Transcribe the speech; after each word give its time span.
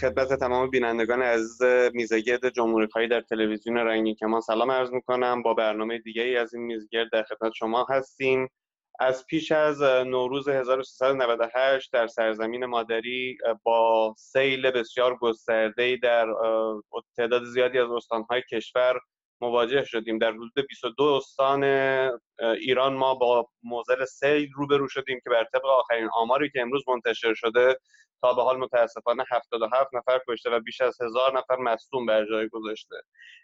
خدمت 0.00 0.32
تمام 0.32 0.70
بینندگان 0.70 1.22
عزیز 1.22 1.62
میزگرد 1.94 2.48
جمهوری 2.48 3.08
در 3.08 3.20
تلویزیون 3.20 3.76
رنگین 3.76 4.14
کمان. 4.14 4.40
سلام 4.40 4.70
عرض 4.70 4.92
می‌کنم. 4.92 5.42
با 5.42 5.54
برنامه 5.54 5.98
دیگه 5.98 6.22
ای 6.22 6.36
از 6.36 6.54
این 6.54 6.62
میزگرد 6.62 7.10
در 7.12 7.22
خدمت 7.22 7.52
شما 7.52 7.86
هستیم. 7.90 8.48
از 9.00 9.26
پیش 9.26 9.52
از 9.52 9.82
نوروز 9.82 10.48
1398 10.48 11.92
در 11.92 12.06
سرزمین 12.06 12.64
مادری 12.64 13.38
با 13.62 14.14
سیل 14.18 14.70
بسیار 14.70 15.16
گسترده 15.16 15.96
در 16.02 16.26
تعداد 17.16 17.44
زیادی 17.44 17.78
از 17.78 17.90
استانهای 17.90 18.42
کشور 18.52 19.00
مواجه 19.40 19.84
شدیم. 19.84 20.18
در 20.18 20.32
حدود 20.32 20.52
22 20.68 21.04
استان 21.04 21.64
ایران 22.60 22.94
ما 22.94 23.14
با 23.14 23.48
موزل 23.62 24.04
سیل 24.04 24.48
روبرو 24.54 24.88
شدیم 24.88 25.20
که 25.24 25.30
بر 25.30 25.44
طبق 25.44 25.64
آخرین 25.64 26.08
آماری 26.14 26.50
که 26.50 26.60
امروز 26.60 26.82
منتشر 26.88 27.34
شده 27.34 27.76
تا 28.22 28.32
به 28.32 28.42
حال 28.42 28.56
متاسفانه 28.58 29.24
77 29.32 29.94
نفر 29.94 30.20
کشته 30.28 30.50
و 30.50 30.60
بیش 30.60 30.80
از 30.80 31.02
هزار 31.02 31.38
نفر 31.38 31.56
مصدوم 31.56 32.06
بر 32.06 32.24
جای 32.24 32.48
گذاشته. 32.48 32.96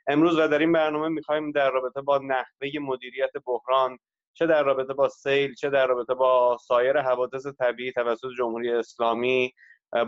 امروز 0.06 0.38
و 0.38 0.48
در 0.48 0.58
این 0.58 0.72
برنامه 0.72 1.08
می‌خوایم 1.08 1.50
در 1.50 1.70
رابطه 1.70 2.00
با 2.00 2.18
نحوه 2.18 2.80
مدیریت 2.80 3.32
بحران 3.46 3.98
چه 4.34 4.46
در 4.46 4.62
رابطه 4.62 4.94
با 4.94 5.08
سیل 5.08 5.54
چه 5.54 5.70
در 5.70 5.86
رابطه 5.86 6.14
با 6.14 6.58
سایر 6.66 7.00
حوادث 7.00 7.46
طبیعی 7.58 7.92
توسط 7.92 8.28
جمهوری 8.38 8.70
اسلامی 8.70 9.52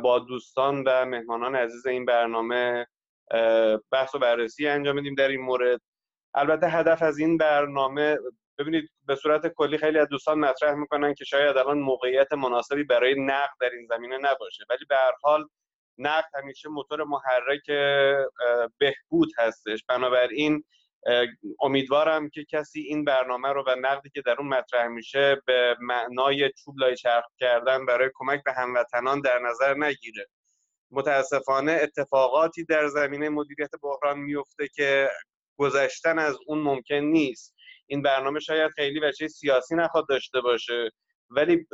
با 0.03 0.19
دوستان 0.19 0.83
و 0.87 1.05
مهمانان 1.05 1.57
عزیز 1.57 1.87
این 1.87 2.05
برنامه 2.05 2.87
بحث 3.91 4.15
و 4.15 4.19
بررسی 4.19 4.69
انجام 4.69 4.97
بدیم 4.97 5.15
در 5.15 5.29
این 5.29 5.41
مورد. 5.41 5.81
البته 6.35 6.69
هدف 6.69 7.03
از 7.03 7.19
این 7.19 7.39
برنامه 7.39 8.19
ببینید 8.59 8.91
به 9.07 9.17
صورت 9.17 9.47
کلی 9.47 9.79
خیلی 9.79 9.99
از 9.99 10.09
دوستان 10.09 10.39
مطرح 10.39 10.75
می‌کنن 10.75 11.15
که 11.15 11.25
شاید 11.25 11.57
الان 11.57 11.79
موقعیت 11.79 12.33
مناسبی 12.33 12.85
برای 12.85 13.15
نقد 13.19 13.55
در 13.61 13.71
این 13.71 13.87
زمینه 13.87 14.19
نباشه. 14.19 14.65
ولی 14.71 14.85
به 14.89 14.97
هر 14.97 15.13
حال 15.23 15.49
نقد 15.99 16.31
همیشه 16.35 16.69
موتور 16.69 17.05
محرک 17.05 17.67
بهبود 18.79 19.29
هستش. 19.39 19.85
بنابراین 19.89 20.65
امیدوارم 21.61 22.29
که 22.29 22.45
کسی 22.51 22.81
این 22.81 23.05
برنامه 23.05 23.49
رو 23.49 23.65
و 23.67 23.77
نقدی 23.81 24.11
که 24.11 24.23
در 24.23 24.37
اون 24.39 24.49
مطرح 24.49 24.87
میشه 24.87 25.43
به 25.47 25.77
معنای 25.81 26.51
چوب 26.53 26.79
لای 26.79 26.97
چرخ 26.97 27.25
کردن 27.39 27.87
برای 27.87 28.11
کمک 28.15 28.43
به 28.45 28.53
هموطنان 28.53 29.21
در 29.21 29.39
نظر 29.39 29.75
نگیره. 29.75 30.27
متاسفانه 30.91 31.73
اتفاقاتی 31.73 32.65
در 32.65 32.87
زمینه 32.87 33.29
مدیریت 33.29 33.71
بحران 33.83 34.19
میفته 34.19 34.69
که 34.69 35.11
گذشتن 35.59 36.19
از 36.19 36.39
اون 36.47 36.59
ممکن 36.59 36.95
نیست. 36.95 37.54
این 37.87 38.03
برنامه 38.03 38.41
شاید 38.41 38.71
خیلی 38.71 39.01
وجه 39.01 39.29
سیاسی 39.29 39.75
نخواد 39.75 40.09
داشته 40.09 40.41
باشه. 40.41 40.91
ولی 41.31 41.67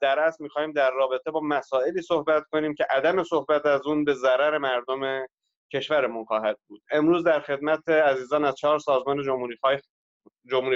در, 0.00 0.18
اصل 0.18 0.44
می‌خوایم 0.44 0.72
در 0.72 0.90
رابطه 0.90 1.30
با 1.30 1.40
مسائلی 1.40 2.02
صحبت 2.02 2.44
کنیم 2.52 2.74
که 2.74 2.86
عدم 2.90 3.22
صحبت 3.22 3.66
از 3.66 3.86
اون 3.86 4.04
به 4.04 4.14
ضرر 4.14 4.58
مردم 4.58 5.26
کشورمون 5.72 6.24
خواهد 6.24 6.56
بود. 6.68 6.82
امروز 6.90 7.24
در 7.24 7.40
خدمت 7.40 7.88
عزیزان 7.88 8.44
از 8.44 8.54
چهار 8.54 8.78
سازمان 8.78 9.22
جمهوری 9.22 9.56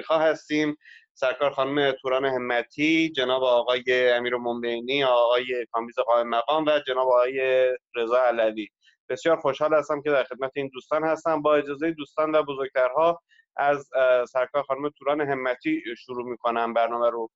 خواه, 0.06 0.22
هستیم. 0.22 0.76
سرکار 1.14 1.50
خانم 1.50 1.92
توران 1.92 2.24
همتی 2.24 3.12
جناب 3.16 3.44
آقای 3.44 4.10
امیر 4.10 4.36
منبینی 4.36 5.04
آقای 5.04 5.66
کامیز 5.70 5.98
قائم 5.98 6.28
مقام 6.28 6.64
و 6.66 6.80
جناب 6.86 7.08
آقای 7.08 7.68
رضا 7.96 8.18
علوی. 8.18 8.68
بسیار 9.08 9.36
خوشحال 9.36 9.74
هستم 9.74 10.02
که 10.02 10.10
در 10.10 10.24
خدمت 10.24 10.50
این 10.54 10.70
دوستان 10.72 11.04
هستم. 11.04 11.42
با 11.42 11.56
اجازه 11.56 11.90
دوستان 11.90 12.34
و 12.34 12.42
بزرگترها 12.42 13.22
از 13.58 13.88
سرکار 14.28 14.62
خانم 14.62 14.88
توران 14.88 15.20
همتی 15.20 15.82
شروع 15.98 16.30
می‌کنم 16.30 16.74
برنامه 16.74 17.10
رو. 17.10 17.30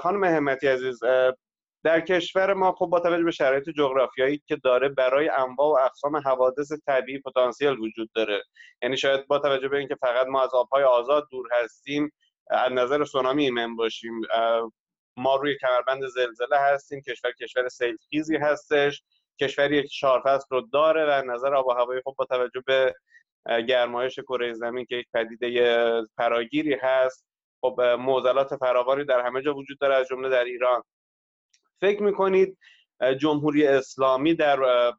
خانم 0.00 0.24
همتی 0.24 0.68
عزیز 0.68 1.00
در 1.84 2.00
کشور 2.00 2.54
ما 2.54 2.72
خب 2.72 2.86
با 2.86 3.00
توجه 3.00 3.24
به 3.24 3.30
شرایط 3.30 3.68
جغرافیایی 3.70 4.42
که 4.46 4.56
داره 4.56 4.88
برای 4.88 5.28
انواع 5.28 5.68
و 5.68 5.84
اقسام 5.84 6.16
حوادث 6.16 6.72
طبیعی 6.86 7.18
پتانسیل 7.18 7.78
وجود 7.78 8.10
داره. 8.14 8.42
یعنی 8.82 8.96
شاید 8.96 9.26
با 9.26 9.38
توجه 9.38 9.68
به 9.68 9.78
اینکه 9.78 9.94
فقط 9.94 10.26
ما 10.26 10.42
از 10.42 10.54
آبهای 10.54 10.84
آزاد 10.84 11.28
دور 11.30 11.48
هستیم 11.62 12.12
از 12.50 12.72
نظر 12.72 13.04
سونامی 13.04 13.44
ایمن 13.44 13.76
باشیم. 13.76 14.20
ما 15.16 15.36
روی 15.36 15.56
کمربند 15.58 16.06
زلزله 16.06 16.56
هستیم 16.58 17.00
کشور 17.00 17.32
کشور 17.32 17.68
سیلخیزی 17.68 18.36
هستش 18.36 19.02
کشوری 19.40 19.88
که 19.88 20.06
فصل 20.24 20.46
رو 20.50 20.60
داره 20.72 21.06
و 21.06 21.22
نظر 21.32 21.54
آب 21.54 21.66
و 21.66 21.72
هوای 21.72 22.02
خب 22.04 22.14
با 22.18 22.24
توجه 22.24 22.60
به 22.66 22.94
گرمایش 23.48 24.18
کره 24.18 24.52
زمین 24.52 24.84
که 24.84 24.96
یک 24.96 25.06
پدیده 25.14 26.02
فراگیری 26.16 26.74
هست 26.74 27.26
خب 27.60 27.80
معضلات 27.80 28.56
فراوانی 28.56 29.04
در 29.04 29.26
همه 29.26 29.42
جا 29.42 29.54
وجود 29.54 29.78
داره 29.78 29.94
از 29.94 30.06
جمله 30.06 30.28
در 30.28 30.44
ایران. 30.44 30.82
فکر 31.80 32.02
می‌کنید 32.02 32.58
جمهوری 33.20 33.66
اسلامی 33.66 34.34
در 34.34 34.92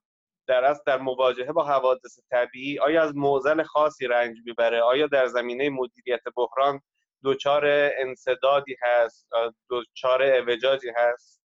در 0.48 0.66
از 0.66 0.84
در 0.84 0.98
مواجهه 0.98 1.52
با 1.52 1.64
حوادث 1.64 2.20
طبیعی 2.32 2.80
آیا 2.80 3.04
از 3.04 3.16
معضل 3.16 3.64
خاصی 3.64 4.08
رنج 4.08 4.38
می‌بره؟ 4.46 4.82
آیا 4.82 5.08
در 5.08 5.28
زمینه 5.28 5.70
مدیریت 5.70 6.22
بحران 6.36 6.82
دچار 7.24 7.66
انصدادی 7.98 8.76
هست؟ 8.82 9.28
دچار 9.70 10.24
اوجاجی 10.24 10.90
هست؟ 10.96 11.42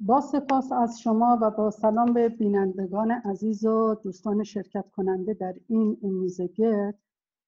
با 0.00 0.20
سپاس 0.20 0.72
از 0.72 1.00
شما 1.00 1.38
و 1.42 1.50
با 1.50 1.70
سلام 1.70 2.12
به 2.12 2.28
بینندگان 2.28 3.10
عزیز 3.10 3.64
و 3.64 3.94
دوستان 3.94 4.44
شرکت 4.44 4.90
کننده 4.90 5.34
در 5.34 5.54
این 5.68 5.98
میزگرد 6.02 6.98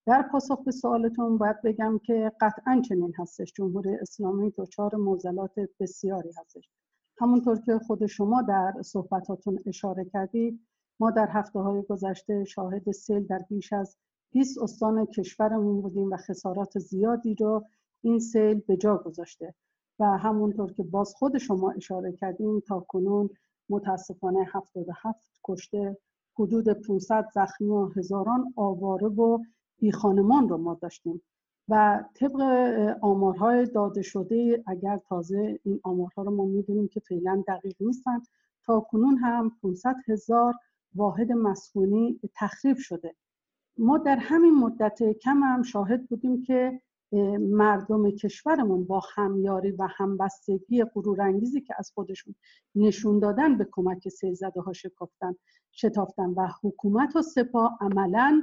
در 0.07 0.23
پاسخ 0.33 0.65
به 0.65 0.71
سوالتون 0.71 1.39
باید 1.39 1.63
بگم 1.63 1.99
که 1.99 2.33
قطعا 2.41 2.83
چنین 2.89 3.15
هستش. 3.19 3.53
جمهوری 3.53 3.95
اسلامی 3.95 4.53
دچار 4.59 4.97
موزلات 4.97 5.53
بسیاری 5.81 6.31
هستش. 6.41 6.71
همونطور 7.19 7.61
که 7.61 7.79
خود 7.79 8.07
شما 8.07 8.43
در 8.43 8.75
صحبتاتون 8.83 9.59
اشاره 9.67 10.05
کردید 10.05 10.67
ما 11.01 11.11
در 11.11 11.29
هفته 11.31 11.59
های 11.59 11.83
گذشته 11.83 12.45
شاهد 12.45 12.91
سیل 12.91 13.27
در 13.27 13.41
بیش 13.49 13.73
از 13.73 13.97
20 14.33 14.59
استان 14.63 15.07
کشورمون 15.07 15.81
بودیم 15.81 16.11
و 16.11 16.17
خسارات 16.17 16.79
زیادی 16.79 17.35
رو 17.35 17.65
این 18.03 18.19
سیل 18.19 18.61
به 18.61 18.77
جا 18.77 18.97
گذاشته. 18.97 19.55
و 20.01 20.05
همونطور 20.05 20.73
که 20.73 20.83
باز 20.83 21.15
خود 21.15 21.39
شما 21.39 21.71
اشاره 21.71 22.13
کردیم 22.13 22.61
تا 22.61 22.81
کنون 22.81 23.31
متاسفانه 23.69 24.47
77 24.53 25.41
کشته 25.45 25.97
حدود 26.39 26.69
500 26.69 27.29
زخمی 27.35 27.69
و 27.69 27.89
هزاران 27.97 28.53
آواره 28.57 29.09
و 29.09 29.39
بیخانمان 29.79 30.49
رو 30.49 30.57
ما 30.57 30.75
داشتیم. 30.75 31.23
و 31.69 32.05
طبق 32.15 32.41
آمارهای 33.01 33.67
داده 33.67 34.03
شده 34.03 34.63
اگر 34.67 35.01
تازه 35.09 35.61
این 35.65 35.81
آمارها 35.83 36.23
رو 36.23 36.31
ما 36.31 36.45
می‌دونیم 36.45 36.89
که 36.89 37.01
فعلا 37.01 37.45
دقیق 37.49 37.77
نیستن 37.81 38.23
تا 38.65 38.81
کنون 38.81 39.17
هم 39.19 39.53
500 39.63 39.97
هزار 40.09 40.55
واحد 40.95 41.33
مسکونی 41.33 42.21
تخریب 42.35 42.77
شده. 42.77 43.15
ما 43.79 43.99
در 43.99 44.17
همین 44.17 44.55
مدت 44.55 45.03
کم 45.13 45.43
هم 45.43 45.63
شاهد 45.63 46.07
بودیم 46.07 46.43
که 46.43 46.81
مردم 47.41 48.11
کشورمون 48.11 48.85
با 48.85 49.03
همیاری 49.15 49.71
و 49.71 49.89
همبستگی 49.97 50.85
غرورانگیزی 50.85 51.61
که 51.61 51.75
از 51.79 51.91
خودشون 51.95 52.35
نشون 52.75 53.19
دادن 53.19 53.59
به 53.59 53.69
کمک 53.73 54.09
سیلزده 54.09 54.61
ها 54.61 54.73
شکافتن 54.73 55.35
شتافتن 55.73 56.31
و 56.31 56.49
حکومت 56.63 57.17
و 57.17 57.23
سپاه 57.23 57.79
عملا 57.81 58.43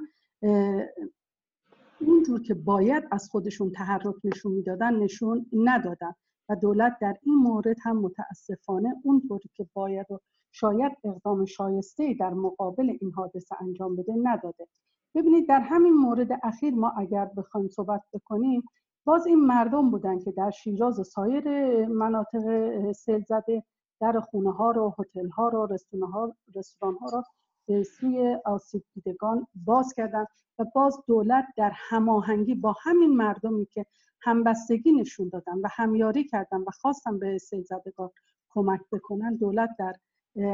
اونجور 2.00 2.42
که 2.42 2.54
باید 2.54 3.04
از 3.12 3.30
خودشون 3.30 3.72
تحرک 3.72 4.16
نشون 4.24 4.52
می‌دادن 4.52 4.96
نشون 4.96 5.46
ندادن. 5.54 6.16
و 6.50 6.56
دولت 6.56 6.98
در 7.02 7.16
این 7.22 7.36
مورد 7.36 7.76
هم 7.82 7.98
متاسفانه 7.98 8.96
اونطوری 9.04 9.50
که 9.56 9.68
باید 9.74 10.12
و 10.12 10.20
شاید 10.52 10.92
اقدام 11.04 11.46
شایسته 11.46 12.14
در 12.20 12.34
مقابل 12.34 12.98
این 13.02 13.12
حادثه 13.12 13.56
انجام 13.62 13.96
بده 13.96 14.14
نداده. 14.24 14.68
ببینید 15.16 15.48
در 15.50 15.60
همین 15.60 15.94
مورد 15.94 16.40
اخیر 16.44 16.74
ما 16.74 16.90
اگر 16.90 17.26
بخوایم 17.26 17.68
صحبت 17.68 18.02
بکنیم 18.14 18.64
باز 19.06 19.28
این 19.28 19.46
مردم 19.46 19.92
بودن 19.92 20.20
که 20.20 20.32
در 20.32 20.52
شیراز 20.52 21.00
و 21.00 21.04
سایر 21.04 21.86
مناطق 21.86 22.92
سیل 22.92 23.24
زده 23.24 23.64
در 24.02 24.20
خونه 24.20 24.52
ها 24.52 24.72
رو 24.72 24.96
هتل 25.00 25.30
ها 25.30 25.50
رو 25.50 25.66
رستوران 25.66 26.12
ها, 26.12 26.36
رستوران 26.56 26.96
ها 26.96 27.08
رو 27.10 27.24
به 27.68 27.84
سوی 27.84 28.38
آسیب 28.46 28.84
دیدگان 28.94 29.48
باز 29.66 29.94
کردن 29.94 30.26
و 30.60 30.66
باز 30.76 30.98
دولت 31.08 31.46
در 31.58 31.72
هماهنگی 31.74 32.56
با 32.56 32.76
همین 32.82 33.18
مردمی 33.18 33.66
که 33.66 33.86
همبستگی 34.22 34.92
نشون 34.92 35.30
دادن 35.30 35.58
و 35.64 35.68
همیاری 35.72 36.24
کردن 36.24 36.58
و 36.58 36.72
خواستن 36.82 37.20
به 37.20 37.38
سیل 37.38 37.64
زدگان 37.64 38.10
کمک 38.50 38.82
بکنن 38.92 39.36
دولت 39.36 39.70
در 39.80 39.94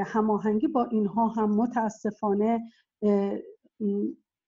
هماهنگی 0.05 0.67
با 0.67 0.85
اینها 0.85 1.27
هم 1.27 1.55
متاسفانه 1.55 2.71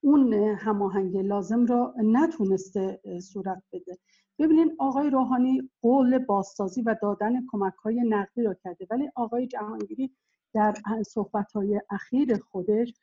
اون 0.04 0.34
هماهنگی 0.34 1.22
لازم 1.22 1.66
را 1.66 1.94
نتونسته 1.98 3.00
صورت 3.22 3.64
بده. 3.74 3.98
ببینید 4.40 4.72
آقای 4.80 5.10
روحانی 5.10 5.70
قول 5.82 6.18
بازسازی 6.18 6.82
و 6.82 6.96
دادن 7.02 7.46
کمک 7.52 7.74
های 7.74 8.02
نقدی 8.10 8.44
را 8.44 8.54
کرده 8.54 8.88
ولی 8.90 9.10
آقای 9.16 9.48
جهانگیری 9.48 10.16
در 10.54 10.74
صحبت 11.08 11.52
های 11.52 11.82
اخیر 11.90 12.38
خودش 12.38 12.94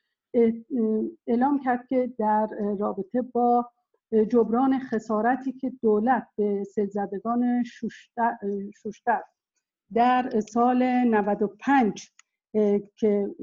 اعلام 1.27 1.59
کرد 1.63 1.87
که 1.87 2.13
در 2.17 2.47
رابطه 2.79 3.21
با 3.21 3.71
جبران 4.29 4.79
خسارتی 4.79 5.51
که 5.51 5.71
دولت 5.81 6.27
به 6.37 6.63
سلزدگان 6.63 7.63
شوشتر, 7.63 9.23
در 9.93 10.39
سال 10.39 10.83
95 10.83 12.11
که 12.95 13.35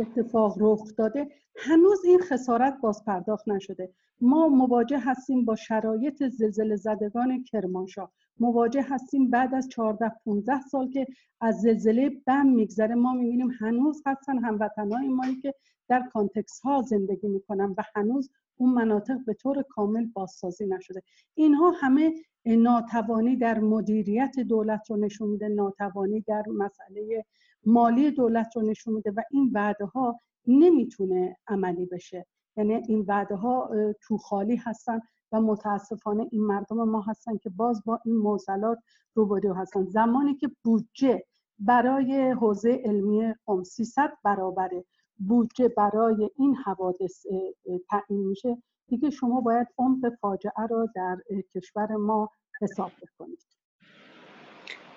اتفاق 0.00 0.56
رخ 0.60 0.96
داده 0.96 1.28
هنوز 1.56 2.04
این 2.04 2.18
خسارت 2.18 2.80
باز 2.80 3.04
پرداخت 3.04 3.48
نشده. 3.48 3.92
ما 4.20 4.48
مواجه 4.48 4.98
هستیم 4.98 5.44
با 5.44 5.56
شرایط 5.56 6.28
زلزله 6.28 6.76
زدگان 6.76 7.44
کرمانشاه. 7.44 8.12
مواجه 8.40 8.82
هستیم 8.82 9.30
بعد 9.30 9.54
از 9.54 9.68
14 9.68 10.12
15 10.24 10.60
سال 10.60 10.90
که 10.90 11.06
از 11.40 11.60
زلزله 11.60 12.10
بم 12.26 12.46
میگذره. 12.46 12.94
ما 12.94 13.12
می‌بینیم 13.12 13.50
هنوز 13.50 14.02
هستن 14.06 14.38
هموطنهای 14.38 15.08
مایی 15.08 15.40
که 15.40 15.54
در 15.88 16.02
کانتکس 16.12 16.60
ها 16.60 16.82
زندگی 16.82 17.28
می‌کنن 17.28 17.74
و 17.78 17.82
هنوز 17.94 18.30
اون 18.56 18.74
مناطق 18.74 19.18
به 19.26 19.34
طور 19.34 19.62
کامل 19.62 20.06
بازسازی 20.06 20.66
نشده. 20.66 21.02
اینها 21.34 21.70
همه 21.70 22.14
ناتوانی 22.46 23.36
در 23.36 23.60
مدیریت 23.60 24.40
دولت 24.40 24.90
رو 24.90 24.96
نشون 24.96 25.28
میده 25.28 25.48
ناتوانی 25.48 26.20
در 26.20 26.44
مسئله 26.48 27.24
مالی 27.66 28.10
دولت 28.10 28.56
رو 28.56 28.62
نشون 28.62 28.94
میده 28.94 29.10
و 29.10 29.22
این 29.30 29.50
وعده 29.54 29.84
ها 29.84 30.20
نمی‌تونه 30.46 31.36
عملی 31.46 31.86
بشه. 31.86 32.26
یعنی 32.56 32.74
این 32.74 33.04
وعده 33.08 33.34
ها 33.34 33.70
تو 34.02 34.18
خالی 34.18 34.56
هستن 34.56 35.00
و 35.32 35.40
متاسفانه 35.40 36.28
این 36.32 36.42
مردم 36.42 36.76
ما 36.88 37.00
هستن 37.00 37.36
که 37.36 37.50
باز 37.50 37.82
با 37.86 38.00
این 38.04 38.16
معضلات 38.16 38.78
روبرو 39.14 39.54
هستن. 39.54 39.84
زمانی 39.84 40.34
که 40.34 40.50
بودجه 40.64 41.24
برای 41.58 42.30
حوزه 42.30 42.82
علمی 42.84 43.34
قم 43.46 43.62
300 43.62 44.12
برابره 44.24 44.84
بودجه 45.28 45.68
برای 45.68 46.30
این 46.36 46.54
حوادث 46.54 47.26
تعیین 47.90 48.28
میشه 48.28 48.62
دیگه 48.88 49.10
شما 49.10 49.40
باید 49.40 49.66
عمق 49.78 50.14
فاجعه 50.20 50.66
را 50.70 50.88
در 50.94 51.18
کشور 51.54 51.96
ما 51.96 52.28
حساب 52.60 52.90
بکنید. 53.02 53.61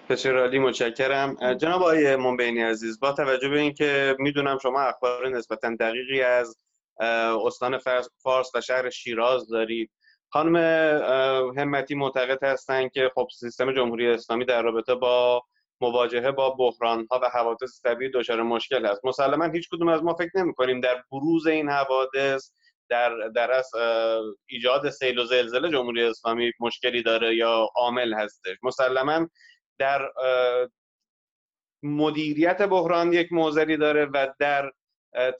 بسیار 0.10 0.40
عالی 0.40 0.60
متشکرم. 0.60 1.56
جناب 1.57 1.81
آقای 1.81 2.16
منبینی 2.16 2.62
عزیز 2.62 3.00
با 3.00 3.12
توجه 3.12 3.50
به 3.50 3.60
اینکه 3.60 4.16
می‌دونم 4.19 4.57
شما 4.57 4.81
اخبار 4.81 5.30
نسبتا 5.30 5.75
دقیقی 5.80 6.22
از 6.22 6.57
استان 7.46 7.78
فارس 8.24 8.56
و 8.56 8.62
شهر 8.62 8.90
شیراز 8.90 9.48
دارید 9.50 9.92
خانم 10.30 10.56
همتی 11.57 11.96
معتقد 11.96 12.44
هستند 12.44 12.92
که 12.92 13.12
خب 13.16 13.28
سیستم 13.40 13.74
جمهوری 13.74 14.07
اسلامی 14.07 14.46
در 14.46 14.62
رابطه 14.62 14.96
با 14.96 15.44
مواجهه 15.81 16.31
با 16.31 16.50
بحران 16.50 17.07
ها 17.12 17.19
و 17.24 17.30
حوادث 17.30 17.81
طبیعی 17.84 18.12
دچار 18.12 18.42
مشکل 18.42 18.86
است. 18.86 19.06
مسلما 19.06 19.46
هیچ 19.46 19.69
کدوم 19.72 19.88
از 19.88 20.04
ما 20.04 20.13
فکر 20.13 20.31
نمی 20.36 20.54
کنیم 20.54 20.80
در 20.80 21.04
بروز 21.12 21.48
این 21.48 21.69
حوادث 21.69 22.52
در 22.90 23.28
در 23.36 23.52
از 23.52 23.72
ایجاد 24.50 24.90
سیل 24.90 25.19
و 25.19 25.25
زلزله 25.25 25.69
جمهوری 25.69 26.04
اسلامی 26.04 26.52
مشکلی 26.60 27.04
داره 27.04 27.36
یا 27.36 27.69
عامل 27.75 28.13
هستش. 28.13 28.57
مسلما 28.63 29.28
در 29.77 30.10
مدیریت 31.83 32.62
بحران 32.62 33.13
یک 33.13 33.33
موزلی 33.33 33.77
داره 33.77 34.06
و 34.06 34.27
در 34.39 34.72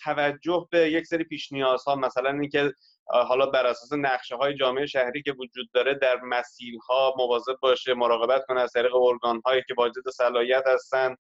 توجه 0.02 0.68
به 0.72 0.92
یک 0.92 1.06
سری 1.06 1.24
پیش 1.24 1.52
نیازها 1.52 1.96
مثلا 1.96 2.30
اینکه 2.30 2.74
حالا 3.06 3.46
بر 3.46 3.66
اساس 3.66 3.94
نقشه 3.94 4.36
های 4.36 4.56
جامعه 4.56 4.86
شهری 4.86 5.22
که 5.22 5.32
وجود 5.32 5.72
داره 5.74 5.94
در 5.94 6.22
مسیرها 6.22 7.14
مواظب 7.18 7.56
باشه 7.62 7.94
مراقبت 7.94 8.46
کنه 8.48 8.62
از 8.62 8.72
طریق 8.72 8.96
ارگان 8.96 9.42
هایی 9.46 9.64
که 9.68 9.74
واجد 9.78 10.10
صلاحیت 10.14 10.64
هستن 10.68 11.16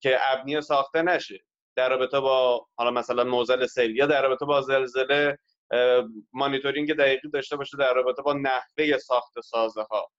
که 0.00 0.18
ابنیه 0.32 0.60
ساخته 0.60 1.02
نشه. 1.02 1.38
در 1.76 1.88
رابطه 1.88 2.20
با 2.20 2.66
حالا 2.76 2.90
مثلا 2.90 3.24
موزل 3.24 3.66
سیل 3.66 3.96
یا 3.96 4.06
در 4.06 4.22
رابطه 4.22 4.44
با 4.44 4.60
زلزله 4.60 5.38
مانیتورینگ 6.32 6.94
دقیقی 6.94 7.28
داشته 7.28 7.56
باشه 7.56 7.76
در 7.76 7.94
رابطه 7.94 8.22
با 8.22 8.32
نحوه 8.32 8.98
ساخت 8.98 9.40
سازه 9.40 9.82
ها 9.82 10.10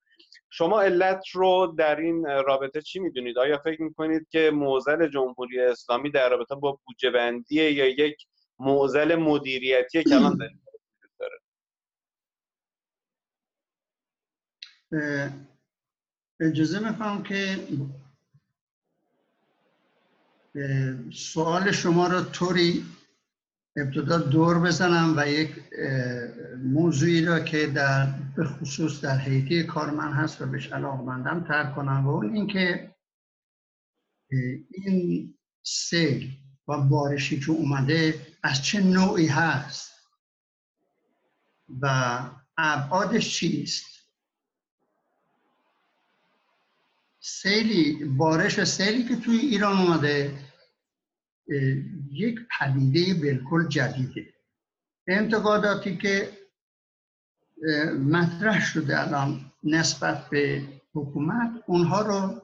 شما 0.53 0.81
علت 0.81 1.23
رو 1.33 1.75
در 1.77 1.95
این 1.95 2.25
رابطه 2.25 2.81
چی 2.81 2.99
می‌دونید؟ 2.99 3.37
آیا 3.37 3.57
فکر 3.57 3.81
می‌کنید 3.81 4.27
که 4.29 4.51
موزل 4.53 5.07
جمهوری 5.07 5.59
اسلامی 5.59 6.11
در 6.11 6.29
رابطه 6.29 6.55
با 6.55 6.79
بودجه 6.85 7.09
بندی 7.11 7.55
یا 7.71 7.87
یک 7.87 8.27
موزل 8.59 9.15
مدیریتی 9.15 10.03
کلان 10.09 10.37
داره؟ 10.37 10.59
اجازه 16.39 16.89
می‌خوام 16.89 17.23
که 17.23 17.57
سوال 21.13 21.71
شما 21.71 22.07
رو 22.07 22.21
طوری 22.23 22.85
ابتدا 23.75 24.17
دور 24.17 24.59
بزنم 24.59 25.13
و 25.17 25.27
یک 25.27 25.51
موضوعی 26.63 27.25
را 27.25 27.39
که 27.39 27.67
در 27.67 28.05
به 28.35 28.45
خصوص 28.45 29.01
در 29.01 29.17
حیطه 29.17 29.63
کار 29.63 29.89
من 29.89 30.13
هست 30.13 30.41
و 30.41 30.45
بهش 30.45 30.67
علاقمندم 30.67 31.43
تر 31.47 31.71
کنم 31.71 32.07
و 32.07 32.09
اون 32.09 32.33
اینکه 32.35 32.95
این 34.71 35.33
سیل 35.63 36.31
و 36.67 36.81
بارشی 36.81 37.39
که 37.39 37.51
اومده 37.51 38.27
از 38.43 38.63
چه 38.63 38.81
نوعی 38.81 39.27
هست 39.27 39.91
و 41.81 42.19
ابعادش 42.57 43.35
چیست؟ 43.35 43.85
سیلی 47.19 48.05
بارش 48.05 48.63
سیلی 48.63 49.03
که 49.03 49.15
توی 49.15 49.37
ایران 49.37 49.77
اومده 49.77 50.50
یک 52.11 52.39
پدیده 52.59 53.13
بالکل 53.13 53.67
جدیده. 53.67 54.33
انتقاداتی 55.07 55.97
که 55.97 56.37
مطرح 57.99 58.65
شده 58.65 59.01
الان 59.01 59.51
نسبت 59.63 60.29
به 60.29 60.67
حکومت 60.93 61.63
اونها 61.67 62.01
رو 62.01 62.41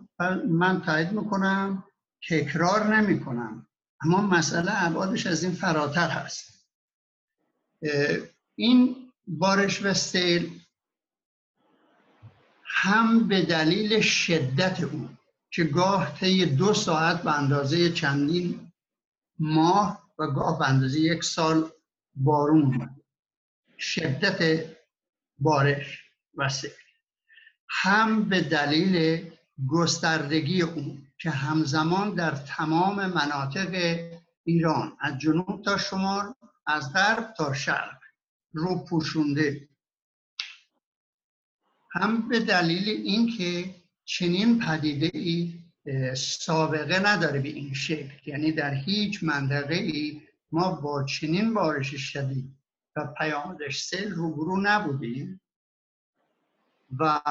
من 0.50 0.81
تایید 0.81 1.12
می‌کنم 1.12 1.83
تکرار 2.30 2.95
نمی‌کنم. 2.95 3.68
اما 4.01 4.21
مسئله 4.21 4.83
ابعادش 4.86 5.27
از 5.27 5.44
این 5.44 5.53
فراتر 5.53 6.10
هست. 6.10 6.68
این 8.56 9.12
بارش 9.27 9.86
و 9.86 9.94
سیل 9.94 10.60
هم 12.63 13.27
به 13.27 13.45
دلیل 13.45 14.01
شدت 14.01 14.84
اون 14.84 15.17
که 15.51 15.63
گاه 15.63 16.20
طی 16.20 16.46
دو 16.46 16.74
ساعت 16.74 17.22
به 17.22 17.38
اندازه 17.38 17.91
چندین 17.91 18.66
ماه 19.39 20.10
و 20.20 20.27
گاه 20.27 20.60
به 20.60 20.70
اندازه 20.70 21.00
یک 21.00 21.24
سال 21.24 21.72
بارون 22.15 22.62
اومد. 22.62 22.96
شدت 23.79 24.70
بارش 25.39 26.03
و 26.38 26.50
سیل 26.50 26.72
هم 27.70 28.29
به 28.29 28.41
دلیل 28.41 29.25
گستردگی 29.67 30.62
اون 30.62 31.08
که 31.17 31.29
همزمان 31.29 32.15
در 32.15 32.32
تمام 32.32 33.06
مناطق 33.06 34.00
ایران 34.44 34.98
از 35.00 35.17
جنوب 35.17 35.62
تا 35.62 35.77
شمال 35.77 36.34
از 36.65 36.94
غرب 36.94 37.34
تا 37.38 37.53
شرق 37.53 38.00
رو 38.53 38.86
پوشونده. 38.86 39.70
هم 41.91 42.29
به 42.29 42.39
دلیل 42.39 42.89
اینکه 42.89 43.75
چنین 44.06 44.60
پدیده 44.60 45.12
ای 45.13 45.66
سابقه 46.15 47.00
نداره 47.00 47.39
به 47.39 47.50
این 47.50 47.74
شکل. 47.74 48.13
یعنی 48.25 48.51
در 48.51 48.74
هیچ 48.74 49.24
منطقه 49.24 49.75
ای 49.75 50.22
ما 50.51 50.72
با 50.72 51.03
چنین 51.03 51.53
بارش 51.53 51.96
شدید 51.96 52.58
و 52.96 53.08
پیامدش 53.17 53.84
سیل 53.84 54.12
روبرو 54.12 54.62
نبودیم 54.62 55.41
و 57.00 57.22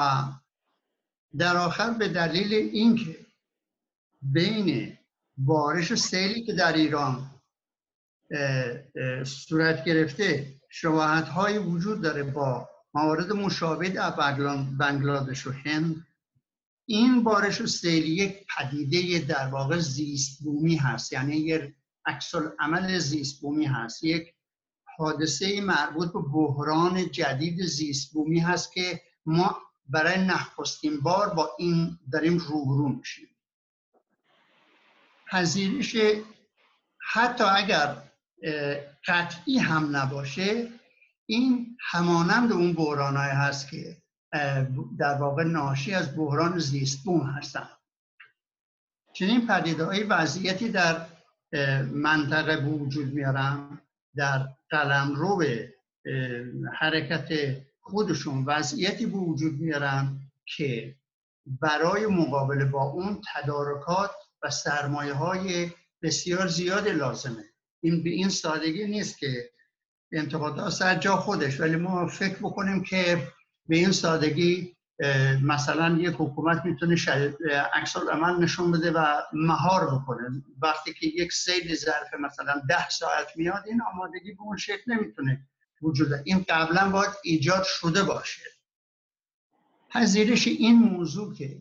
در 1.38 1.56
آخر 1.56 1.90
به 1.90 2.08
دلیل 2.08 2.54
اینکه 2.54 3.26
بین 4.22 4.98
بارش 5.36 5.94
سیلی 5.94 6.42
که 6.44 6.52
در 6.52 6.72
ایران 6.72 7.30
صورت 9.24 9.84
گرفته 9.84 10.52
های 11.34 11.58
وجود 11.58 12.02
داره 12.02 12.22
با 12.22 12.68
موارد 12.94 13.32
مشابه 13.32 13.88
در 13.88 14.10
بنگلادش 14.78 15.46
و 15.46 15.52
هند 15.52 16.05
این 16.86 17.22
بارش 17.24 17.66
سیل 17.66 18.04
یک 18.04 18.46
پدیده 18.56 19.26
در 19.26 19.48
واقع 19.48 19.78
زیست 19.78 20.42
بومی 20.42 20.76
هست. 20.76 21.12
یعنی 21.12 21.36
یک 21.36 21.74
عکس 22.06 22.34
عمل 22.58 22.98
زیست 22.98 23.40
بومی 23.40 23.66
هست. 23.66 24.04
یک 24.04 24.34
حادثه 24.98 25.60
مربوط 25.60 26.12
به 26.12 26.18
بحران 26.18 27.10
جدید 27.10 27.62
زیست 27.62 28.12
بومی 28.12 28.40
هست 28.40 28.72
که 28.72 29.00
ما 29.26 29.62
برای 29.88 30.24
نخستین 30.24 31.00
بار 31.00 31.34
با 31.34 31.50
این 31.58 31.98
داریم 32.12 32.38
روبرو 32.38 32.88
میشیم. 32.88 33.28
پذیرش 35.30 35.96
حتی 37.12 37.44
اگر 37.44 37.96
قطعی 39.06 39.58
هم 39.58 39.96
نباشه 39.96 40.68
این 41.26 41.76
همانند 41.80 42.52
اون 42.52 42.72
بحران 42.72 43.16
هست 43.16 43.70
که 43.70 43.96
در 44.98 45.14
واقع 45.20 45.44
ناشی 45.44 45.94
از 45.94 46.16
بحران 46.16 46.58
زیستبون 46.58 47.26
هستند 47.26 47.68
چنین 49.12 49.46
پدیده 49.46 49.84
های 49.84 50.02
وضعیتی 50.02 50.68
در 50.68 51.06
منطقه 51.92 52.56
وجود 52.56 53.14
میارن 53.14 53.80
در 54.16 54.48
قلم 54.70 55.14
رو 55.14 55.36
به 55.36 55.74
حرکت 56.78 57.28
خودشون 57.80 58.44
وضعیتی 58.44 59.06
به 59.06 59.16
وجود 59.16 59.60
میارن 59.60 60.20
که 60.56 60.96
برای 61.46 62.06
مقابله 62.06 62.64
با 62.64 62.82
اون 62.82 63.20
تدارکات 63.34 64.10
و 64.42 64.50
سرمایه 64.50 65.12
های 65.12 65.70
بسیار 66.02 66.46
زیاد 66.46 66.88
لازمه. 66.88 67.44
این 67.80 68.02
به 68.02 68.10
این 68.10 68.28
سادگی 68.28 68.86
نیست 68.86 69.18
که 69.18 69.50
انتقادات 70.12 70.72
سر 70.72 70.94
جا 70.94 71.16
خودش 71.16 71.60
ولی 71.60 71.76
ما 71.76 72.06
فکر 72.06 72.38
بکنیم 72.38 72.82
که 72.82 73.28
به 73.68 73.76
این 73.76 73.92
سادگی 73.92 74.76
مثلا 75.42 75.98
یک 75.98 76.14
حکومت 76.18 76.64
می‌تونه 76.64 76.96
عکس 77.74 77.96
عمل 77.96 78.42
نشون 78.42 78.70
بده 78.70 78.90
و 78.92 79.06
مهار 79.32 79.94
بکنه. 79.94 80.42
وقتی 80.62 80.94
که 80.94 81.06
یک 81.06 81.32
سیل 81.32 81.74
ظرف 81.74 82.14
مثلا 82.20 82.62
ده 82.68 82.88
ساعت 82.88 83.26
میاد 83.36 83.64
این 83.66 83.82
آمادگی 83.82 84.32
به 84.32 84.42
اون 84.42 84.56
شکل 84.56 84.92
نمی‌تونه 84.92 85.48
وجود 85.82 86.08
این 86.24 86.44
قبلا 86.48 86.90
باید 86.90 87.10
ایجاد 87.24 87.62
شده 87.64 88.02
باشه. 88.02 88.42
پذیرش 89.90 90.46
این 90.46 90.76
موضوع 90.76 91.34
که 91.34 91.58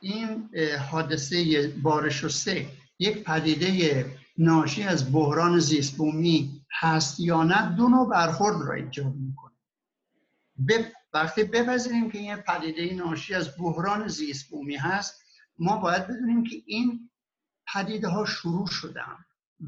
این 0.00 0.50
حادثه 0.90 1.68
بارش 1.82 2.24
و 2.24 2.28
سه 2.28 2.66
یک 2.98 3.24
پدیده 3.24 4.06
ناشی 4.38 4.82
از 4.82 5.12
بحران 5.12 5.58
زیست 5.58 5.96
بومی 5.96 6.64
هست 6.80 7.20
یا 7.20 7.44
نه 7.44 7.76
دو 7.76 7.88
نوع 7.88 8.10
برخورد 8.10 8.68
را 8.68 8.74
ایجاد 8.74 9.14
می‌کنه. 9.14 9.47
وقتی 11.12 11.44
بپذیریم 11.44 12.10
که 12.10 12.18
این 12.18 12.36
پدیده 12.36 12.94
ناشی 12.94 13.34
از 13.34 13.58
بحران 13.58 14.08
زیست 14.08 14.50
بومی 14.50 14.76
هست 14.76 15.22
ما 15.58 15.76
باید 15.76 16.06
بدونیم 16.06 16.44
که 16.44 16.56
این 16.66 17.10
پدیده 17.74 18.08
ها 18.08 18.24
شروع 18.24 18.66
شدن 18.66 19.24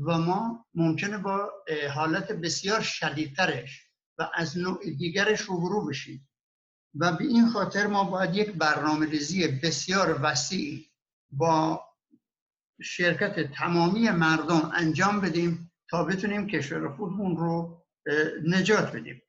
و 0.07 0.19
ما 0.19 0.67
ممکنه 0.75 1.19
با 1.19 1.53
حالت 1.95 2.33
بسیار 2.33 2.81
شدیدترش 2.81 3.87
و 4.19 4.31
از 4.35 4.59
نوع 4.59 4.91
دیگرش 4.99 5.41
روبرو 5.41 5.87
بشیم. 5.87 6.29
و 6.95 7.13
به 7.13 7.25
این 7.25 7.49
خاطر 7.49 7.87
ما 7.87 8.05
باید 8.05 8.35
یک 8.35 8.51
برنامه 8.53 9.07
ریزی 9.07 9.49
بسیار 9.49 10.21
وسیع 10.23 10.87
با 11.31 11.85
شرکت 12.83 13.53
تمامی 13.53 14.11
مردم 14.11 14.71
انجام 14.75 15.21
بدیم 15.21 15.73
تا 15.91 16.05
بتونیم 16.05 16.47
کشور 16.47 16.97
خودمون 16.97 17.37
رو 17.37 17.83
نجات 18.47 18.97
بدیم. 18.97 19.23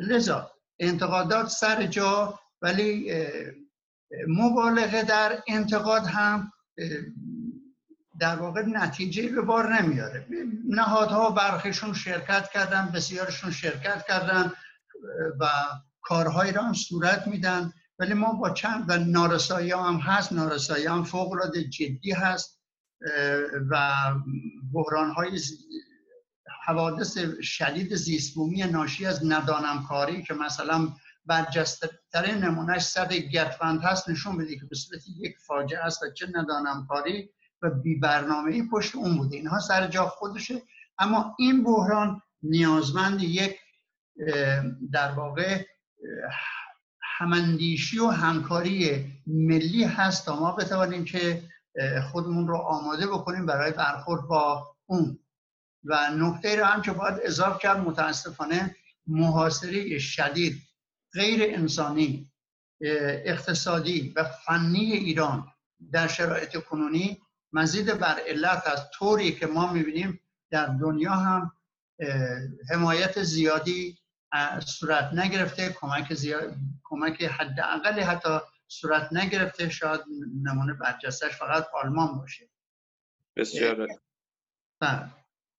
لذا 0.00 0.50
انتقادات 0.78 1.48
سر 1.48 1.86
جا 1.86 2.40
ولی 2.62 3.12
مبالغه 4.28 5.02
در 5.02 5.42
انتقاد 5.48 6.06
هم 6.06 6.52
در 8.20 8.36
واقع 8.36 8.62
نتیجه 8.62 9.28
به 9.28 9.40
بار 9.40 9.82
نمیاره. 9.82 10.26
نهادها 10.68 11.30
برخیشون 11.30 11.94
شرکت 11.94 12.50
کردن 12.50 12.90
بسیارشون 12.94 13.50
شرکت 13.50 14.06
کردن 14.08 14.52
و 15.40 15.46
کارهایی 16.02 16.52
را 16.52 16.62
هم 16.62 16.72
صورت 16.72 17.26
میدن. 17.26 17.72
ولی 17.98 18.14
ما 18.14 18.32
با 18.32 18.50
چند 18.50 18.84
و 18.88 18.98
نارسایی 18.98 19.72
هم 19.72 19.96
هست 19.96 20.32
نارسایی 20.32 20.86
هم 20.86 21.04
فوق 21.04 21.56
جدی 21.56 22.12
هست 22.12 22.60
و 23.70 23.92
بحران 24.72 25.10
های 25.10 25.38
حوادث 26.70 27.18
شدید 27.42 27.94
زیستبومی 27.94 28.62
ناشی 28.62 29.06
از 29.06 29.26
ندانمکاری 29.26 30.22
که 30.22 30.34
مثلا 30.34 30.88
برجسته 31.26 31.90
نمونهش 32.40 32.82
سر 32.82 33.06
گتفند 33.06 33.82
هست 33.82 34.08
نشون 34.08 34.38
بده 34.38 34.56
که 34.56 34.66
به 34.66 34.76
صورت 34.76 35.02
یک 35.18 35.34
فاجعه 35.46 35.80
است 35.80 36.02
و 36.02 36.10
چه 36.10 36.26
ندانمکاری 36.34 37.30
و 37.62 37.70
بی 37.70 37.94
برنامه 37.94 38.68
پشت 38.68 38.94
اون 38.96 39.18
بوده. 39.18 39.36
اینها 39.36 39.60
سر 39.60 39.86
جا 39.86 40.06
خودشه. 40.06 40.62
اما 40.98 41.34
این 41.38 41.64
بحران 41.64 42.22
نیازمند 42.42 43.22
یک 43.22 43.56
در 44.92 45.12
واقع 45.12 45.64
هماندیشی 47.18 47.98
و 47.98 48.06
همکاری 48.06 49.06
ملی 49.26 49.84
هست 49.84 50.26
تا 50.26 50.40
ما 50.40 50.52
بتوانیم 50.52 51.04
که 51.04 51.42
خودمون 52.12 52.48
رو 52.48 52.56
آماده 52.56 53.06
بکنیم 53.06 53.46
برای 53.46 53.72
برخورد 53.72 54.22
با 54.28 54.76
اون. 54.86 55.18
و 55.84 56.10
نکته 56.10 56.56
را 56.56 56.66
هم 56.66 56.82
که 56.82 56.92
باید 56.92 57.20
اضافه 57.24 57.58
کرد 57.58 57.78
متاسفانه 57.78 58.76
محاصره 59.06 59.98
شدید 59.98 60.62
غیر 61.12 61.54
انسانی 61.54 62.30
اقتصادی 63.24 64.12
و 64.16 64.24
فنی 64.24 64.92
ایران 64.92 65.46
در 65.92 66.08
شرایط 66.08 66.56
کنونی 66.56 67.20
مزید 67.52 67.98
بر 67.98 68.20
علت 68.26 68.66
از 68.66 68.90
طوری 68.90 69.32
که 69.32 69.46
ما 69.46 69.72
می‌بینیم 69.72 70.20
در 70.50 70.66
دنیا 70.66 71.12
هم 71.12 71.52
حمایت 72.70 73.22
زیادی 73.22 73.98
صورت 74.66 75.12
نگرفته 75.12 75.72
کمک 75.72 76.14
زیاد 76.14 76.54
کمک 76.84 77.22
حداقل 77.22 78.00
حتی 78.00 78.38
صورت 78.68 79.12
نگرفته 79.12 79.68
شاید 79.68 80.00
نمونه 80.42 80.72
برجستش 80.72 81.36
فقط 81.36 81.66
آلمان 81.82 82.18
باشه. 82.18 82.48
بسیار 83.36 83.88
بله. 84.80 85.10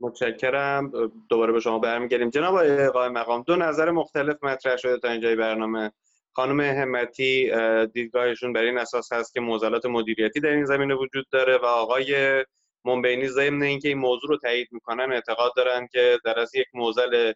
متشکرم. 0.01 0.91
دوباره 1.29 1.53
به 1.53 1.59
شما 1.59 1.79
برمیگردیم. 1.79 2.29
جناب 2.29 2.55
آقای 2.55 3.09
مقام 3.09 3.43
دو 3.47 3.55
نظر 3.55 3.91
مختلف 3.91 4.43
مطرح 4.43 4.77
شده 4.77 4.97
تا 4.97 5.07
اینجای 5.07 5.35
برنامه. 5.35 5.91
خانم 6.33 6.59
همتی 6.59 7.51
دیدگاهشون 7.93 8.53
بر 8.53 8.61
این 8.61 8.77
اساس 8.77 9.13
هست 9.13 9.33
که 9.33 9.39
موزلات 9.39 9.85
مدیریتی 9.85 10.39
در 10.39 10.49
این 10.49 10.65
زمینه 10.65 10.95
وجود 10.95 11.25
داره 11.31 11.57
و 11.57 11.65
آقای 11.65 12.45
منبینی 12.85 13.27
ضمن 13.27 13.63
اینکه 13.63 13.87
این 13.87 13.97
موضوع 13.97 14.29
رو 14.29 14.37
تایید 14.37 14.67
می‌کنن 14.71 15.11
اعتقاد 15.11 15.51
دارن 15.55 15.87
که 15.91 16.19
در 16.25 16.39
از 16.39 16.55
یک 16.55 16.67
موزل 16.73 17.33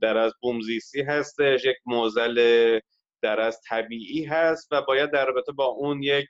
در 0.00 0.16
از 0.16 0.32
بومزیستی 0.40 1.02
هستش 1.02 1.64
یک 1.64 1.76
موزل 1.86 2.80
در 3.22 3.40
از 3.40 3.60
طبیعی 3.68 4.24
هست 4.24 4.68
و 4.72 4.82
باید 4.82 5.10
در 5.10 5.26
رابطه 5.26 5.52
با 5.52 5.64
اون 5.64 6.02
یک 6.02 6.28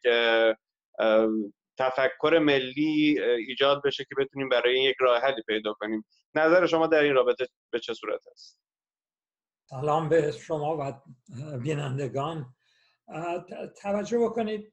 تفکر 1.78 2.38
ملی 2.42 3.20
ایجاد 3.20 3.82
بشه 3.84 4.04
که 4.04 4.14
بتونیم 4.18 4.48
برای 4.48 4.74
این 4.74 4.90
یک 4.90 4.96
راه 5.00 5.22
حلی 5.22 5.42
پیدا 5.46 5.72
کنیم. 5.72 6.06
نظر 6.34 6.66
شما 6.66 6.86
در 6.86 7.02
این 7.02 7.14
رابطه 7.14 7.48
به 7.72 7.80
چه 7.80 7.94
صورت 7.94 8.20
است؟ 8.32 8.60
سلام 9.70 10.08
به 10.08 10.32
شما 10.32 10.76
و 10.80 11.02
بینندگان. 11.58 12.54
توجه 13.82 14.18
بکنید 14.18 14.72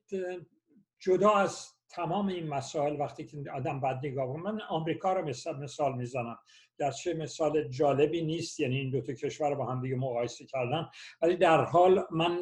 جدا 0.99 1.31
از 1.31 1.73
تمام 1.89 2.27
این 2.27 2.47
مسائل 2.47 2.99
وقتی 2.99 3.25
که 3.25 3.51
آدم 3.53 3.79
بعد 3.79 3.97
نگاه 3.97 4.37
من 4.37 4.61
آمریکا 4.61 5.13
رو 5.13 5.25
مثال 5.25 5.63
مثال 5.63 5.95
می‌زنم. 5.95 6.39
گرچه 6.83 7.13
مثال 7.13 7.67
جالبی 7.67 8.21
نیست 8.21 8.59
یعنی 8.59 8.77
این 8.77 8.89
دو 8.89 9.01
تا 9.01 9.13
کشور 9.13 9.55
با 9.55 9.65
هم 9.65 9.81
دیگه 9.81 9.95
مقایسه 9.95 10.45
کردن. 10.45 10.89
ولی 11.21 11.37
در 11.37 11.63
حال 11.63 12.03
من 12.11 12.37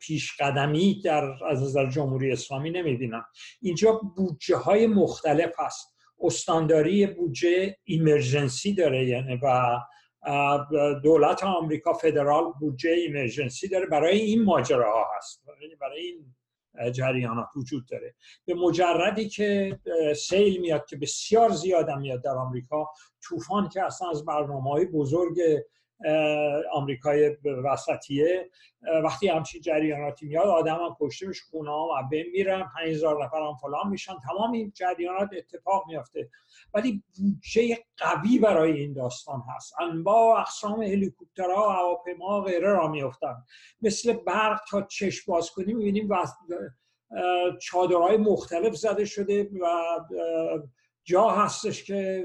پیش 0.00 0.32
قدمی 0.40 1.00
در 1.04 1.44
از 1.48 1.62
نظر 1.62 1.90
جمهوری 1.90 2.32
اسلامی 2.32 2.70
نمی‌بینم. 2.70 3.24
اینجا 3.62 4.00
بودجه 4.16 4.56
های 4.56 4.86
مختلف 4.86 5.52
هست. 5.58 5.96
استانداری 6.20 7.06
بودجه 7.06 7.76
ایمرجنسی 7.84 8.74
داره 8.74 9.08
یعنی 9.08 9.38
و 9.42 9.78
دولت 11.02 11.44
آمریکا 11.44 11.92
فدرال 11.92 12.52
بودجه 12.60 12.90
ایمرجنسی 12.90 13.68
داره. 13.68 13.86
برای 13.86 14.18
این 14.18 14.44
ماجراها 14.44 15.06
هست. 15.16 15.44
برای 15.80 16.00
این 16.00 16.34
جریانات 16.92 17.48
وجود 17.56 17.86
داره. 17.86 18.14
به 18.44 18.54
مجردی 18.54 19.28
که 19.28 19.78
سیل 20.16 20.60
میاد 20.60 20.86
که 20.86 20.96
بسیار 20.96 21.50
زیاد 21.50 21.90
میاد 21.90 22.22
در 22.22 22.36
آمریکا 22.36 22.90
طوفان 23.22 23.68
که 23.68 23.84
اصلا 23.84 24.10
از 24.10 24.24
برنامه 24.24 24.70
های 24.70 24.84
بزرگ 24.84 25.38
آمریکای 26.72 27.36
وسطیه. 27.64 28.50
وقتی 29.04 29.28
همچین 29.28 29.60
جریاناتی 29.60 30.26
میاد 30.26 30.46
آدم 30.46 30.74
هم 30.74 30.96
کشته 31.00 31.26
میشه 31.26 31.42
خونه 31.50 31.70
هم 31.70 32.08
بین 32.08 32.26
میرن 32.32 32.68
5000 32.76 33.24
نفر 33.24 33.36
هم 33.36 33.54
فلان 33.54 33.88
میشن 33.90 34.12
تمام 34.28 34.52
این 34.52 34.72
جریانات 34.76 35.28
اتفاق 35.36 35.84
میافته. 35.88 36.30
ولی 36.74 37.02
بودجه 37.16 37.78
قوی 37.96 38.38
برای 38.38 38.72
این 38.72 38.92
داستان 38.92 39.42
هست. 39.56 39.74
انواع 39.80 40.34
و 40.34 40.40
اقسام 40.40 40.82
هلیکوپترها 40.82 41.72
هواپیما 41.72 42.40
غیره 42.40 42.72
را 42.72 42.88
میافتن. 42.88 43.34
مثل 43.82 44.12
برق 44.12 44.60
تا 44.70 44.82
چشم 44.82 45.32
باز 45.32 45.50
کنیم 45.50 45.76
می‌بینیم 45.76 46.08
چادرهای 47.60 48.16
مختلف 48.16 48.74
زده 48.76 49.04
شده 49.04 49.50
و 49.60 49.66
جا 51.08 51.28
هستش 51.28 51.84
که 51.84 52.24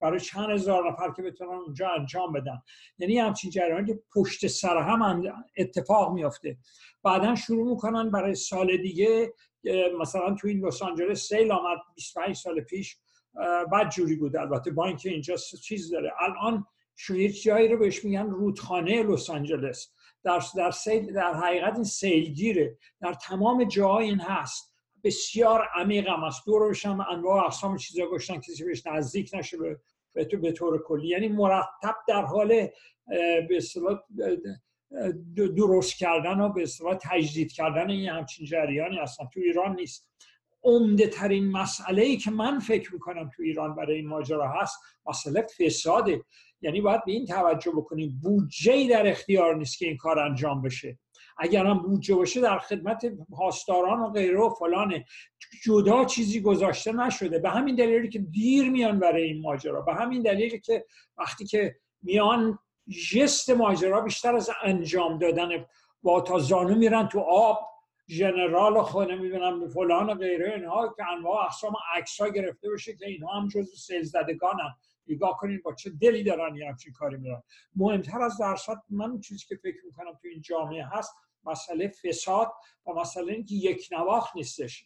برای 0.00 0.20
چند 0.20 0.50
هزار 0.50 0.92
نفر 0.92 1.12
که 1.16 1.22
بتونن 1.22 1.50
اونجا 1.50 1.88
انجام 1.88 2.32
بدن. 2.32 2.62
یعنی 2.98 3.18
همچین 3.18 3.50
جریانی 3.50 3.86
که 3.86 4.00
پشت 4.14 4.46
سر 4.46 4.78
هم 4.78 5.22
اتفاق 5.58 6.12
میافته. 6.12 6.56
بعدا 7.02 7.34
شروع 7.34 7.70
می‌کنن 7.70 8.10
برای 8.10 8.34
سال 8.34 8.76
دیگه 8.76 9.32
مثلا 10.00 10.34
تو 10.34 10.48
این 10.48 10.66
لس 10.66 10.82
آنجلس 10.82 11.28
سیل 11.28 11.52
آمد 11.52 11.78
25 11.94 12.36
سال 12.36 12.60
پیش 12.60 12.98
بعد 13.72 13.90
جوری 13.90 14.16
بود. 14.16 14.36
البته 14.36 14.70
با 14.70 14.86
اینکه 14.86 15.10
اینجا 15.10 15.36
چیز 15.36 15.90
داره. 15.90 16.12
الان 16.20 16.66
یک 17.10 17.42
جایی 17.42 17.68
رو 17.68 17.78
بهش 17.78 18.04
میگن 18.04 18.30
رودخانه 18.30 19.02
لس 19.02 19.30
آنجلس. 19.30 19.92
در 20.24 20.42
در 20.56 20.70
سیل 20.70 21.12
در 21.12 21.34
حقیقت 21.34 21.74
این 21.74 21.84
سیلگیره. 21.84 22.78
در 23.00 23.12
تمام 23.12 23.64
جاهای 23.64 24.06
این 24.06 24.20
هست. 24.20 24.69
بسیار 25.04 25.68
عمیق 25.74 26.08
هم 26.08 26.24
است. 26.24 26.46
دورش 26.46 26.86
هم 26.86 27.00
انواع 27.00 27.44
اقسام 27.44 27.76
چیزا 27.76 28.02
گشتن 28.12 28.40
کسی 28.40 28.64
بهش 28.64 28.86
نزدیک 28.86 29.30
نشه 29.34 29.56
به, 30.14 30.52
طور 30.52 30.82
کلی. 30.82 31.08
یعنی 31.08 31.28
مرتب 31.28 31.96
در 32.08 32.22
حال 32.24 32.68
به 33.48 33.60
درست 35.56 35.96
کردن 35.98 36.40
و 36.40 36.48
به 36.48 36.62
اصطلاح 36.62 36.98
تجدید 37.02 37.52
کردن 37.52 37.90
این 37.90 38.08
همچین 38.08 38.46
جریانی 38.46 38.98
هستن. 38.98 39.24
تو 39.34 39.40
ایران 39.40 39.74
نیست. 39.74 40.10
عمده 40.62 41.06
ترین 41.06 41.50
مسئله 41.50 42.02
ای 42.02 42.16
که 42.16 42.30
من 42.30 42.58
فکر 42.58 42.94
می‌کنم 42.94 43.30
تو 43.36 43.42
ایران 43.42 43.74
برای 43.74 43.96
این 43.96 44.06
ماجرا 44.06 44.48
هست 44.48 44.78
مسئله 45.06 45.46
فساده. 45.58 46.24
یعنی 46.60 46.80
باید 46.80 47.04
به 47.04 47.12
این 47.12 47.26
توجه 47.26 47.70
بکنیم. 47.70 48.20
بودجه 48.22 48.88
در 48.88 49.08
اختیار 49.08 49.56
نیست 49.56 49.78
که 49.78 49.86
این 49.86 49.96
کار 49.96 50.18
انجام 50.18 50.62
بشه. 50.62 50.98
اگر 51.42 51.66
هم 51.66 51.78
بودجه 51.78 52.14
باشه 52.14 52.40
در 52.40 52.58
خدمت 52.58 53.06
پاسداران 53.36 54.00
و 54.00 54.10
غیره 54.10 54.40
و 54.40 54.50
فلانه. 54.50 55.04
جدا 55.64 56.04
چیزی 56.04 56.40
گذاشته 56.40 56.92
نشده. 56.92 57.38
به 57.38 57.50
همین 57.50 57.74
دلیلی 57.74 58.08
که 58.08 58.18
دیر 58.18 58.70
میان 58.70 58.98
برای 58.98 59.22
این 59.22 59.42
ماجرا. 59.42 59.80
به 59.80 59.94
همین 59.94 60.22
دلیلی 60.22 60.60
که 60.60 60.84
وقتی 61.18 61.46
که 61.46 61.76
میان 62.02 62.58
جست 63.12 63.50
ماجرا 63.50 64.00
بیشتر 64.00 64.36
از 64.36 64.50
انجام 64.62 65.18
دادن 65.18 65.48
با 66.02 66.20
تا 66.20 66.38
زانو 66.38 66.74
میرن 66.74 67.08
تو 67.08 67.20
آب 67.20 67.70
ژنرال 68.08 68.82
خود 68.82 69.10
نمی‌دونم 69.10 69.68
فلان 69.68 70.10
و 70.10 70.14
غیره 70.14 70.54
اینها 70.54 70.94
که 70.96 71.08
انواع 71.08 71.44
اقسام 71.44 71.72
عکس 71.96 72.20
ها 72.20 72.28
گرفته 72.28 72.70
بشه 72.70 72.96
که 72.96 73.06
اینها 73.06 73.40
هم 73.40 73.48
جزو 73.48 73.76
سیلزدگانن 73.76 74.74
نگاه 75.06 75.36
کنین 75.40 75.60
با 75.64 75.74
چه 75.74 75.90
دلی 75.90 76.22
دارن 76.22 76.56
یه 76.56 76.68
همچین 76.68 76.92
کاری 76.92 77.16
میرن 77.16 77.42
مهمتر 77.76 78.22
از 78.22 78.38
درصد 78.40 78.76
من 78.90 79.20
چیزی 79.20 79.46
که 79.48 79.56
فکر 79.56 79.86
می‌کنم 79.86 80.12
تو 80.12 80.28
این 80.28 80.40
جامعه 80.40 80.84
هست 80.84 81.14
مسئله 81.44 81.88
فساد 81.88 82.52
و 82.86 82.92
مسئله 82.92 83.32
اینکه 83.32 83.54
یک 83.54 83.88
نواخت 83.92 84.36
نیستش. 84.36 84.84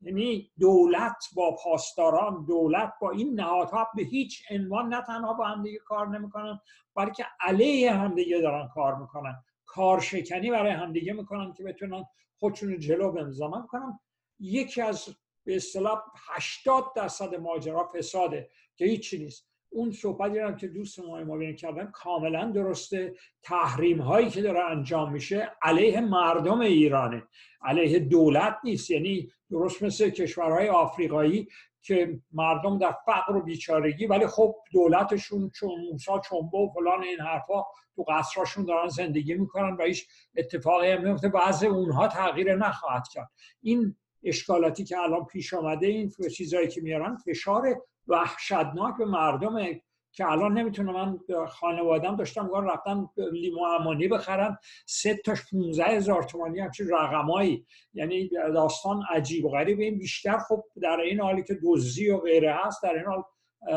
یعنی 0.00 0.50
دولت 0.60 1.16
با 1.36 1.56
پاسداران 1.64 2.44
دولت 2.44 2.92
با 3.00 3.10
این 3.10 3.40
نهادها 3.40 3.88
به 3.96 4.02
هیچ 4.02 4.42
عنوان 4.50 4.94
نه 4.94 5.02
تنها 5.02 5.32
با 5.32 5.44
همدیگه 5.44 5.78
کار 5.78 6.08
نمی‌کنن 6.08 6.60
بلکه 6.96 7.26
علیه 7.40 7.92
همدیگه 7.92 8.38
دارن 8.38 8.68
کار 8.74 8.94
می‌کنن. 8.94 9.42
کارشکنی 9.66 10.50
برای 10.50 10.72
همدیگه 10.72 11.12
می‌کنن 11.12 11.52
که 11.52 11.64
بتونن 11.64 12.04
خودشون 12.38 12.78
جلو 12.78 13.12
بندازن. 13.12 13.46
من 13.46 13.98
یکی 14.40 14.80
از 14.80 15.08
به 15.44 15.56
اصطلاح 15.56 16.02
80 16.28 16.84
درصد 16.96 17.34
ماجرا 17.34 17.90
فساده 17.94 18.50
که 18.76 18.84
هیچی 18.84 19.18
نیست. 19.18 19.53
اون 19.74 19.92
صحبتی 19.92 20.38
هم 20.38 20.56
که 20.56 20.68
دوست 20.68 21.00
ما 21.00 21.52
کردن 21.52 21.86
کاملا 21.86 22.50
درسته 22.50 23.14
تحریم 23.42 24.00
هایی 24.00 24.30
که 24.30 24.42
داره 24.42 24.60
انجام 24.70 25.12
میشه 25.12 25.52
علیه 25.62 26.00
مردم 26.00 26.60
ایرانه. 26.60 27.22
علیه 27.62 27.98
دولت 27.98 28.56
نیست. 28.64 28.90
یعنی 28.90 29.30
درست 29.50 29.82
مثل 29.82 30.10
کشورهای 30.10 30.68
آفریقایی 30.68 31.48
که 31.82 32.20
مردم 32.32 32.78
در 32.78 32.94
فقر 33.06 33.36
و 33.36 33.42
بیچارگی 33.42 34.06
ولی 34.06 34.26
خب 34.26 34.54
دولتشون 34.72 35.50
چون 35.50 35.70
موسا 35.90 36.18
چنبه 36.18 36.58
و 36.58 36.68
فلان 36.74 37.02
این 37.02 37.20
حرفا 37.20 37.62
تو 37.96 38.04
قصراشون 38.08 38.64
دارن 38.64 38.88
زندگی 38.88 39.34
می‌کنن 39.34 39.76
و 39.76 39.82
هیچ 39.82 40.08
اتفاقی 40.36 40.90
هم 40.90 41.06
نمیفته 41.06 41.28
بعض 41.28 41.64
اونها 41.64 42.08
تغییر 42.08 42.56
نخواهد 42.56 43.08
کرد. 43.08 43.30
این 43.60 43.96
اشکالاتی 44.24 44.84
که 44.84 44.98
الان 44.98 45.24
پیش 45.24 45.54
آمده 45.54 45.86
این 45.86 46.12
چیزهایی 46.36 46.68
که 46.68 46.80
میارن 46.80 47.16
فشار 47.16 47.82
وحشتناک 48.08 48.96
به 48.98 49.04
مردم 49.04 49.80
که 50.12 50.30
الان 50.30 50.58
نمی‌تونم 50.58 50.92
من 50.92 51.18
خانوادم 51.46 52.16
داشتم 52.16 52.48
گار 52.48 52.72
رفتن 52.72 53.08
لیمو 53.32 53.64
امانی 53.64 54.08
بخرن. 54.08 54.58
سه 54.86 55.16
تاش 55.16 55.40
15 55.52 55.84
هزار 55.84 56.22
تومانی 56.22 56.60
همچین 56.60 56.88
رقمایی. 56.90 57.66
یعنی 57.94 58.28
داستان 58.28 59.02
عجیب 59.10 59.44
و 59.44 59.50
غریب. 59.50 59.80
این 59.80 59.98
بیشتر 59.98 60.38
خب 60.38 60.64
در 60.82 61.00
این 61.00 61.20
حالی 61.20 61.42
که 61.42 61.58
دزدی 61.64 62.10
و 62.10 62.18
غیره 62.18 62.54
هست 62.54 62.82
در 62.82 62.94
این 62.94 63.04
حال 63.04 63.22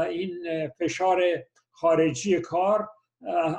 این 0.10 0.32
فشار 0.80 1.22
خارجی 1.72 2.40
کار 2.40 2.90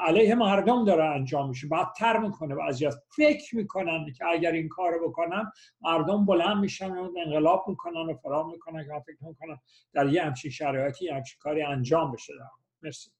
علیه 0.06 0.34
مردم 0.34 0.84
داره 0.84 1.04
انجام 1.04 1.48
میشه. 1.48 1.68
بدتر 1.68 2.18
می‌کنه 2.18 2.62
از. 2.64 2.82
فکر 3.16 3.56
می‌کنن 3.56 4.12
که 4.18 4.26
اگر 4.26 4.52
این 4.52 4.68
کارو 4.68 5.08
بکنن 5.08 5.52
مردم 5.80 6.26
بلند 6.26 6.56
میشن 6.56 6.90
و 6.90 7.08
انقلاب 7.26 7.64
می‌کنن 7.68 8.10
و 8.10 8.14
فرام 8.14 8.50
می‌کنن. 8.50 8.84
که 8.84 8.90
فکر 9.06 9.28
می‌کنن 9.28 9.58
در 9.92 10.08
یه 10.08 10.22
همچین 10.22 10.50
شرایطی 10.50 11.04
یه 11.04 11.14
همچین 11.14 11.38
کاری 11.40 11.62
انجام 11.62 12.12
بشه. 12.12 12.32
در. 12.32 12.44
مرسی. 12.82 13.10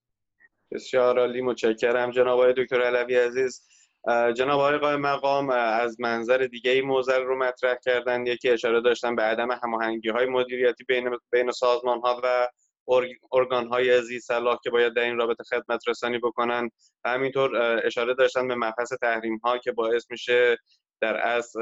بسیار 0.70 1.18
عالی. 1.18 1.40
متشکرم. 1.40 2.10
جناب 2.10 2.28
آقای 2.28 2.52
دکتر 2.52 2.82
علوی 2.82 3.16
عزیز. 3.16 3.68
جناب 4.36 4.60
آقای 4.60 4.96
مقام 4.96 5.50
از 5.50 6.00
منظر 6.00 6.36
دیگه 6.38 6.70
ای 6.70 6.80
موزل 6.80 7.22
رو 7.22 7.38
مطرح 7.38 7.74
کردن 7.84 8.26
یکی 8.26 8.50
اشاره 8.50 8.80
داشتن 8.80 9.16
به 9.16 9.22
عدم 9.22 9.48
هماهنگی 9.62 10.08
های 10.08 10.26
مدیریتی 10.26 10.84
بین 10.84 11.10
بین 11.30 11.50
سازمان 11.50 12.00
ها 12.00 12.20
و 12.24 12.48
ارگان 13.32 13.66
های 13.66 14.02
زی 14.02 14.20
صلاح 14.20 14.58
که 14.64 14.70
باید 14.70 14.94
در 14.94 15.02
این 15.02 15.18
رابطه 15.18 15.44
خدمت 15.44 15.88
رسانی 15.88 16.18
بکنن. 16.18 16.70
همینطور 17.04 17.56
اشاره 17.86 18.14
داشتن 18.14 18.48
به 18.48 18.54
مبحث 18.54 18.92
تحریم 18.92 19.36
ها 19.36 19.58
که 19.58 19.72
باعث 19.72 20.10
میشه 20.10 20.56
در 21.00 21.26
از 21.26 21.52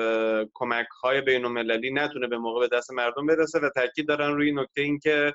کمک 0.55 0.87
های 1.03 1.21
بین 1.21 1.45
المللی 1.45 1.91
نتونه 1.91 2.27
به 2.27 2.39
موقع 2.39 2.69
به 2.69 2.77
دست 2.77 2.93
مردم 2.93 3.27
برسه 3.27 3.59
و 3.61 3.71
تاکید 3.75 4.09
دارن 4.09 4.35
روی 4.35 4.53
نکته 4.53 4.81
این 4.81 4.99
که 4.99 5.35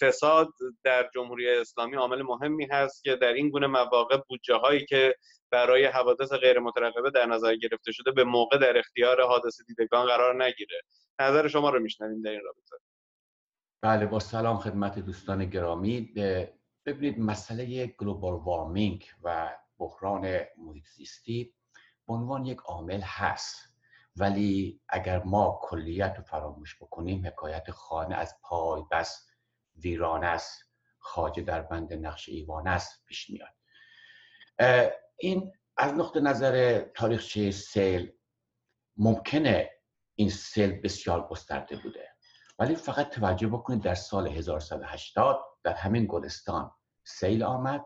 فساد 0.00 0.48
در 0.84 1.10
جمهوری 1.14 1.50
اسلامی 1.50 1.96
عامل 1.96 2.22
مهمی 2.22 2.66
هست 2.70 3.04
که 3.04 3.16
در 3.16 3.32
این 3.32 3.50
گونه 3.50 3.66
مواقع 3.66 4.16
بودجه 4.28 4.54
هایی 4.54 4.86
که 4.86 5.14
برای 5.50 5.84
حوادث 5.84 6.32
غیر 6.32 6.58
مترقبه 6.58 7.10
در 7.10 7.26
نظر 7.26 7.56
گرفته 7.56 7.92
شده 7.92 8.10
به 8.10 8.24
موقع 8.24 8.58
در 8.58 8.78
اختیار 8.78 9.22
حادث 9.22 9.60
دیدگان 9.68 10.06
قرار 10.06 10.44
نگیره. 10.44 10.80
نظر 11.20 11.48
شما 11.48 11.70
رو 11.70 11.80
میشنویم 11.80 12.22
در 12.22 12.30
این 12.30 12.40
رابطه. 12.40 12.91
بله 13.84 14.06
با 14.06 14.20
سلام 14.20 14.58
خدمت 14.58 14.98
دوستان 14.98 15.44
گرامی. 15.44 16.00
ببینید 16.86 17.18
مسئله 17.18 17.86
گلوبال 17.86 18.34
وارمینگ 18.34 19.10
و 19.22 19.56
بحران 19.78 20.40
محیط 20.58 20.84
زیستی 20.96 21.54
به 22.06 22.14
عنوان 22.14 22.46
یک 22.46 22.58
عامل 22.58 23.00
هست. 23.00 23.56
ولی 24.16 24.80
اگر 24.88 25.22
ما 25.22 25.60
کلیت 25.62 26.14
رو 26.16 26.22
فراموش 26.22 26.82
بکنیم 26.82 27.26
حکایت 27.26 27.70
خانه 27.70 28.14
از 28.14 28.36
پای 28.42 28.82
بس 28.90 29.26
ویران 29.76 30.24
است 30.24 30.62
خاجه 30.98 31.42
در 31.42 31.62
بند 31.62 31.92
نقش 31.92 32.28
ایوان 32.28 32.68
است 32.68 33.04
پیش 33.06 33.30
میاد. 33.30 33.54
این 35.16 35.52
از 35.76 35.94
نقطه 35.94 36.20
نظر 36.20 36.80
تاریخچه 36.80 37.50
سیل 37.50 38.12
ممکنه 38.96 39.70
این 40.14 40.30
سیل 40.30 40.80
بسیار 40.80 41.28
گسترده 41.28 41.76
بوده. 41.76 42.11
ولی 42.62 42.74
فقط 42.76 43.10
توجه 43.10 43.46
بکنید 43.48 43.82
در 43.82 43.94
سال 43.94 44.28
1180 44.28 45.40
در 45.62 45.74
همین 45.74 46.06
گلستان 46.08 46.70
سیل 47.04 47.42
آمد 47.42 47.84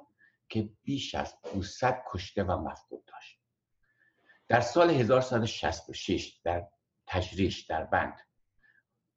که 0.48 0.68
بیش 0.82 1.14
از 1.14 1.34
500 1.42 2.02
کشته 2.10 2.42
و 2.44 2.56
مفقود 2.56 3.04
داشت. 3.04 3.40
در 4.48 4.60
سال 4.60 4.90
1166 4.90 6.40
در 6.44 6.66
تجریش 7.06 7.60
در 7.60 7.84
بند 7.84 8.20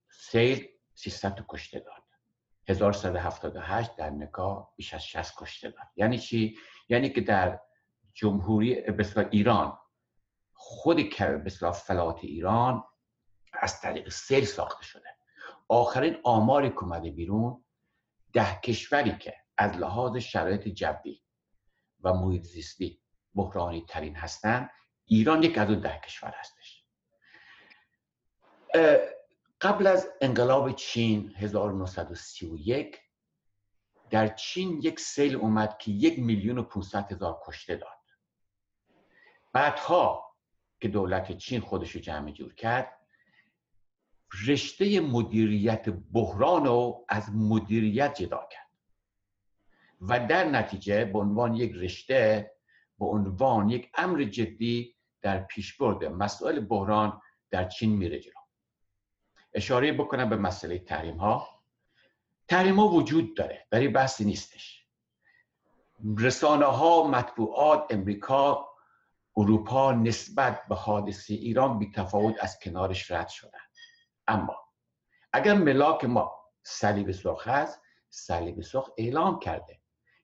سیل 0.10 0.68
300 0.94 1.46
کشته 1.48 1.80
داد. 1.80 2.04
1178 2.68 3.96
در 3.96 4.10
نکاح 4.10 4.68
بیش 4.76 4.94
از 4.94 5.06
60 5.06 5.36
کشته 5.38 5.70
داد. 5.70 5.88
یعنی 5.96 6.20
چی؟ 6.20 6.58
یعنی 6.90 7.10
که 7.10 7.22
در 7.22 7.60
جمهوری 8.14 8.82
بسیار 8.82 9.30
ایران 9.32 9.78
خود 10.54 11.20
بسیار 11.20 11.72
فلات 11.72 12.20
ایران 12.24 12.84
از 13.54 13.82
طریق 13.82 14.10
سیل 14.10 14.46
ساخته 14.46 14.84
شده. 14.84 15.19
آخرین 15.70 16.18
آماری 16.24 16.70
که 16.70 16.84
اومده 16.84 17.12
بیرون 17.12 17.64
ده 18.34 18.60
کشوری 18.64 19.18
که 19.18 19.36
از 19.58 19.78
لحاظ 19.78 20.18
شرایط 20.18 20.68
جوی 20.68 21.22
و 22.02 22.14
محیط 22.14 22.44
زیستی 22.44 23.02
بحرانی 23.36 23.86
ترین 23.88 24.16
هستند 24.16 24.70
ایران 25.06 25.44
یک 25.44 25.58
از 25.58 25.70
اون 25.70 25.80
ده 25.80 26.02
کشور 26.06 26.34
هستش. 26.40 26.86
قبل 29.62 29.88
از 29.88 30.10
انقلاب 30.22 30.72
چین 30.72 31.34
1931 31.36 33.02
در 34.10 34.28
چین 34.28 34.80
یک 34.84 35.00
سیل 35.00 35.36
اومد 35.36 35.78
که 35.78 35.92
یک 35.92 36.20
میلیون 36.20 36.58
و 36.58 36.64
500 36.64 37.12
هزار 37.12 37.42
کشته 37.46 37.76
داد. 37.76 37.90
بعدها 39.54 40.36
که 40.80 40.88
دولت 40.88 41.38
چین 41.38 41.62
خودش 41.62 41.92
رو 41.92 42.02
جمع 42.02 42.32
جور 42.32 42.56
کرد 42.56 42.99
رشته 44.48 45.00
مدیریت 45.00 45.90
بحران 45.90 46.66
رو 46.66 47.06
از 47.10 47.36
مدیریت 47.36 48.16
جدا 48.16 48.48
کرد. 48.52 48.70
و 50.02 50.28
در 50.28 50.44
نتیجه 50.44 51.06
به 51.06 51.20
عنوان 51.20 51.56
یک 51.56 51.72
رشته 51.76 52.52
به 53.00 53.06
عنوان 53.06 53.70
یک 53.70 53.92
امر 53.96 54.24
جدی 54.24 54.96
در 55.22 55.40
پیشبرد 55.40 56.04
مسائل 56.04 56.60
بحران 56.60 57.22
در 57.50 57.68
چین 57.68 57.98
میره 57.98 58.20
جلو. 58.20 58.34
اشاره 59.54 59.92
بکنم 59.92 60.30
به 60.30 60.36
مسئله 60.36 60.80
تحریم 60.80 61.18
ها 61.18 61.48
تحریم 62.48 62.80
ها 62.80 62.88
وجود 62.88 63.36
داره 63.36 63.68
در 63.72 63.80
این 63.80 63.94
بحثی 63.94 64.26
نیستش. 64.26 64.86
رسانه 66.18 66.66
ها 66.66 67.08
مطبوعات 67.08 67.86
امریکا 67.90 68.70
اروپا 69.38 69.92
نسبت 69.92 70.68
به 70.70 70.76
حادثه 70.76 71.34
ایران 71.34 71.80
بی 71.80 71.92
تفاوت 71.92 72.36
از 72.40 72.60
کنارش 72.60 73.12
رد 73.12 73.28
شدن. 73.28 73.69
اما 74.30 74.56
اگر 75.34 75.54
ملاک 75.54 76.06
ما 76.06 76.32
صلیب 76.64 77.12
سرخ 77.12 77.48
هست 77.48 77.82
صلیب 78.10 78.62
سرخ 78.62 78.90
اعلام 78.98 79.40
کرده 79.40 79.80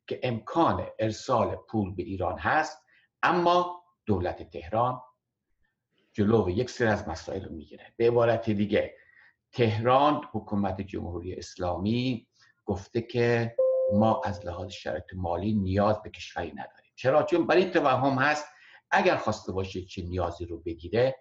که 0.07 0.19
امکان 0.23 0.87
ارسال 0.99 1.55
پول 1.55 1.95
به 1.95 2.03
ایران 2.03 2.39
هست 2.39 2.83
اما 3.23 3.83
دولت 4.05 4.49
تهران 4.49 5.01
جلو 6.13 6.49
یک 6.49 6.69
سری 6.69 6.87
از 6.87 7.07
مسائل 7.07 7.45
رو 7.45 7.55
می‌گیره. 7.55 7.93
به 7.97 8.07
عبارت 8.07 8.49
دیگه 8.49 8.95
تهران 9.51 10.21
حکومت 10.31 10.81
جمهوری 10.81 11.33
اسلامی 11.33 12.27
گفته 12.65 13.01
که 13.01 13.55
ما 13.93 14.21
از 14.25 14.45
لحاظ 14.45 14.71
شرط 14.71 15.13
مالی 15.13 15.53
نیاز 15.53 16.01
به 16.01 16.09
کشوری 16.09 16.51
نداریم. 16.51 16.91
چرا؟ 16.95 17.23
چون 17.23 17.47
برای 17.47 17.71
توهم 17.71 18.17
هست 18.17 18.47
اگر 18.91 19.15
خواسته 19.15 19.51
باشه 19.51 19.85
چه 19.85 20.01
نیازی 20.01 20.45
رو 20.45 20.59
بگیره 20.59 21.15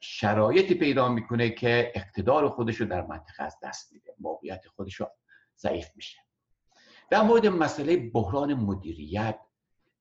شرایطی 0.00 0.74
پیدا 0.74 1.08
می‌کنه 1.08 1.50
که 1.50 1.92
اقتدار 1.94 2.48
خودش 2.48 2.76
رو 2.76 2.86
در 2.86 3.06
منطقه 3.06 3.42
از 3.42 3.56
دست 3.62 3.92
میده. 3.92 4.14
موقعیت 4.18 4.66
خودش 4.76 4.94
رو 4.94 5.10
ضعیف 5.58 5.88
میشه. 5.96 6.18
در 7.10 7.22
مورد 7.22 7.46
مسئله 7.46 7.96
بحران 7.96 8.54
مدیریت 8.54 9.38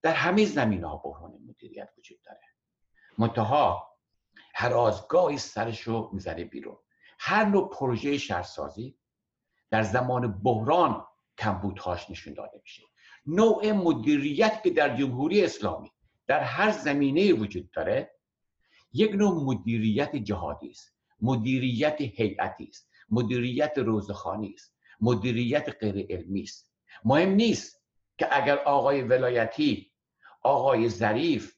در 0.02 0.14
همه 0.14 0.46
زمین 0.46 0.84
ها 0.84 0.98
بحران 0.98 1.34
مدیریت 1.48 1.90
وجود 1.98 2.18
داره. 2.26 2.42
منتها 3.18 3.98
هر 4.54 4.74
آزگاهی 4.74 5.38
سرش 5.38 5.82
رو 5.82 6.10
می‌زنه 6.14 6.44
بیرون. 6.44 6.78
هر 7.20 7.46
نوع 7.46 7.70
پروژه 7.70 8.18
شهرسازی 8.18 8.98
در 9.70 9.84
زمان 9.84 10.42
بحران 10.42 11.08
کمبودهاش 11.38 12.10
نشون 12.10 12.34
داده 12.34 12.60
میشه. 12.64 12.84
نوع 13.26 13.72
مدیریت 13.72 14.64
که 14.64 14.70
در 14.70 14.96
جمهوری 14.96 15.46
اسلامی 15.46 15.92
در 16.28 16.40
هر 16.40 16.72
زمینه 16.72 17.34
وجود 17.34 17.72
داره 17.72 18.15
یک 18.96 19.12
نوع 19.12 19.44
مدیریت 19.44 20.16
جهادی 20.16 20.70
است. 20.70 20.96
مدیریت 21.22 22.02
هیئتی 22.02 22.64
است. 22.64 22.90
مدیریت 23.10 23.78
روزخانی 23.78 24.54
است. 24.54 24.76
مدیریت 25.02 25.70
غیر 25.80 26.06
علمی 26.10 26.42
است. 26.42 26.72
مهم 27.06 27.30
نیست 27.30 27.84
که 28.18 28.28
اگر 28.32 28.58
آقای 28.58 29.02
ولایتی 29.02 29.92
آقای 30.42 30.90
ظریف 30.90 31.56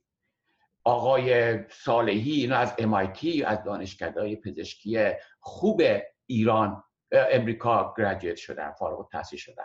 آقای 0.83 1.57
صالحی 1.69 2.31
اینا 2.31 2.57
از 2.57 2.73
MIT 2.73 3.43
از 3.45 3.63
دانشکده 3.63 4.35
پزشکی 4.35 5.11
خوب 5.39 5.81
ایران 6.25 6.83
امریکا 7.11 7.93
گریجویت 7.97 8.35
شدن 8.35 8.71
فارغ 8.71 8.99
التحصیل 8.99 9.39
شدن. 9.39 9.63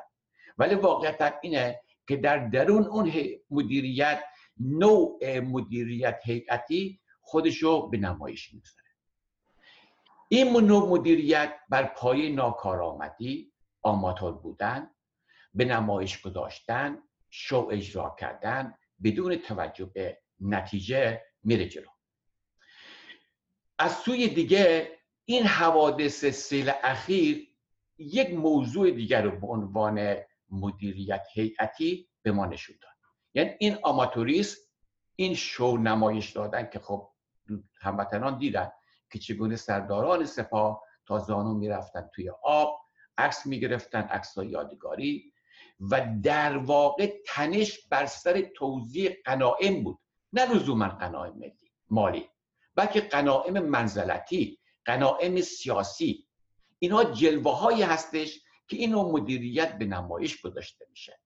ولی 0.58 0.74
واقعیت 0.74 1.34
اینه 1.42 1.80
که 2.06 2.16
در 2.16 2.48
درون 2.48 2.84
اون 2.84 3.12
مدیریت 3.50 4.20
نوع 4.60 5.38
مدیریت 5.40 6.20
هیئتی 6.24 7.00
خودشو 7.32 7.88
به 7.88 7.98
نمایش 7.98 8.54
می‌گذاره. 8.54 8.88
این 10.28 10.48
نوع 10.48 10.88
مدیریت 10.88 11.54
بر 11.68 11.84
پایه 11.84 12.30
ناکارآمدی 12.30 13.52
آماتور 13.82 14.32
بودن 14.32 14.90
به 15.54 15.64
نمایش 15.64 16.20
گذاشتن 16.20 16.98
شو 17.30 17.68
اجرا 17.72 18.16
کردن 18.18 18.74
بدون 19.04 19.36
توجه 19.36 19.84
به 19.84 20.18
نتیجه 20.40 21.22
میره 21.42 21.68
جلو. 21.68 21.88
از 23.78 23.96
سوی 23.96 24.28
دیگه 24.28 24.98
این 25.24 25.42
حوادث 25.42 26.24
سیل 26.24 26.72
اخیر 26.82 27.48
یک 27.98 28.34
موضوع 28.34 28.90
دیگر 28.90 29.22
رو 29.22 29.40
به 29.40 29.46
عنوان 29.46 30.16
مدیریت 30.50 31.26
هیئتی 31.34 32.08
به 32.22 32.32
ما 32.32 32.46
نشون 32.46 32.76
داد. 32.82 32.92
یعنی 33.34 33.50
این 33.58 33.78
آماتوریست 33.82 34.72
این 35.16 35.34
شو 35.34 35.76
نمایش 35.76 36.30
دادن 36.30 36.70
که 36.72 36.78
خب 36.78 37.11
هموطنان 37.80 38.38
دیدن 38.38 38.72
که 39.10 39.18
چگونه 39.18 39.56
سرداران 39.56 40.24
سپاه 40.24 40.82
تا 41.06 41.18
زانو 41.18 41.54
می‌رفتن 41.54 42.10
توی 42.14 42.30
آب 42.42 42.80
عکس 43.18 43.46
می‌گرفتن 43.46 44.00
عکس 44.00 44.36
یادگاری 44.36 45.32
و 45.90 46.06
در 46.22 46.56
واقع 46.56 47.12
تنش 47.26 47.86
بر 47.88 48.06
سر 48.06 48.40
توضیح 48.40 49.16
قنائم 49.24 49.84
بود. 49.84 49.98
نه 50.32 50.54
لزوما 50.54 50.88
قناعم 50.88 51.38
ملی 51.38 51.72
مالی 51.90 52.28
بلکه 52.74 53.00
قناعم 53.00 53.58
منزلتی 53.58 54.58
قناعم 54.84 55.40
سیاسی. 55.40 56.28
اینها 56.78 57.04
جلوه 57.04 57.58
هایی 57.58 57.82
هستش 57.82 58.40
که 58.68 58.76
اینو 58.76 59.12
مدیریت 59.12 59.78
به 59.78 59.84
نمایش 59.84 60.40
گذاشته 60.40 60.86
میشه. 60.90 61.20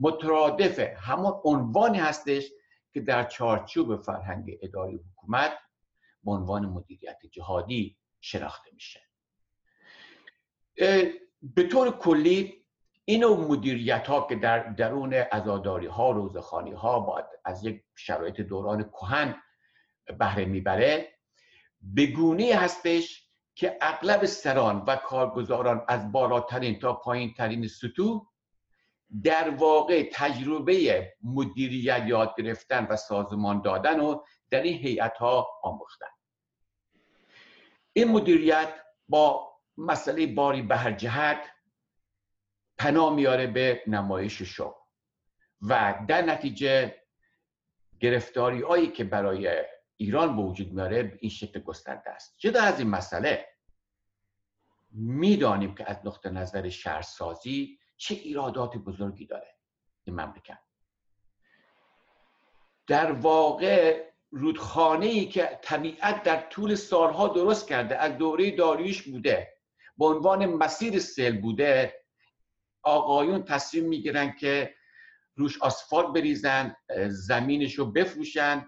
مترادف 0.00 0.78
همون 0.78 1.40
عنوانی 1.44 1.98
هستش 1.98 2.50
که 2.98 3.04
در 3.04 3.24
چارچوب 3.24 3.96
فرهنگ 3.96 4.58
اداری 4.62 4.96
حکومت 4.96 5.52
به 6.24 6.30
عنوان 6.30 6.66
مدیریت 6.66 7.18
جهادی 7.32 7.96
شناخته 8.20 8.70
میشه. 8.74 9.00
به 11.42 11.62
طور 11.70 11.98
کلی 11.98 12.64
این 13.04 13.24
مدیریت 13.24 14.06
ها 14.06 14.26
که 14.28 14.36
در 14.36 14.58
درون 14.58 15.24
ازاداری 15.32 15.86
ها 15.86 16.10
روزخانی 16.10 16.72
ها 16.72 17.00
باید 17.00 17.24
از 17.44 17.64
یک 17.64 17.84
شرایط 17.94 18.40
دوران 18.40 18.82
کهن 18.82 19.34
بهره 20.18 20.44
می‌بره 20.44 21.08
به 21.80 22.06
گونه 22.06 22.54
هستش 22.54 23.28
که 23.54 23.78
اغلب 23.80 24.24
سران 24.24 24.84
و 24.86 24.96
کارگزاران 24.96 25.84
از 25.88 26.12
بالاترین 26.12 26.78
تا 26.78 26.92
پایین 26.92 27.34
ترین 27.34 27.68
سطوح 27.68 28.26
در 29.24 29.50
واقع 29.50 30.10
تجربه 30.12 31.12
مدیریت 31.22 32.02
یاد 32.06 32.34
گرفتن 32.38 32.86
و 32.90 32.96
سازمان 32.96 33.62
دادن 33.62 34.00
و 34.00 34.22
در 34.50 34.62
این 34.62 34.78
هیئت 34.78 35.16
ها 35.16 35.46
آموختن. 35.62 36.06
این 37.92 38.08
مدیریت 38.08 38.74
با 39.08 39.52
مسئله 39.76 40.26
باری 40.26 40.62
به 40.62 40.76
هر 40.76 40.92
جهت 40.92 41.50
پناه 42.78 43.14
میاره 43.14 43.46
به 43.46 43.82
نمایش 43.86 44.42
شو 44.42 44.74
و 45.62 45.98
در 46.08 46.22
نتیجه 46.22 47.02
گرفتاری 48.00 48.60
هایی 48.62 48.86
که 48.88 49.04
برای 49.04 49.64
ایران 49.96 50.36
به 50.36 50.42
وجود 50.42 50.72
میاره 50.72 51.18
این 51.20 51.30
شکل 51.30 51.60
گسترده 51.60 52.10
است. 52.10 52.34
جدا 52.38 52.62
از 52.62 52.78
این 52.78 52.88
مسئله 52.88 53.46
می‌دانیم 54.90 55.74
که 55.74 55.90
از 55.90 55.96
نقطه 56.04 56.30
نظر 56.30 56.68
شهرسازی 56.68 57.77
چه 57.98 58.14
ایرادات 58.14 58.76
بزرگی 58.76 59.26
داره 59.26 59.54
این 60.04 60.20
مملکت. 60.20 60.58
در 62.86 63.12
واقع 63.12 64.08
رودخانه 64.30 65.06
ای 65.06 65.26
که 65.26 65.58
طبیعت 65.62 66.22
در 66.22 66.40
طول 66.40 66.74
سالها 66.74 67.28
درست 67.28 67.68
کرده 67.68 67.98
از 67.98 68.18
دوره 68.18 68.50
داریوش 68.50 69.02
بوده 69.02 69.54
به 69.98 70.06
عنوان 70.06 70.46
مسیر 70.46 70.98
سیل 70.98 71.40
بوده 71.40 71.94
آقایون 72.82 73.42
تصمیم 73.42 73.84
می‌گیرن 73.84 74.36
که 74.36 74.74
روش 75.36 75.62
آسفالت 75.62 76.06
بریزن 76.06 76.76
زمینش 77.08 77.74
رو 77.74 77.86
بفروشن 77.92 78.66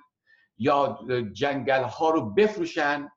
یا 0.59 0.99
جنگل 1.33 1.83
ها 1.83 2.11
رو 2.11 2.31
بفروشن 2.31 3.09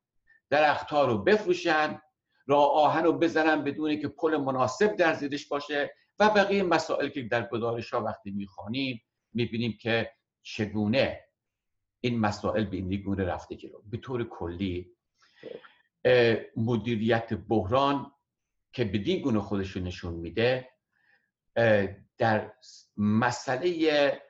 درخت 0.49 0.89
ها 0.89 1.05
رو 1.05 1.17
بفروشن 1.17 2.01
راه 2.47 2.71
آهن 2.71 3.03
رو 3.03 3.13
بزنن 3.13 3.63
بدون 3.63 3.99
که 3.99 4.07
پل 4.07 4.37
مناسب 4.37 4.95
در 4.95 5.13
زیرش 5.13 5.47
باشه. 5.47 5.95
و 6.19 6.29
بقیه 6.29 6.63
مسائل 6.63 7.09
که 7.09 7.21
در 7.21 7.47
گزارش 7.47 7.93
ها 7.93 8.03
وقتی 8.03 8.31
می‌خوانیم 8.31 9.01
می‌بینیم 9.33 9.77
که 9.81 10.11
چگونه 10.41 11.19
این 12.01 12.19
مسائل 12.19 12.65
به 12.65 12.77
این 12.77 12.95
گونه 12.95 13.23
رفته 13.23 13.55
جلو. 13.55 13.81
به 13.85 13.97
طور 13.97 14.23
کلی 14.23 14.91
مدیریت 16.57 17.33
بحران 17.33 18.11
که 18.73 18.83
بدین 18.85 19.21
گونه 19.21 19.39
خودش 19.39 19.77
نشون 19.77 20.13
میده 20.13 20.69
در 22.17 22.53
مسئله 22.97 24.21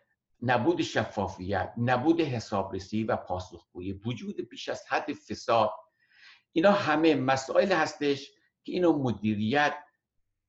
نبود 0.42 0.82
شفافیت 0.82 1.74
نبود 1.78 2.22
حسابرسی 2.22 3.04
و 3.04 3.16
پاسخگویی 3.16 3.92
وجود 3.92 4.50
بیش 4.50 4.70
از 4.70 4.84
حد 4.88 5.14
فساد 5.14 5.72
اینا 6.52 6.72
همه 6.72 7.16
مسائل 7.16 7.72
هستش 7.72 8.32
که 8.64 8.72
اینو 8.72 8.98
مدیریت 8.98 9.76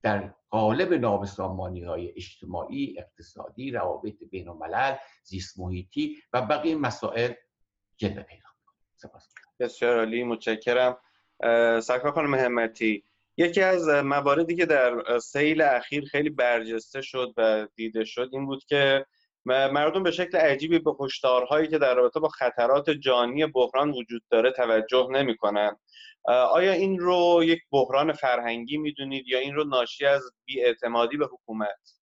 در 0.03 0.35
قالب 0.55 0.93
نابسامانی 0.93 1.85
های 1.85 2.13
اجتماعی 2.17 2.99
اقتصادی 2.99 3.71
روابط 3.71 4.15
بین 4.31 4.49
الملل 4.49 4.95
زیست 5.23 5.59
محیطی 5.59 6.17
و 6.33 6.43
بقیه 6.43 6.77
مسائل 6.77 7.33
جلوه 7.97 8.23
پیدا 8.23 8.47
سپاس. 8.97 9.29
بسیار 9.61 9.99
عالی 9.99 10.25
متشکرم. 10.25 10.99
سرکار 11.81 12.13
خانم 12.13 12.35
همتی 12.35 13.05
یکی 13.37 13.61
از 13.63 13.89
مواردی 13.89 14.57
که 14.57 14.67
در 14.67 15.19
سیل 15.19 15.63
اخیر 15.63 16.05
خیلی 16.05 16.31
برجسته 16.31 17.01
شد 17.01 17.35
و 17.37 17.69
دیده 17.75 18.05
شد 18.05 18.29
این 18.33 18.47
بود 18.47 18.65
که 18.65 19.07
مردم 19.47 20.03
به 20.03 20.11
شکل 20.11 20.39
عجیبی 20.39 20.79
به 20.79 20.93
هشدارهایی 21.01 21.69
که 21.69 21.79
در 21.79 21.95
رابطه 21.95 22.21
با 22.21 22.29
خطرات 22.29 22.91
جانی 22.91 23.47
بحران 23.47 23.91
وجود 23.91 24.23
داره 24.31 24.51
توجه 24.51 25.09
نمی‌کنن. 25.13 25.77
آیا 26.27 26.73
این 26.73 26.99
رو 26.99 27.41
یک 27.45 27.61
بحران 27.73 28.13
فرهنگی 28.13 28.77
می‌دونید 28.77 29.29
یا 29.29 29.39
این 29.39 29.55
رو 29.55 29.65
ناشی 29.65 30.07
از 30.07 30.23
بیاعتمادی 30.45 31.17
به 31.17 31.27
حکومت؟ 31.27 32.01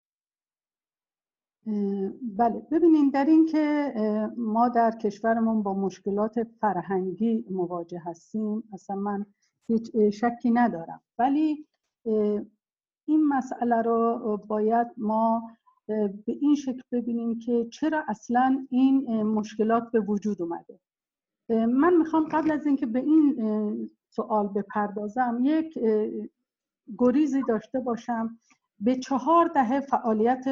بله. 2.37 2.67
ببینیم 2.71 3.11
در 3.11 3.25
این 3.25 3.47
که 3.47 3.93
ما 4.37 4.69
در 4.69 4.91
کشورمون 4.91 5.63
با 5.63 5.75
مشکلات 5.75 6.43
فرهنگی 6.61 7.45
مواجه 7.51 8.03
هستیم 8.05 8.65
اصلا 8.73 8.97
من 8.97 9.27
هیچ 9.69 9.97
شکی 9.97 10.51
ندارم. 10.51 11.03
ولی 11.19 11.67
این 13.05 13.29
مسئله 13.29 13.83
رو 13.83 14.37
باید 14.47 14.87
ما 14.97 15.51
به 15.87 16.13
این 16.27 16.55
شکل 16.55 16.83
ببینیم 16.93 17.39
که 17.39 17.69
چرا 17.73 18.05
اصلا 18.09 18.67
این 18.71 19.23
مشکلات 19.23 19.91
به 19.93 20.01
وجود 20.01 20.43
اومده. 20.43 20.79
من 21.49 21.97
می‌خوام 21.97 22.29
قبل 22.29 22.51
از 22.51 22.67
اینکه 22.67 22.87
به 22.87 22.99
این 22.99 23.91
سوال 24.17 24.49
بپردازم 24.49 25.39
یک 25.43 25.79
گریزی 26.99 27.43
داشته 27.49 27.81
باشم. 27.81 28.39
به 28.81 28.97
چهار 28.97 29.51
دهه 29.55 29.81
فعالیت 29.81 30.45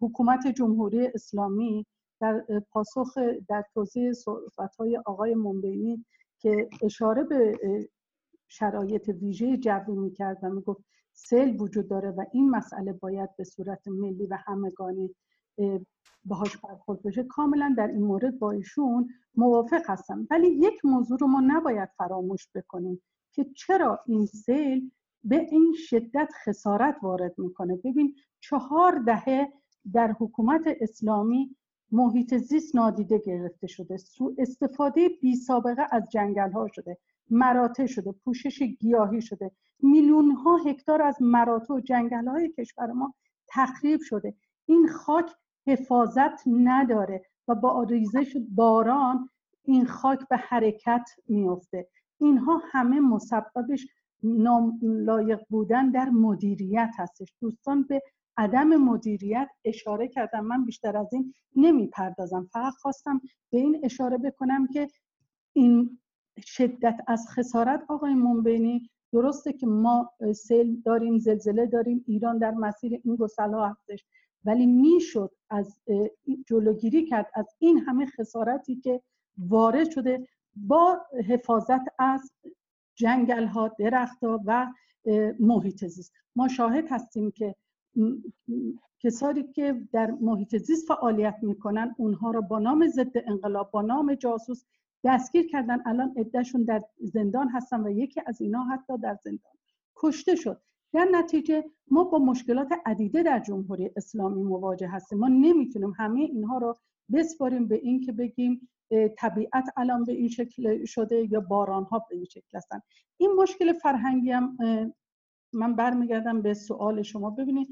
حکومت 0.00 0.46
جمهوری 0.46 1.06
اسلامی 1.06 1.86
در 2.20 2.44
پاسخ 2.70 3.18
در 3.48 3.64
توضیح 3.74 4.12
صحبت 4.12 4.70
آقای 5.06 5.34
منبینی 5.34 6.04
که 6.38 6.68
اشاره 6.82 7.24
به 7.24 7.58
شرایط 8.48 9.08
ویژه 9.08 9.56
جوی 9.56 9.96
می‌کرد 9.96 10.38
و 10.42 10.48
می‌گفت 10.48 10.84
سیل 11.12 11.60
وجود 11.60 11.88
داره 11.88 12.10
و 12.10 12.24
این 12.32 12.50
مسئله 12.50 12.92
باید 12.92 13.36
به 13.36 13.44
صورت 13.44 13.88
ملی 13.88 14.26
و 14.26 14.38
همگانی 14.46 15.14
باهاش 16.24 16.56
برخورد 16.56 17.02
بشه 17.02 17.22
کاملا 17.22 17.74
در 17.78 17.86
این 17.86 18.02
مورد 18.02 18.38
با 18.38 18.50
ایشون 18.50 19.08
موافق 19.34 19.82
هستم. 19.86 20.26
ولی 20.30 20.48
یک 20.48 20.84
موضوع 20.84 21.18
رو 21.18 21.26
ما 21.26 21.40
نباید 21.40 21.88
فراموش 21.98 22.48
بکنیم 22.54 23.02
که 23.32 23.46
چرا 23.56 24.00
این 24.06 24.26
سیل 24.26 24.90
به 25.24 25.46
این 25.50 25.74
شدت 25.76 26.32
خسارت 26.44 26.96
وارد 27.02 27.34
می‌کنه. 27.38 27.76
ببین 27.76 28.14
چهار 28.40 28.98
دهه 28.98 29.52
در 29.92 30.12
حکومت 30.20 30.62
اسلامی 30.80 31.56
محیط 31.92 32.34
زیست 32.36 32.76
نادیده 32.76 33.18
گرفته 33.18 33.66
شده. 33.66 33.96
سو 33.96 34.34
استفاده 34.38 35.08
بی 35.08 35.36
سابقه 35.36 35.86
از 35.90 36.02
جنگل 36.12 36.52
ها 36.52 36.68
شده 36.74 36.98
مراتع 37.30 37.86
شده 37.86 38.12
پوشش 38.12 38.62
گیاهی 38.62 39.22
شده. 39.22 39.50
میلیون 39.82 40.30
ها 40.30 40.56
هکتار 40.56 41.02
از 41.02 41.16
مراتع 41.22 41.74
و 41.74 41.80
جنگل 41.80 42.26
های 42.26 42.52
کشور 42.58 42.92
ما 42.92 43.14
تخریب 43.48 44.00
شده. 44.00 44.34
این 44.66 44.88
خاک 44.88 45.30
حفاظت 45.66 46.42
نداره 46.46 47.22
و 47.48 47.54
با 47.54 47.82
ریزش 47.82 48.36
باران 48.48 49.30
این 49.64 49.86
خاک 49.86 50.28
به 50.28 50.36
حرکت 50.36 51.10
میفته 51.28 51.88
اینها 52.20 52.60
همه 52.70 53.00
مسببش 53.00 53.86
نالایق 54.22 55.40
بودن 55.48 55.90
در 55.90 56.08
مدیریت 56.08 56.90
هستش. 56.98 57.32
دوستان 57.40 57.82
به 57.82 58.02
عدم 58.36 58.76
مدیریت 58.76 59.48
اشاره 59.64 60.08
کردم 60.08 60.44
من 60.44 60.64
بیشتر 60.64 60.96
از 60.96 61.12
این 61.12 61.34
نمی‌پردازم. 61.56 62.48
فقط 62.52 62.72
خواستم 62.72 63.20
به 63.50 63.58
این 63.58 63.80
اشاره 63.84 64.18
بکنم 64.18 64.66
که 64.66 64.88
این 65.52 65.98
شدت 66.40 66.96
از 67.06 67.26
خسارت 67.30 67.84
آقای 67.88 68.14
منبینی 68.14 68.90
درسته 69.12 69.52
که 69.52 69.66
ما 69.66 70.10
سیل 70.34 70.80
داریم 70.80 71.18
زلزله 71.18 71.66
داریم. 71.66 72.04
ایران 72.06 72.38
در 72.38 72.50
مسیر 72.50 73.00
این 73.04 73.16
گسل 73.16 73.54
هستش. 73.54 74.06
ولی 74.44 74.66
می‌شد 74.66 75.30
از 75.50 75.80
جلوگیری 76.46 77.06
کرد 77.06 77.30
از 77.34 77.46
این 77.58 77.78
همه 77.78 78.06
خسارتی 78.06 78.76
که 78.76 79.02
وارد 79.38 79.90
شده 79.90 80.28
با 80.56 81.00
حفاظت 81.28 81.80
از 81.98 82.32
جنگل 82.94 83.44
ها 83.44 83.68
درخت 83.68 84.24
ها 84.24 84.40
و 84.46 84.66
محیط 85.40 85.86
زیست. 85.86 86.12
ما 86.36 86.48
شاهد 86.48 86.84
هستیم 86.90 87.30
که 87.30 87.54
کسانی 89.00 89.42
که 89.42 89.88
در 89.92 90.10
محیط 90.10 90.56
زیست 90.56 90.88
فعالیت 90.88 91.36
می‌کنن 91.42 91.94
اونها 91.98 92.30
رو 92.30 92.42
با 92.42 92.58
نام 92.58 92.88
ضد 92.88 93.18
انقلاب 93.26 93.70
با 93.70 93.82
نام 93.82 94.14
جاسوس 94.14 94.64
دستگیر 95.04 95.46
کردن. 95.46 95.82
الان 95.86 96.14
عدهشون 96.16 96.64
در 96.64 96.82
زندان 96.98 97.48
هستن 97.48 97.80
و 97.80 97.90
یکی 97.90 98.20
از 98.26 98.40
اینا 98.40 98.64
حتی 98.64 98.98
در 98.98 99.18
زندان 99.24 99.52
کشته 99.96 100.34
شد. 100.34 100.60
در 100.92 101.08
نتیجه 101.12 101.64
ما 101.90 102.04
با 102.04 102.18
مشکلات 102.18 102.68
عدیده 102.86 103.22
در 103.22 103.38
جمهوری 103.38 103.90
اسلامی 103.96 104.42
مواجه 104.42 104.88
هستیم. 104.88 105.18
ما 105.18 105.28
نمی‌تونیم 105.28 105.94
همه 105.96 106.20
اینها 106.20 106.58
رو 106.58 106.78
بسپاریم 107.12 107.68
به 107.68 107.74
این 107.74 108.00
که 108.00 108.12
بگیم 108.12 108.68
طبیعت 109.18 109.64
الان 109.76 110.04
به 110.04 110.12
این 110.12 110.28
شکل 110.28 110.84
شده 110.84 111.32
یا 111.32 111.40
باران 111.40 111.84
ها 111.84 111.98
به 112.10 112.16
این 112.16 112.24
شکل 112.24 112.56
هستن. 112.56 112.80
این 113.16 113.32
مشکل 113.32 113.72
فرهنگی 113.72 114.30
هم 114.30 114.56
من 115.52 115.76
برمیگردم 115.76 116.42
به 116.42 116.54
سوال 116.54 117.02
شما. 117.02 117.30
ببینید 117.30 117.68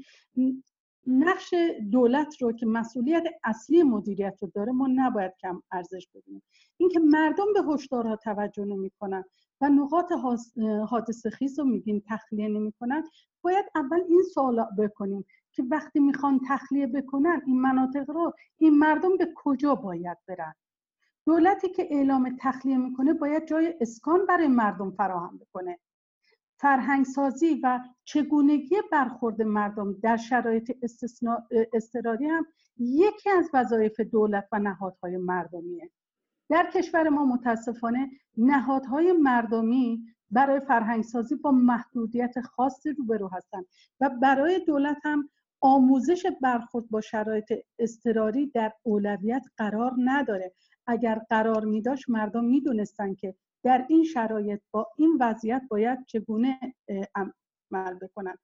نقش 1.07 1.53
دولت 1.91 2.41
رو 2.41 2.51
که 2.51 2.65
مسئولیت 2.65 3.23
اصلی 3.43 3.83
مدیریت 3.83 4.37
رو 4.41 4.51
داره 4.55 4.71
ما 4.71 4.87
نباید 4.95 5.31
کم 5.41 5.61
ارزش 5.71 6.07
بدیم 6.15 6.43
اینکه 6.77 6.99
مردم 6.99 7.53
به 7.53 7.73
هشدارها 7.73 8.15
توجه 8.15 8.65
نمی‌کنن. 8.65 9.23
و 9.61 9.69
نقاط 9.69 10.11
حادثه 10.89 11.29
خیز 11.29 11.59
رو 11.59 11.65
میگیم 11.65 12.03
تخلیه 12.07 12.47
نمی‌کنن. 12.47 13.03
باید 13.41 13.65
اول 13.75 14.01
این 14.09 14.23
سوال 14.33 14.65
بکنیم 14.77 15.25
که 15.51 15.63
وقتی 15.71 15.99
می‌خوان 15.99 16.39
تخلیه 16.47 16.87
بکنن 16.87 17.41
این 17.45 17.61
مناطق 17.61 18.09
رو 18.09 18.33
این 18.57 18.77
مردم 18.77 19.17
به 19.17 19.27
کجا 19.35 19.75
باید 19.75 20.17
برن؟ 20.27 20.53
دولتی 21.25 21.69
که 21.69 21.87
اعلام 21.89 22.37
تخلیه 22.39 22.77
می‌کنه 22.77 23.13
باید 23.13 23.47
جای 23.47 23.73
اسکان 23.81 24.25
برای 24.25 24.47
مردم 24.47 24.91
فراهم 24.91 25.37
بکنه. 25.37 25.79
فرهنگسازی 26.59 27.59
و 27.63 27.79
چگونگی 28.05 28.75
برخورد 28.91 29.41
مردم 29.41 29.93
در 29.93 30.17
شرایط 30.17 30.71
استراری 31.73 32.25
هم 32.25 32.45
یکی 32.77 33.29
از 33.29 33.49
وظایف 33.53 33.99
دولت 33.99 34.47
و 34.51 34.59
نهادهای 34.59 35.17
مردمیه. 35.17 35.89
در 36.51 36.69
کشور 36.73 37.09
ما 37.09 37.25
متاسفانه 37.25 38.09
نهادهای 38.37 39.11
مردمی 39.11 40.05
برای 40.31 40.59
فرهنگسازی 40.59 41.35
با 41.35 41.51
محدودیت 41.51 42.41
خاصی 42.41 42.91
روبرو 42.91 43.29
هستند 43.33 43.65
و 43.99 44.09
برای 44.09 44.59
دولت 44.65 44.97
هم 45.03 45.29
آموزش 45.61 46.25
برخورد 46.41 46.89
با 46.89 47.01
شرایط 47.01 47.53
استراری 47.79 48.47
در 48.47 48.73
اولویت 48.83 49.43
قرار 49.57 49.93
نداره. 49.97 50.53
اگر 50.87 51.21
قرار 51.29 51.65
می 51.65 51.81
داشت 51.81 52.09
مردم 52.09 52.45
می‌دونستند 52.45 53.17
که 53.17 53.35
در 53.63 53.85
این 53.89 54.03
شرایط 54.03 54.61
با 54.71 54.87
این 54.97 55.17
وضعیت 55.19 55.61
باید 55.69 56.05
چگونه 56.07 56.59
عمل 57.15 57.93
بکنن 58.01 58.35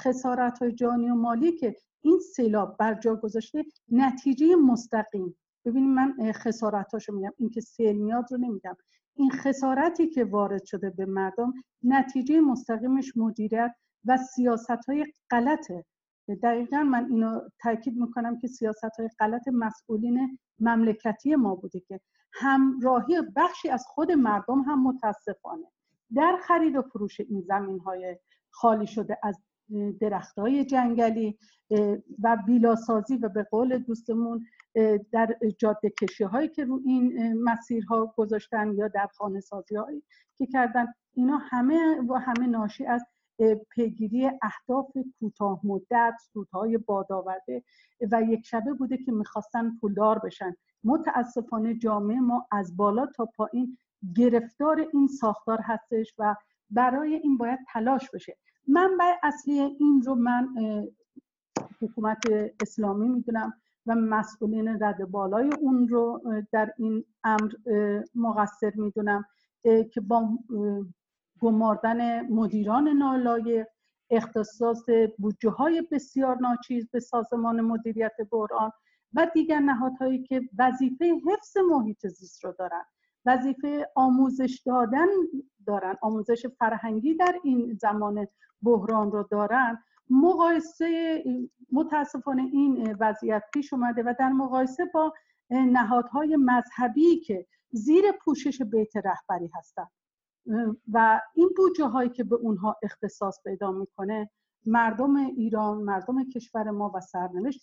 خسارت 0.00 0.58
های 0.58 0.72
جانی 0.72 1.10
و 1.10 1.14
مالی 1.14 1.52
که 1.52 1.76
این 2.00 2.18
سیلاب 2.18 2.76
بر 2.76 2.94
جا 2.94 3.16
گذاشته 3.16 3.64
نتیجه 3.88 4.56
مستقیم 4.56 5.36
ببینید 5.64 5.90
من 5.90 6.32
خسارت 6.32 7.08
میگم 7.08 7.32
این 7.38 7.50
که 7.50 7.60
سیل 7.60 7.96
میاد 7.96 8.24
رو 8.30 8.38
نمیگم. 8.38 8.76
این 9.14 9.30
خسارتی 9.30 10.06
که 10.08 10.24
وارد 10.24 10.64
شده 10.64 10.90
به 10.90 11.06
مردم 11.06 11.52
نتیجه 11.82 12.40
مستقیمش 12.40 13.16
مدیریت 13.16 13.74
و 14.04 14.16
سیاست 14.16 14.84
های 14.88 15.06
غلطه 15.30 15.84
دقیقا 16.42 16.82
من 16.82 17.06
اینو 17.10 17.40
تاکید 17.62 17.96
می‌کنم 17.96 18.38
که 18.38 18.48
سیاست 18.48 18.98
های 18.98 19.08
غلط 19.18 19.48
مسئولین 19.52 20.38
مملکتی 20.60 21.36
ما 21.36 21.54
بوده 21.54 21.80
که 21.80 22.00
همراهی 22.32 23.22
بخشی 23.36 23.68
از 23.68 23.84
خود 23.88 24.12
مردم 24.12 24.60
هم 24.60 24.82
متاسفانه 24.82 25.66
در 26.14 26.38
خرید 26.42 26.76
و 26.76 26.82
فروش 26.82 27.20
این 27.20 27.40
زمین 27.40 27.78
های 27.78 28.18
خالی 28.50 28.86
شده 28.86 29.18
از 29.22 29.38
درخت 30.00 30.38
های 30.38 30.64
جنگلی 30.64 31.38
و 32.22 32.38
بیلاسازی 32.46 33.16
و 33.16 33.28
به 33.28 33.42
قول 33.42 33.78
دوستمون 33.78 34.46
در 35.12 35.36
جاده 35.58 35.90
کشی 35.90 36.24
هایی 36.24 36.48
که 36.48 36.64
رو 36.64 36.80
این 36.84 37.32
مسیرها 37.42 38.14
گذاشتن 38.16 38.72
یا 38.72 38.88
در 38.88 39.06
خانه 39.06 39.40
سازی 39.40 39.76
هایی 39.76 40.02
که 40.36 40.46
کردن 40.46 40.86
اینا 41.14 41.36
همه 41.36 42.00
و 42.08 42.14
همه 42.14 42.46
ناشی 42.46 42.86
از 42.86 43.04
پیگیری 43.70 44.30
اهداف 44.42 44.86
کوتاه 45.20 45.60
مدت 45.64 46.14
سودهای 46.32 46.78
بادآورده 46.78 47.62
و 48.12 48.22
یک 48.22 48.46
شبه 48.46 48.72
بوده 48.72 48.96
که 48.96 49.12
می‌خواستن 49.12 49.76
پولدار 49.80 50.18
بشن. 50.18 50.56
متاسفانه 50.84 51.74
جامعه 51.74 52.20
ما 52.20 52.46
از 52.50 52.76
بالا 52.76 53.06
تا 53.06 53.28
پایین 53.36 53.78
گرفتار 54.16 54.88
این 54.92 55.08
ساختار 55.08 55.58
هستش 55.62 56.14
و 56.18 56.36
برای 56.70 57.14
این 57.14 57.36
باید 57.36 57.58
تلاش 57.72 58.10
بشه. 58.10 58.36
منبع 58.68 59.14
اصلی 59.22 59.60
این 59.60 60.02
رو 60.06 60.14
من 60.14 60.48
حکومت 61.80 62.22
اسلامی 62.62 63.08
می‌دونم 63.08 63.52
و 63.86 63.94
مسئولین 63.94 64.82
رد 64.82 65.10
بالای 65.10 65.50
اون 65.60 65.88
رو 65.88 66.22
در 66.52 66.72
این 66.78 67.04
امر 67.24 67.52
مقصر 68.14 68.72
می‌دونم 68.74 69.24
که 69.92 70.00
با 70.00 70.28
گماردن 71.40 72.28
مدیران 72.28 72.88
نالایق 72.88 73.66
اختصاص 74.10 74.84
بودجه 75.18 75.50
های 75.50 75.82
بسیار 75.92 76.38
ناچیز 76.40 76.90
به 76.90 77.00
سازمان 77.00 77.60
مدیریت 77.60 78.16
بحران 78.30 78.72
و 79.14 79.30
دیگر 79.34 79.60
نهادهایی 79.60 80.22
که 80.22 80.42
وظیفه 80.58 81.14
حفظ 81.26 81.56
محیط 81.70 82.06
زیست 82.06 82.44
رو 82.44 82.54
دارن 82.58 82.84
وظیفه 83.26 83.90
آموزش 83.94 84.62
دادن 84.66 85.06
دارن 85.66 85.96
آموزش 86.02 86.46
فرهنگی 86.58 87.14
در 87.14 87.40
این 87.44 87.78
زمان 87.80 88.26
بحران 88.62 89.12
رو 89.12 89.28
دارن. 89.30 89.82
مقایسه 90.10 91.22
متاسفانه 91.72 92.42
این 92.42 92.96
وضعیت 93.00 93.42
پیش 93.52 93.72
اومده 93.72 94.02
و 94.02 94.14
در 94.18 94.28
مقایسه 94.28 94.84
با 94.94 95.12
نهادهای 95.50 96.36
مذهبی 96.36 97.20
که 97.20 97.46
زیر 97.70 98.04
پوشش 98.24 98.62
بیت 98.62 98.96
رهبری 98.96 99.50
هستند 99.54 99.90
و 100.92 101.20
این 101.34 101.50
بودجه 101.56 101.84
هایی 101.84 102.10
که 102.10 102.24
به 102.24 102.36
اونها 102.36 102.76
اختصاص 102.82 103.42
پیدا 103.44 103.72
می‌کنه 103.72 104.30
مردم 104.66 105.16
ایران 105.16 105.78
مردم 105.78 106.28
کشور 106.28 106.70
ما 106.70 106.92
و 106.94 107.00
سرنوشت 107.00 107.62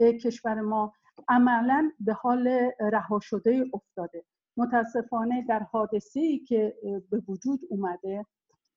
کشور 0.00 0.60
ما 0.60 0.92
عملا 1.28 1.92
به 2.00 2.12
حال 2.12 2.70
رها 2.80 3.20
شده 3.22 3.64
افتاده. 3.74 4.24
متاسفانه 4.56 5.44
در 5.48 5.58
حادثه 5.58 6.20
ای 6.20 6.38
که 6.38 6.74
به 7.10 7.22
وجود 7.28 7.60
اومده 7.68 8.26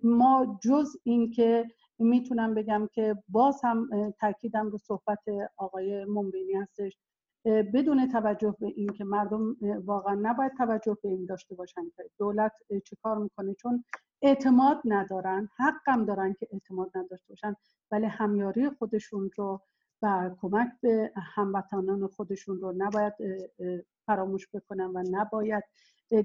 ما 0.03 0.59
جز 0.63 0.95
این 1.03 1.31
که 1.31 1.67
می‌تونم 1.99 2.53
بگم 2.53 2.89
که 2.93 3.15
باز 3.29 3.61
هم 3.63 3.89
تاکیدم 4.19 4.67
رو 4.67 4.77
صحبت 4.77 5.19
آقای 5.57 6.05
منبینی 6.05 6.53
هستش. 6.53 6.97
بدون 7.45 8.07
توجه 8.07 8.55
به 8.59 8.67
این 8.75 8.89
که 8.89 9.03
مردم 9.03 9.55
واقعا 9.85 10.19
نباید 10.21 10.51
توجه 10.57 10.97
به 11.03 11.09
این 11.09 11.25
داشته 11.25 11.55
باشن 11.55 11.89
که 11.95 12.03
دولت 12.19 12.51
چه 12.85 12.95
کار 13.03 13.17
می‌کنه 13.17 13.53
چون 13.53 13.83
اعتماد 14.21 14.81
ندارن 14.85 15.49
حقم 15.57 16.05
دارن 16.05 16.33
که 16.33 16.47
اعتماد 16.51 16.91
نداشته 16.95 17.29
باشن 17.29 17.55
ولی 17.91 18.05
همیاری 18.05 18.69
خودشون 18.69 19.31
رو 19.37 19.61
و 20.01 20.31
کمک 20.41 20.67
به 20.81 21.11
هموطنان 21.35 22.07
خودشون 22.07 22.59
رو 22.59 22.73
نباید 22.77 23.13
فراموش 24.05 24.47
بکنن 24.53 24.85
و 24.85 25.03
نباید 25.11 25.63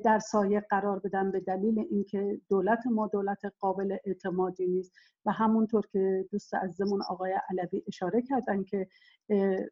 در 0.04 0.18
سایه 0.18 0.60
قرار 0.60 0.98
بدن 0.98 1.30
به 1.30 1.40
دلیل 1.40 1.86
اینکه 1.90 2.40
دولت 2.48 2.86
ما 2.86 3.06
دولت 3.06 3.40
قابل 3.60 3.96
اعتمادی 4.04 4.66
نیست. 4.66 4.92
و 5.26 5.32
همونطور 5.32 5.86
که 5.92 6.24
دوست 6.30 6.54
عزیزمون 6.54 7.02
آقای 7.08 7.38
علوی 7.50 7.82
اشاره 7.86 8.22
کردن 8.22 8.64
که 8.64 8.86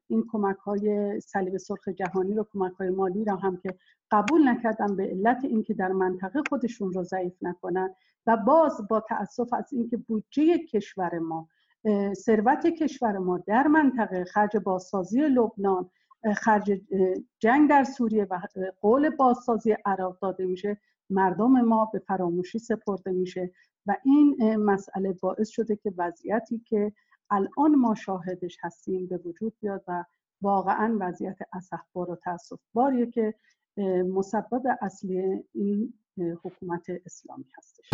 این 0.06 0.24
کمک 0.32 0.56
های 0.56 1.20
صلیب 1.20 1.56
سرخ 1.56 1.88
جهانی 1.88 2.34
رو 2.34 2.46
کمک 2.52 2.72
های 2.72 2.90
مالی 2.90 3.24
رو 3.24 3.36
هم 3.36 3.56
که 3.56 3.74
قبول 4.10 4.48
نکردن 4.48 4.96
به 4.96 5.02
علت 5.02 5.44
اینکه 5.44 5.74
در 5.74 5.88
منطقه 5.88 6.42
خودشون 6.48 6.92
رو 6.92 7.02
ضعیف 7.02 7.34
نکنن 7.42 7.94
و 8.26 8.36
باز 8.36 8.80
با 8.90 9.00
تاسف 9.08 9.52
از 9.52 9.72
اینکه 9.72 9.96
بودجه 9.96 10.58
کشور 10.58 11.18
ما 11.18 11.48
ثروت 12.14 12.66
کشور 12.66 13.18
ما 13.18 13.38
در 13.38 13.66
منطقه 13.66 14.24
خرج 14.24 14.56
بازسازی 14.56 15.20
لبنان 15.20 15.90
خرج 16.36 16.80
جنگ 17.38 17.70
در 17.70 17.84
سوریه 17.84 18.24
و 18.30 18.40
قول 18.80 19.10
بازسازی 19.10 19.76
عراق 19.84 20.18
داده 20.22 20.44
میشه. 20.44 20.80
مردم 21.10 21.60
ما 21.60 21.90
به 21.92 21.98
فراموشی 21.98 22.58
سپرده 22.58 23.12
میشه 23.12 23.50
و 23.86 23.96
این 24.04 24.56
مسئله 24.56 25.12
باعث 25.12 25.48
شده 25.48 25.76
که 25.76 25.92
وضعیتی 25.98 26.58
که 26.58 26.92
الان 27.30 27.74
ما 27.74 27.94
شاهدش 27.94 28.56
هستیم 28.60 29.06
به 29.06 29.16
وجود 29.16 29.52
بیاد 29.60 29.84
و 29.88 30.04
واقعا 30.42 30.96
وضعیت 31.00 31.38
اسفبار 31.52 32.10
و 32.10 32.16
باریه 32.74 33.06
که 33.06 33.34
مسبب 34.14 34.62
اصلی 34.80 35.44
این 35.54 35.94
حکومت 36.44 36.86
اسلامی 37.06 37.46
هستش. 37.58 37.90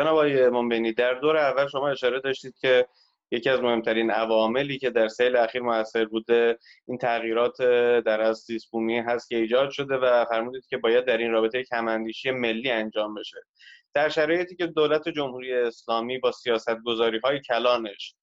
جناب 0.00 0.14
آقای 0.14 0.48
منبینی 0.48 0.92
در 0.92 1.14
دور 1.14 1.36
اول 1.36 1.66
شما 1.66 1.88
اشاره 1.88 2.20
داشتید 2.20 2.54
که 2.60 2.86
یکی 3.30 3.50
از 3.50 3.60
مهمترین 3.60 4.10
عواملی 4.10 4.78
که 4.78 4.90
در 4.90 5.08
سیل 5.08 5.36
اخیر 5.36 5.62
موثر 5.62 6.04
بوده 6.04 6.58
این 6.88 6.98
تغییرات 6.98 7.62
در 8.02 8.20
از 8.20 8.36
زیست 8.36 8.74
هست 9.06 9.28
که 9.28 9.36
ایجاد 9.36 9.70
شده 9.70 9.96
و 9.96 10.24
فرمودید 10.24 10.66
که 10.66 10.76
باید 10.76 11.04
در 11.04 11.18
این 11.18 11.30
رابطه 11.30 11.64
کماندیشی 11.64 12.30
ملی 12.30 12.70
انجام 12.70 13.14
بشه. 13.14 13.36
در 13.94 14.08
شرایطی 14.08 14.56
که 14.56 14.66
دولت 14.66 15.08
جمهوری 15.08 15.52
اسلامی 15.52 16.18
با 16.18 16.32
سیاست 16.32 16.76
گذاری 16.84 17.18
های 17.24 17.40
کلانش 17.40 18.14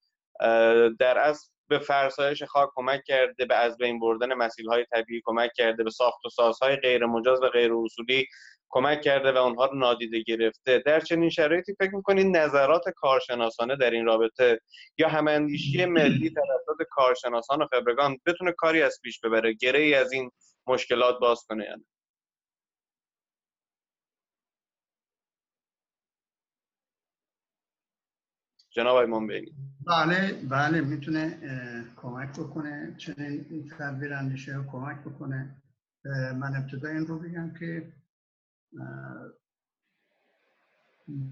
در 1.00 1.18
از 1.18 1.52
به 1.68 1.80
فرسایش 1.80 2.44
خاک 2.44 2.70
کمک 2.76 3.02
کرده 3.08 3.46
به 3.46 3.56
از 3.56 3.78
بین 3.78 4.00
بردن 4.00 4.34
مسیل 4.34 4.68
های 4.68 4.86
طبیعی 4.86 5.22
کمک 5.26 5.52
کرده 5.58 5.84
به 5.84 5.90
ساخت 5.90 6.26
و 6.26 6.30
سازهای 6.30 6.76
غیر 6.76 7.06
مجاز 7.06 7.42
و 7.42 7.50
غیر 7.50 7.74
اصولی 7.74 8.28
کمک 8.70 9.02
کرده 9.02 9.32
و 9.32 9.38
اونها 9.38 9.66
رو 9.66 9.78
نادیده 9.78 10.24
گرفته. 10.28 10.84
در 10.86 11.00
چنین 11.00 11.30
شرایطی 11.30 11.76
فکر 11.80 11.96
می‌کنید 11.96 12.38
نظرات 12.38 12.84
کارشناسانه 12.96 13.76
در 13.76 13.92
این 13.92 14.06
رابطه 14.06 14.62
یا 14.98 15.08
هماندیشی 15.10 15.86
ملی 15.86 16.30
توسط 16.30 16.88
کارشناسان 16.90 17.62
و 17.62 17.68
خبرگان 17.68 18.18
بتونه 18.26 18.52
کاری 18.52 18.82
از 18.82 19.00
پیش 19.04 19.20
ببره 19.20 19.54
گره 19.54 19.80
ای 19.80 19.94
از 19.94 20.12
این 20.12 20.32
مشکلات 20.68 21.20
باز 21.20 21.44
کنه 21.50 21.66
یعنی 21.66 21.86
جناب 28.70 29.12
آقای 29.12 29.52
بله 29.88 30.34
بله 30.50 30.82
می‌تونه 30.82 31.40
کمک 31.96 32.40
بکنه 32.40 32.96
چنین 32.98 33.70
تدبیر 33.80 34.14
اندیشه 34.14 34.54
کمک 34.72 34.98
بکنه. 34.98 35.62
من 36.36 36.56
ابتدا 36.56 36.90
این 36.90 37.08
رو 37.08 37.20
بگم 37.20 37.54
که 37.60 37.94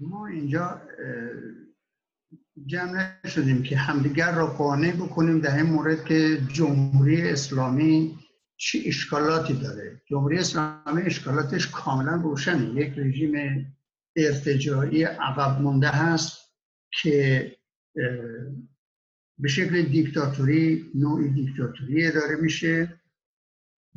ما 0.00 0.26
اینجا 0.26 0.82
جمع 2.66 3.26
شدیم 3.26 3.62
که 3.62 3.76
همدیگر 3.76 4.34
را 4.34 4.46
قانع 4.46 4.92
بکنیم 4.92 5.40
در 5.40 5.56
این 5.56 5.66
مورد 5.66 6.04
که 6.04 6.40
جمهوری 6.52 7.22
اسلامی 7.22 8.18
چه 8.56 8.78
اشکالاتی 8.86 9.54
داره. 9.54 10.02
جمهوری 10.06 10.38
اسلامی 10.38 11.02
اشکالاتش 11.02 11.70
کاملا 11.70 12.14
روشنه. 12.14 12.74
یک 12.74 12.98
رژیم 12.98 13.66
ارتجاعی 14.16 15.04
عقب 15.04 15.60
مونده 15.60 15.88
هست 15.88 16.38
که 17.02 17.56
به 19.38 19.48
شکل 19.48 19.82
دیکتاتوری 19.82 20.90
نوعی 20.94 21.28
دیکتاتوری 21.28 22.10
داره 22.10 22.36
میشه. 22.36 23.00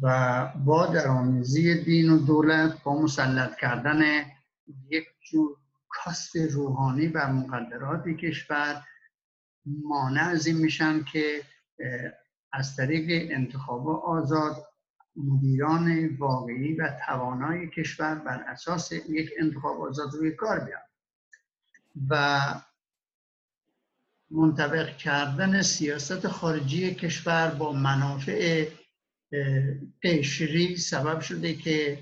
و 0.01 0.45
با 0.65 0.85
درآمیزی 0.85 1.83
دین 1.83 2.09
و 2.09 2.17
دولت 2.17 2.83
با 2.83 3.01
مسلط 3.01 3.55
کردن 3.55 4.01
یک 4.89 5.05
جور 5.21 5.57
کاست 5.89 6.35
روحانی 6.35 7.07
بر 7.07 7.31
مقدرات 7.31 8.07
کشور 8.07 8.83
مانع 9.65 10.21
از 10.21 10.47
این 10.47 10.57
میشن 10.57 11.03
که 11.03 11.43
از 12.51 12.75
طریق 12.75 13.31
انتخاب 13.31 13.89
آزاد 13.89 14.65
مدیران 15.15 16.15
واقعی 16.17 16.73
و 16.73 16.97
توانای 17.05 17.69
کشور 17.69 18.15
بر 18.15 18.43
اساس 18.47 18.91
یک 18.91 19.29
انتخاب 19.39 19.81
آزاد 19.81 20.13
روی 20.13 20.31
کار 20.31 20.59
بیان. 20.59 20.81
و 22.09 22.41
منطبق 24.31 24.97
کردن 24.97 25.61
سیاست 25.61 26.27
خارجی 26.27 26.95
کشور 26.95 27.51
با 27.51 27.71
منافع 27.71 28.67
قشری 30.03 30.77
سبب 30.77 31.19
شده 31.19 31.53
که 31.53 31.99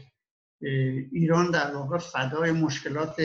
ایران 1.12 1.52
در 1.52 1.76
واقع 1.76 1.98
فدای 1.98 2.52
مشکلات 2.52 3.22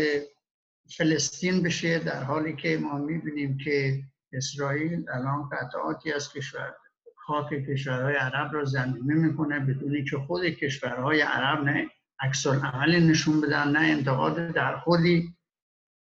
فلسطین 0.97 1.62
بشه 1.62 1.99
در 1.99 2.23
حالی 2.23 2.57
که 2.57 2.79
ما 2.79 2.99
می‌بینیم 2.99 3.59
که 3.65 4.03
اسرائیل 4.33 5.11
الان 5.11 5.49
قطعاتی 5.49 6.12
از 6.12 6.33
کشور 6.33 6.75
خاک 7.16 7.49
کشورهای 7.49 8.14
عرب 8.14 8.55
را 8.55 8.64
زمینه 8.64 9.14
می‌کنه 9.14 9.61
بدونی 9.61 10.05
که 10.05 10.18
خود 10.18 10.45
کشورهای 10.45 11.20
عرب 11.20 11.64
نه 11.64 11.91
عکس 12.20 12.47
عملی 12.47 13.01
نشون 13.01 13.41
بدن 13.41 13.68
نه 13.68 13.79
انتقاد 13.79 14.53
در 14.53 14.76
خودی 14.76 15.37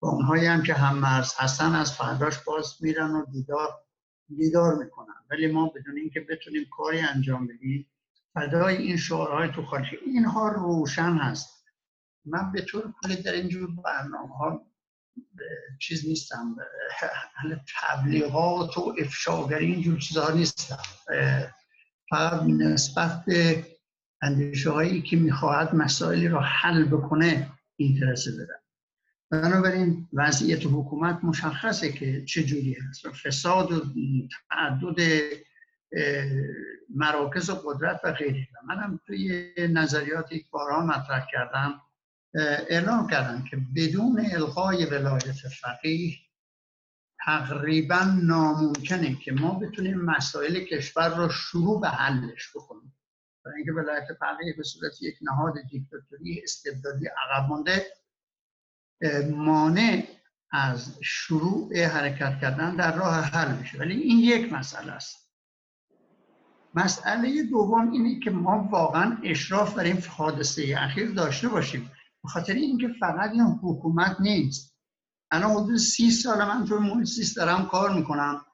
با 0.00 0.10
اونهایی 0.10 0.46
هم 0.46 0.62
که 0.62 0.74
هم 0.74 0.98
مرز 0.98 1.34
هستن 1.36 1.74
از 1.74 1.92
فرداش 1.92 2.44
باز 2.44 2.76
میرن 2.80 3.10
و 3.10 3.26
دیدار 3.32 3.68
دیدار 4.36 4.84
می‌کنن. 4.84 5.14
ولی 5.30 5.46
ما 5.46 5.68
بدون 5.68 5.96
اینکه 5.96 6.20
بتونیم 6.20 6.66
کاری 6.76 7.00
انجام 7.00 7.46
بدیم 7.46 7.86
فدای 8.34 8.76
این 8.76 8.96
شعارهای 8.96 9.48
تو 9.48 9.62
خارج 9.62 9.86
اینها 10.06 10.48
روشن 10.48 11.16
هست. 11.16 11.64
من 12.24 12.52
به 12.52 12.62
طور 12.62 12.94
کلی 13.02 13.16
در 13.16 13.32
اینجور 13.32 13.70
برنامه 13.84 14.36
ها 14.36 14.66
چیز 15.80 16.06
نیستم 16.08 16.56
تبلیغات 17.80 18.78
و 18.78 18.94
افشاگری 18.98 19.72
اینجور 19.72 19.98
چیزها 19.98 20.32
نیستم. 20.32 20.78
فقط 22.10 22.42
نسبت 22.42 23.24
به 23.24 23.66
اندیشه 24.22 24.70
هایی 24.70 25.02
که 25.02 25.16
می‌خواهد 25.16 25.74
مسائلی 25.74 26.28
را 26.28 26.40
حل 26.40 26.84
بکنه 26.84 27.50
اینترسه 27.76 28.32
بدم 28.32 28.60
بنابراین 29.30 30.08
وضعیت 30.12 30.66
حکومت 30.66 31.24
مشخصه 31.24 31.92
که 31.92 32.24
چه 32.24 32.44
جوری 32.44 32.74
هست. 32.74 33.08
فساد 33.08 33.72
و 33.72 33.84
تعدد 34.50 35.00
مراکز 36.88 37.50
و 37.50 37.54
قدرت 37.54 38.00
و 38.04 38.12
غیره. 38.12 38.48
منم 38.66 39.00
توی 39.06 39.52
یک 40.30 40.50
بارها 40.50 40.86
مطرح 40.86 41.26
کردم 41.32 41.80
اعلام 42.68 43.06
کردم 43.06 43.44
که 43.50 43.56
بدون 43.76 44.26
الغای 44.32 44.84
ولایت 44.84 45.48
فقیه 45.60 46.16
تقریبا 47.24 48.18
ناممکنه 48.22 49.14
که 49.14 49.32
ما 49.32 49.58
بتونیم 49.58 50.00
مسائل 50.00 50.64
کشور 50.64 51.16
رو 51.16 51.28
شروع 51.28 51.80
به 51.80 51.88
حلش 51.88 52.50
بکنیم. 52.56 52.96
برای 53.44 53.56
اینکه 53.56 53.72
ولایت 53.72 54.06
فقیه 54.20 54.54
به 54.56 54.62
صورت 54.62 55.02
یک 55.02 55.18
نهاد 55.22 55.54
دیکتاتوری 55.70 56.40
استبدادی 56.42 57.06
عقب 57.06 57.48
مانده 57.48 57.86
مانع 59.30 60.06
از 60.50 60.98
شروع 61.02 61.84
حرکت 61.84 62.40
کردن 62.40 62.76
در 62.76 62.96
راه 62.96 63.20
حل 63.20 63.56
میشه. 63.56 63.78
ولی 63.78 63.94
این 63.94 64.18
یک 64.18 64.52
مسئله 64.52 64.92
است. 64.92 65.23
مسئله 66.74 67.42
دوم 67.42 67.90
اینه 67.90 68.20
که 68.20 68.30
ما 68.30 68.68
واقعا 68.70 69.18
اشراف 69.22 69.74
بر 69.74 69.84
این 69.84 70.02
حادثه 70.08 70.74
اخیر 70.78 71.10
داشته 71.10 71.48
باشیم. 71.48 71.90
به 72.22 72.28
خاطر 72.28 72.52
اینکه 72.52 72.88
فقط 73.00 73.30
این 73.30 73.58
حکومت 73.62 74.16
نیست. 74.20 74.74
الان 75.30 75.50
حدود 75.50 75.76
سی 75.76 76.10
سال 76.10 76.38
من 76.38 76.64
توی 76.64 76.78
محیط 76.78 77.36
دارم 77.36 77.66
کار 77.66 77.94
می‌کنم 77.94 78.44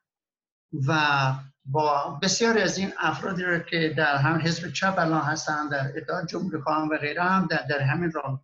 و 0.88 1.32
با 1.64 2.18
بسیاری 2.22 2.60
از 2.60 2.78
این 2.78 2.92
افرادی 2.98 3.42
رو 3.42 3.58
که 3.58 3.94
در 3.96 4.16
هم 4.16 4.40
حزب 4.40 4.72
چپ 4.72 4.94
الان 4.98 5.22
هستن 5.22 5.68
در 5.68 5.92
اتحاد 5.96 6.26
جمهوری 6.26 6.58
خواهان 6.62 6.88
و 6.88 6.98
غیره 6.98 7.22
هم 7.22 7.46
در, 7.46 7.66
در 7.70 7.80
همین 7.80 8.12
راه. 8.12 8.42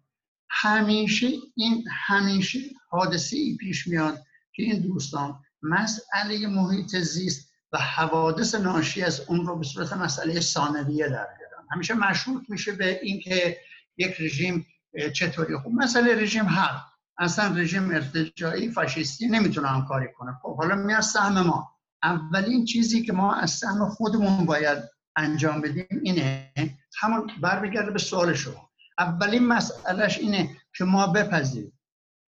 همیشه 0.51 1.27
این 1.55 1.85
همیشه 2.07 2.59
حادثه 2.89 3.37
ای 3.37 3.57
پیش 3.57 3.87
میاد 3.87 4.19
که 4.53 4.63
این 4.63 4.83
دوستان 4.83 5.41
مسئله 5.63 6.47
محیط 6.47 6.97
زیست 6.97 7.46
و 7.73 7.79
حوادث 7.79 8.55
ناشی 8.55 9.03
از 9.03 9.21
اون 9.21 9.47
رو 9.47 9.59
به 9.59 9.65
صورت 9.65 9.93
مسئله 9.93 10.41
ثانویه 10.41 11.09
در 11.09 11.27
بیارن 11.39 11.67
همیشه 11.71 11.95
مشروط 11.95 12.43
میشه 12.49 12.73
به 12.73 13.01
اینکه 13.03 13.57
یک 13.97 14.21
رژیم 14.21 14.67
چطوری 15.15 15.57
خوب. 15.57 15.75
مسئله 15.75 16.15
رژیم 16.15 16.45
حق 16.45 16.85
اصلا 17.19 17.57
رژیم 17.57 17.91
ارتجاعی 17.91 18.71
فاشیستی 18.71 19.27
نمی‌تونه 19.27 19.69
همکاری 19.69 20.07
کنه. 20.19 20.33
خب 20.43 20.57
حالا 20.57 20.75
میاد 20.75 21.01
سهم 21.01 21.41
ما. 21.41 21.77
اولین 22.03 22.65
چیزی 22.65 23.03
که 23.03 23.13
ما 23.13 23.35
از 23.35 23.51
سهم 23.51 23.89
خودمون 23.89 24.47
باید 24.47 24.79
انجام 25.17 25.61
بدیم 25.61 26.01
اینه 26.03 26.53
همون 26.99 27.31
برمیگرده 27.41 27.91
به 27.91 27.99
سوال 27.99 28.35
شما. 28.35 28.71
اولین 28.99 29.47
مسئلهش 29.47 30.19
اینه 30.19 30.57
که 30.77 30.85
ما 30.85 31.07
بپذیریم. 31.07 31.79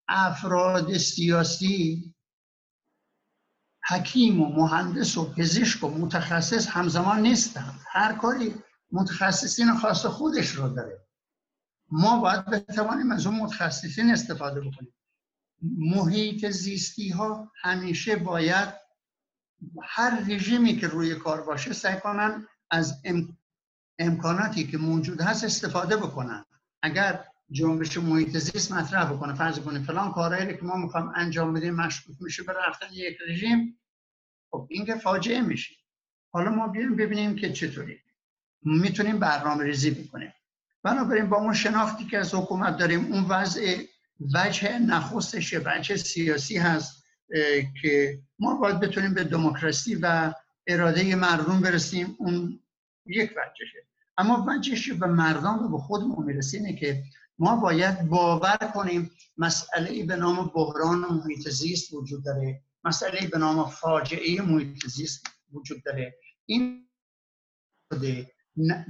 افراد 0.08 0.96
سیاسی 0.96 2.14
حکیم 3.88 4.42
و 4.42 4.52
مهندس 4.52 5.18
و 5.18 5.32
پزشک 5.32 5.84
و 5.84 5.88
متخصص 5.88 6.66
همزمان 6.66 7.20
نیستن. 7.20 7.74
هر 7.88 8.12
کاری 8.12 8.54
متخصصین 8.92 9.74
خاص 9.74 10.06
خودش 10.06 10.48
رو 10.48 10.68
داره. 10.68 11.06
ما 11.90 12.20
باید 12.20 12.44
بتوانیم 12.44 13.12
از 13.12 13.26
اون 13.26 13.36
متخصصین 13.36 14.10
استفاده 14.10 14.60
بکنیم. 14.60 14.94
محیط 15.78 16.50
زیستی 16.50 17.08
ها 17.10 17.52
همیشه 17.62 18.16
باید 18.16 18.68
هر 19.82 20.24
رژیمی 20.28 20.76
که 20.76 20.86
روی 20.86 21.14
کار 21.14 21.42
باشه 21.42 21.72
سعی 21.72 22.00
کنن 22.00 22.46
از 22.70 23.02
امکاناتی 23.98 24.66
که 24.66 24.78
موجود 24.78 25.20
هست 25.20 25.44
استفاده 25.44 25.96
بکنن. 25.96 26.44
اگر 26.82 27.24
جنبش 27.52 27.98
محیط 27.98 28.36
زیست 28.36 28.72
مطرح 28.72 29.12
بکنه. 29.12 29.34
فرض 29.34 29.58
کنه 29.58 29.82
فلان 29.82 30.12
کارهایی 30.12 30.56
که 30.56 30.62
ما 30.62 30.76
می‌خوام 30.76 31.12
انجام 31.16 31.52
بدیم 31.52 31.74
مشکوک 31.74 32.16
میشه 32.20 32.42
به 32.42 32.52
رفتن 32.68 32.86
یک 32.92 33.16
رژیم 33.28 33.78
خب 34.50 34.66
این 34.70 34.86
که 34.86 34.94
فاجعه 34.94 35.40
میشه. 35.40 35.74
حالا 36.32 36.50
ما 36.50 36.68
بیایم 36.68 36.96
ببینیم 36.96 37.36
که 37.36 37.52
چطوری. 37.52 37.98
می‌تونیم 38.62 39.18
برنامه 39.18 39.64
ریزی 39.64 39.90
بکنیم. 39.90 40.32
بنابراین 40.82 41.28
با 41.28 41.36
اون 41.36 41.54
شناختی 41.54 42.04
که 42.04 42.18
از 42.18 42.34
حکومت 42.34 42.76
داریم 42.76 43.12
اون 43.12 43.24
وضع 43.24 43.76
وجه 44.34 44.78
نخستش 44.78 45.54
وجه 45.54 45.96
سیاسی 45.96 46.56
هست 46.58 47.04
که 47.82 48.18
ما 48.38 48.54
باید 48.54 48.80
بتونیم 48.80 49.14
به 49.14 49.24
دموکراسی 49.24 49.94
و 49.94 50.34
اراده 50.66 51.14
مردم 51.14 51.60
برسیم 51.60 52.16
اون 52.18 52.60
یک 53.06 53.30
وجهشه. 53.30 53.86
اما 54.18 54.46
وجهش 54.48 54.90
به 54.90 55.06
مردم 55.06 55.58
و 55.58 55.68
به 55.68 55.78
خودمون 55.78 56.26
می‌رسه 56.26 56.72
که 56.72 57.02
ما 57.42 57.56
باید 57.56 58.08
باور 58.08 58.72
کنیم 58.74 59.10
مسئله 59.36 60.04
به 60.04 60.16
نام 60.16 60.50
بحران 60.54 60.98
محیط 60.98 61.48
زیست 61.48 61.92
وجود 61.92 62.24
داره. 62.24 62.62
مسئله 62.84 63.26
به 63.28 63.38
نام 63.38 63.68
فاجعه 63.68 64.42
محیط 64.42 64.86
زیست 64.86 65.26
وجود 65.52 65.82
داره. 65.84 66.14
این 66.46 66.88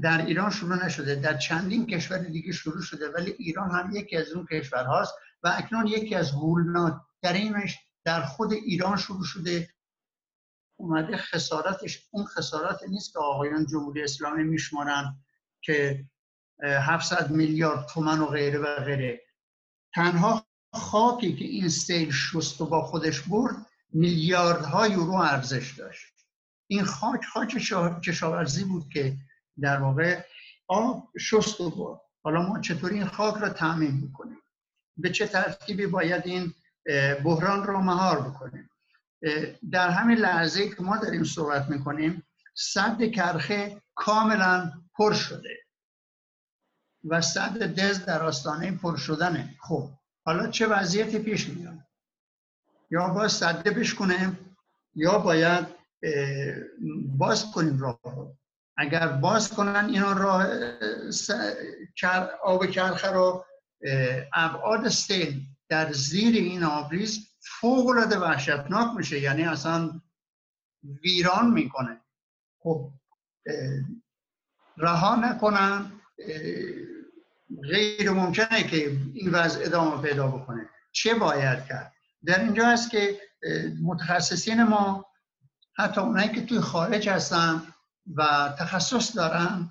در 0.03 0.27
ایران 0.27 0.51
شروع 0.51 0.87
نشده. 0.87 1.15
در 1.15 1.37
چندین 1.37 1.87
کشور 1.87 2.19
دیگه 2.19 2.53
شروع 2.53 2.83
شده 2.83 3.09
ولی 3.09 3.31
ایران 3.31 3.71
هم 3.71 3.97
یکی 3.97 4.17
از 4.17 4.33
اون 4.33 4.47
کشورهاست 4.47 5.15
و 5.43 5.55
اکنون 5.59 5.87
یکی 5.87 6.15
از 6.15 6.31
هولناکترینش 6.31 7.79
در 8.05 8.23
خود 8.23 8.53
ایران 8.53 8.97
شروع 8.97 9.25
شده. 9.25 9.69
اومده 10.77 11.17
خسارتش 11.17 12.09
اون 12.11 12.25
خسارت 12.25 12.81
نیست 12.89 13.13
که 13.13 13.19
آقایان 13.19 13.67
جمهوری 13.67 14.03
اسلامی 14.03 14.45
میشمارن 14.45 15.17
که 15.61 16.05
700 16.63 17.31
میلیارد 17.31 17.87
تومن 17.87 18.21
و 18.21 18.27
غیره 18.27 18.59
و 18.59 18.77
غیره. 18.77 19.21
تنها 19.95 20.47
خاکی 20.73 21.37
که 21.37 21.45
این 21.45 21.69
سیل 21.69 22.13
شست 22.13 22.61
و 22.61 22.67
با 22.67 22.83
خودش 22.83 23.21
برد 23.21 23.57
میلیاردها 23.93 24.89
یورو 24.89 25.15
ارزش 25.15 25.79
داشت. 25.79 26.13
این 26.67 26.85
خاک 26.85 27.25
خاک 27.25 27.49
کشاورزی 28.03 28.65
بود 28.65 28.89
که 28.89 29.17
در 29.61 29.81
واقع 29.81 30.25
آب 30.69 31.09
شست 31.19 31.61
و 31.61 31.71
برد. 31.71 32.01
حالا 32.25 32.43
ما 32.43 32.61
چطوری 32.61 32.95
این 32.95 33.07
خاک 33.07 33.35
را 33.35 33.49
تعمین 33.49 34.09
بکنیم؟ 34.09 34.39
به 34.97 35.11
چه 35.11 35.27
ترتیبی 35.27 35.87
باید 35.87 36.23
این 36.27 36.55
بحران 37.25 37.67
را 37.67 37.81
مهار 37.81 38.21
بکنیم؟ 38.21 38.71
در 39.71 39.91
همین 39.91 40.19
لحظه 40.19 40.69
که 40.69 40.83
ما 40.83 40.97
داریم 40.97 41.25
صحبت 41.25 41.69
می‌کنیم 41.69 42.23
صد 42.55 43.11
کرخه 43.11 43.83
کاملا 43.95 44.73
پر 44.95 45.13
شده. 45.13 45.62
و 47.05 47.21
صد 47.21 47.63
دز 47.63 48.05
در 48.05 48.23
آستانه 48.23 48.73
پر 48.73 48.97
شدنه. 48.97 49.55
خب 49.61 49.91
حالا 50.25 50.47
چه 50.47 50.67
وضعیتی 50.67 51.19
پیش 51.19 51.49
میاد؟ 51.49 51.79
یا 52.91 53.09
باید 53.09 53.31
صده 53.31 53.71
بشکنیم 53.71 54.57
یا 54.95 55.19
باید 55.19 55.67
باز 57.19 57.51
کنیم 57.51 57.79
راه 57.79 58.01
رو. 58.05 58.37
اگر 58.77 59.09
باز 59.09 59.53
کنن 59.53 59.85
اینا 59.85 60.13
راه 60.13 60.47
آب 62.43 62.67
کرخه 62.67 63.11
رو 63.11 63.45
ابعاد 64.35 64.89
سیل 64.89 65.47
در 65.69 65.93
زیر 65.93 66.35
این 66.35 66.65
آبریز 66.65 67.29
فوق 67.61 67.89
العاده 67.89 68.19
وحشتناک 68.19 68.97
میشه. 68.97 69.21
یعنی 69.21 69.43
اصلا 69.45 70.01
ویران 71.03 71.51
می‌کنه. 71.51 72.01
خب 72.59 72.91
رها 74.77 75.17
نکنن. 75.17 75.93
غیر 77.63 78.11
ممکنه 78.11 78.63
که 78.63 78.97
این 79.15 79.31
وضع 79.31 79.65
ادامه 79.65 80.03
پیدا 80.03 80.27
بکنه. 80.27 80.69
چه 80.93 81.15
باید 81.15 81.65
کرد؟ 81.65 81.93
در 82.25 82.41
اینجا 82.41 82.67
هست 82.67 82.91
که 82.91 83.21
متخصصین 83.83 84.63
ما 84.63 85.07
حتی 85.77 86.01
اونایی 86.01 86.29
که 86.29 86.47
توی 86.47 86.61
خارج 86.61 87.09
هستن 87.09 87.63
و 88.17 88.55
تخصص 88.59 89.17
دارن 89.17 89.71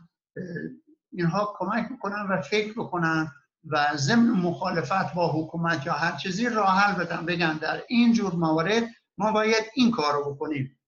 اینها 1.12 1.54
کمک 1.58 1.92
می‌کنن 1.92 2.28
و 2.30 2.42
فکر 2.42 2.74
بکنن 2.74 3.32
و 3.66 3.88
ضمن 3.96 4.30
مخالفت 4.30 5.14
با 5.14 5.32
حکومت 5.32 5.86
یا 5.86 5.94
هر 5.94 6.18
چیزی 6.18 6.50
راه 6.50 6.80
حل 6.80 7.04
بدن 7.06 7.26
بگن 7.26 7.58
در 7.58 7.84
این 7.88 8.14
جور 8.14 8.34
موارد 8.34 8.84
ما 9.18 9.32
باید 9.32 9.64
این 9.76 9.92
کار 9.92 10.14
رو 10.14 10.34
بکنیم. 10.34 10.80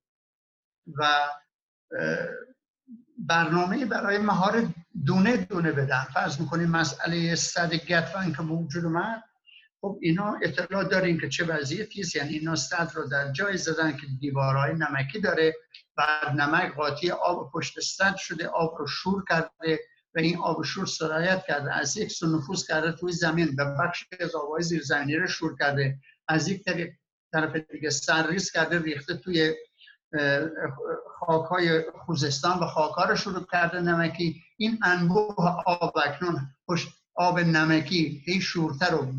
و 1.00 1.08
برنامه 3.18 3.86
برای 3.86 4.18
مهار 4.18 4.74
دونه 5.06 5.38
دونه 5.38 5.72
بدن 5.72 6.04
فرض 6.14 6.42
می‌کنیم 6.42 6.70
مسئله 6.70 7.36
صد 7.36 7.74
گتفن 7.74 8.34
که 8.34 8.42
موجود 8.42 8.86
اومد. 8.86 9.24
خب 9.82 10.00
اینا 10.02 10.40
اطلاع 10.44 10.84
داریم 10.84 11.20
که 11.20 11.30
چه 11.30 11.46
وضعیتی 11.46 12.02
است. 12.02 12.16
یعنی 12.16 12.34
اینا 12.34 12.56
صد 12.56 12.92
رو 12.96 13.08
در 13.08 13.32
جای 13.32 13.58
زدن 13.58 13.92
که 13.92 14.08
دیوارهای 14.20 14.74
نمکی 14.74 15.20
داره. 15.20 15.56
و 15.98 16.04
نمک 16.36 16.76
قاطی 16.76 17.12
آب 17.12 17.52
پشت 17.52 17.80
صد 17.80 18.16
شده. 18.16 18.48
آب 18.48 18.76
رو 18.80 18.88
شور 18.88 19.24
کرده 19.30 19.80
و 20.16 20.20
این 20.20 20.38
آب 20.38 20.64
شور 20.64 20.86
سرایت 20.86 21.44
کرده. 21.48 21.74
از 21.74 21.98
یک 21.98 22.12
سو 22.12 22.38
نفوذ 22.38 22.68
کرده 22.68 22.92
توی 22.92 23.12
زمین. 23.12 23.56
به 23.56 23.66
بخش 23.80 24.06
از 24.20 24.36
آبهای 24.36 24.64
زیر 24.64 24.84
زمینی 24.84 25.16
رو 25.16 25.28
شور 25.28 25.58
کرده. 25.60 25.98
از 26.28 26.48
یک 26.48 26.64
طرف 27.34 27.56
دیگه 27.56 27.90
سرریز 27.90 28.52
کرده 28.52 28.80
ریخته 28.80 29.18
توی 29.18 29.54
خاکهای 31.26 31.84
خوزستان 32.06 32.60
و 32.60 32.66
خاکها 32.66 33.04
رو 33.04 33.16
شروع 33.16 33.46
کرده 33.52 33.82
نمکی. 33.82 34.42
این 34.58 34.80
انبوه 34.84 35.36
آب 35.66 35.98
اکنون 36.06 36.50
آب 37.16 37.40
نمکی 37.40 38.24
هی 38.26 38.42
شورتر 38.42 38.96
و 38.96 39.12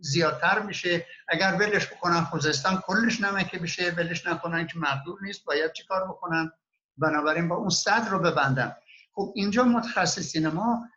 زیادتر 0.00 0.62
میشه. 0.62 1.06
اگر 1.28 1.56
ولش 1.60 1.86
بکنن 1.86 2.20
خوزستان 2.20 2.82
کلش 2.86 3.20
نمکی 3.20 3.58
بشه 3.58 3.94
ولش 3.96 4.26
نکنن 4.26 4.66
که 4.66 4.78
مقدور 4.78 5.18
نیست 5.22 5.44
باید 5.44 5.72
چی 5.72 5.84
کار 5.88 6.08
بکنن؟ 6.08 6.52
بنابراین 6.98 7.48
با 7.48 7.56
اون 7.56 7.68
صد 7.68 8.08
رو 8.10 8.18
ببندن. 8.18 8.76
خب 9.12 9.32
اینجا 9.34 9.64
متخصصین 9.64 10.48
ما 10.48 10.88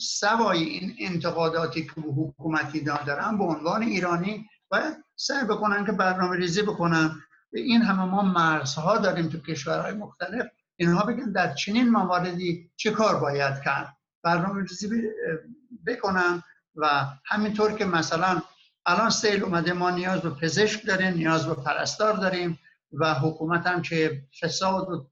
سوای 0.00 0.62
این 0.62 0.96
انتقاداتی 0.98 1.84
که 1.86 2.00
حکومتی 2.00 2.80
دارن 2.80 3.38
به 3.38 3.44
عنوان 3.44 3.82
ایرانی 3.82 4.48
باید 4.68 4.96
سعی 5.16 5.44
بکنن 5.44 5.86
که 5.86 5.92
برنامه 5.92 6.36
ریزی 6.36 6.62
بکنن. 6.62 7.22
این 7.52 7.82
همه 7.82 8.04
ما 8.04 8.22
مرزها 8.22 8.98
داریم 8.98 9.28
تو 9.28 9.38
کشورهای 9.38 9.92
مختلف. 9.92 10.46
اینها 10.76 11.06
بگن 11.06 11.32
در 11.32 11.54
چنین 11.54 11.90
مواردی 11.90 12.70
چه 12.76 12.90
کار 12.90 13.20
باید 13.20 13.60
کرد؟ 13.64 13.96
برنامه 14.22 14.62
ریزی 14.62 15.02
بکنن 15.86 16.42
و 16.76 17.06
همینطور 17.24 17.72
که 17.72 17.84
مثلا 17.84 18.42
الان 18.86 19.10
سیل 19.10 19.44
اومده 19.44 19.72
ما 19.72 19.90
نیاز 19.90 20.20
به 20.20 20.30
پزشک 20.30 20.86
داریم 20.86 21.14
نیاز 21.14 21.46
به 21.46 21.54
پرستار 21.54 22.16
داریم 22.16 22.58
و 22.92 23.14
حکومت 23.14 23.66
هم 23.66 23.82
که 23.82 24.22
فساد 24.40 24.88
و 24.88 25.10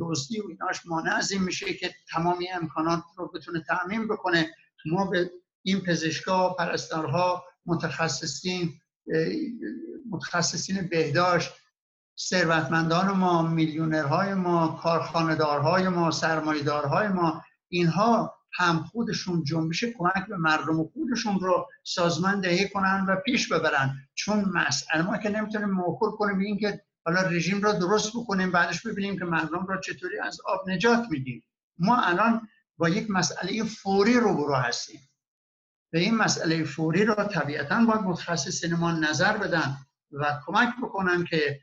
دزدی 0.00 0.40
و 0.40 0.44
ایناش 0.48 0.86
مانع 0.86 1.14
از 1.14 1.32
میشه 1.32 1.74
که 1.74 1.94
تمامی 2.10 2.48
امکانات 2.48 3.02
رو 3.16 3.32
بتونه 3.34 3.60
تعمین 3.60 4.08
بکنه. 4.08 4.50
ما 4.86 5.04
به 5.04 5.30
این 5.62 5.80
پزشکا 5.80 6.54
پرستارها 6.54 7.44
متخصصین 7.66 8.80
متخصصین 10.10 10.88
بهداشت 10.88 11.52
ثروتمندان 12.18 13.10
ما 13.10 13.42
میلیونرهای 13.42 14.34
ما 14.34 14.80
کارخانه‌دارهای 14.82 15.88
ما 15.88 16.10
سرمایه‌دارهای 16.10 17.08
ما 17.08 17.42
اینها 17.68 18.34
هم 18.58 18.84
خودشون 18.84 19.44
جنبش 19.44 19.84
کمک 19.84 20.26
به 20.28 20.36
مردم 20.36 20.84
خودشون 20.84 21.40
رو 21.40 21.68
سازماندهی 21.82 22.68
کنن 22.68 23.06
و 23.08 23.16
پیش 23.16 23.52
ببرن. 23.52 23.94
چون 24.14 24.44
مسئله 24.54 25.02
ما 25.02 25.18
که 25.18 25.28
نمی‌تونیم 25.28 25.70
موکول 25.70 26.10
کنیم 26.10 26.38
این 26.38 26.58
که 26.58 26.82
حالا 27.04 27.20
رژیم 27.20 27.62
را 27.62 27.72
درست 27.72 28.10
بکنیم 28.16 28.52
بعدش 28.52 28.86
ببینیم 28.86 29.18
که 29.18 29.24
مردم 29.24 29.66
را 29.66 29.80
چطوری 29.80 30.18
از 30.18 30.40
آب 30.44 30.70
نجات 30.70 31.06
میدیم. 31.10 31.42
ما 31.78 32.02
الان 32.02 32.48
با 32.78 32.88
یک 32.88 33.10
مسئله 33.10 33.64
فوری 33.64 34.20
روبرو 34.20 34.54
هستیم. 34.54 35.00
به 35.92 35.98
این 35.98 36.14
مسئله 36.14 36.64
فوری 36.64 37.04
را 37.04 37.14
طبیعتا 37.14 37.84
باید 37.84 38.00
متخصصین 38.00 38.74
ما 38.74 38.92
نظر 38.92 39.36
بدن 39.36 39.76
و 40.12 40.40
کمک 40.46 40.68
بکنن 40.82 41.24
که 41.24 41.60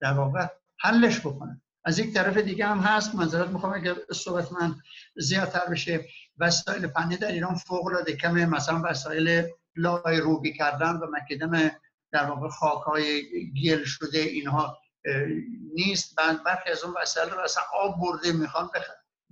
در 0.00 0.12
واقع 0.12 0.46
حلش 0.78 1.20
بکنن 1.20 1.60
از 1.84 1.98
یک 1.98 2.14
طرف 2.14 2.36
دیگه 2.36 2.66
هم 2.66 2.78
هست 2.78 3.14
منظرت 3.14 3.48
می‌خوام 3.48 3.72
اگر 3.74 3.94
صحبت 4.12 4.52
من 4.52 4.74
زیادتر 5.16 5.66
بشه 5.70 6.04
وسایل 6.38 6.86
فنی 6.86 7.16
در 7.16 7.32
ایران 7.32 7.54
فوق 7.54 7.86
العاده 7.86 8.16
کمه 8.16 8.46
مثلا 8.46 8.82
وسایل 8.84 9.46
لای 9.76 10.20
روبی 10.20 10.52
کردن 10.52 10.96
و 10.96 11.06
مکیدن 11.10 11.70
در 12.12 12.24
واقع 12.24 12.48
خاک 12.48 12.82
های 12.82 13.22
گل 13.64 13.84
شده 13.84 14.18
اینها 14.18 14.78
نیست. 15.74 16.14
بعد 16.16 16.44
برخی 16.44 16.70
از 16.70 16.84
اون 16.84 16.94
وسایل 17.02 17.30
رو 17.30 17.40
اصلا 17.40 17.62
آب 17.74 18.00
برده 18.00 18.32
می‌خوان 18.32 18.70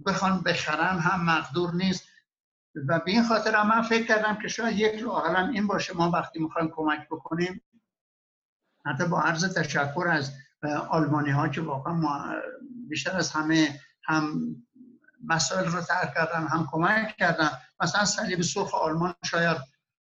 بخوان 0.06 0.42
بخرن 0.42 0.98
هم 0.98 1.24
مقدور 1.24 1.74
نیست. 1.74 2.08
و 2.88 2.98
به 2.98 3.10
این 3.10 3.24
خاطر 3.24 3.54
هم 3.54 3.68
من 3.68 3.82
فکر 3.82 4.06
کردم 4.06 4.38
که 4.42 4.48
شاید 4.48 4.78
یک 4.78 5.00
راه 5.00 5.48
این 5.48 5.66
باشه. 5.66 5.96
ما 5.96 6.10
وقتی 6.10 6.38
می‌خوایم 6.38 6.72
کمک 6.76 7.06
بکنیم 7.10 7.63
حتی 8.86 9.04
با 9.04 9.20
عرض 9.22 9.54
تشکر 9.54 10.08
از 10.08 10.32
آلمانی 10.88 11.30
ها 11.30 11.48
که 11.48 11.60
واقعا 11.60 12.02
بیشتر 12.88 13.16
از 13.16 13.30
همه 13.30 13.80
هم 14.04 14.56
مسائل 15.24 15.64
رو 15.64 15.80
ترک 15.80 16.14
کردن 16.14 16.46
هم 16.46 16.68
کمک 16.70 17.16
کردن. 17.16 17.50
مثلا 17.80 18.04
صلیب 18.04 18.42
سرخ 18.42 18.74
آلمان 18.74 19.14
شاید 19.24 19.56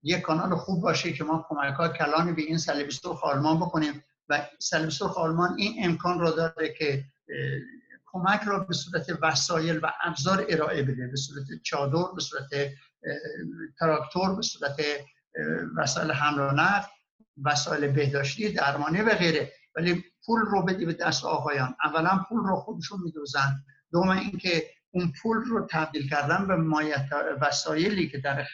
یک 0.03 0.21
کانال 0.21 0.57
خوب 0.57 0.83
باشه 0.83 1.13
که 1.13 1.25
ما 1.25 1.47
کمک 1.49 1.75
ها 1.75 1.89
کلانی 1.89 2.33
به 2.33 2.43
این 2.43 2.59
صلیب 2.59 2.91
سرخ 2.91 3.25
آلمان 3.25 3.57
بکنیم 3.61 4.05
و 4.29 4.47
صلیب 4.59 4.89
سرخ 4.89 5.19
آلمان 5.19 5.55
این 5.59 5.85
امکان 5.85 6.21
رو 6.21 6.31
داره 6.31 6.75
که 6.79 7.05
کمک 8.07 8.41
را 8.43 8.59
به 8.59 8.75
صورت 8.75 9.07
وسایل 9.23 9.81
و 9.83 9.93
ابزار 10.03 10.47
ارائه 10.49 10.83
بده. 10.83 11.07
به 11.07 11.17
صورت 11.17 11.47
چادر 11.63 12.15
به 12.15 12.21
صورت 12.21 12.51
تراکتور 13.79 14.37
به 14.37 14.43
صورت 14.43 14.77
وسایل 15.77 16.11
حمل 16.13 16.41
و 16.41 16.51
نقل. 16.51 16.89
وسایل 17.45 17.93
بهداشتی 17.93 18.53
درمانی 18.53 19.01
و 19.01 19.15
غیره. 19.15 19.53
ولی 19.77 20.05
پول 20.27 20.41
رو 20.41 20.63
بدی 20.63 20.87
به 20.87 20.93
دست 20.93 21.25
آقایان. 21.25 21.77
اولا 21.85 22.25
پول 22.29 22.39
رو 22.39 22.57
خودشون 22.57 23.01
میدوزن. 23.05 23.65
دوم 23.93 24.09
اینکه 24.09 24.71
اون 24.91 25.13
پول 25.23 25.37
رو 25.37 25.67
تبدیل 25.71 26.11
کردن 26.11 26.47
به 26.47 26.57
مایت 26.57 27.09
وسایلی 27.41 28.09
که 28.09 28.19
در 28.19 28.47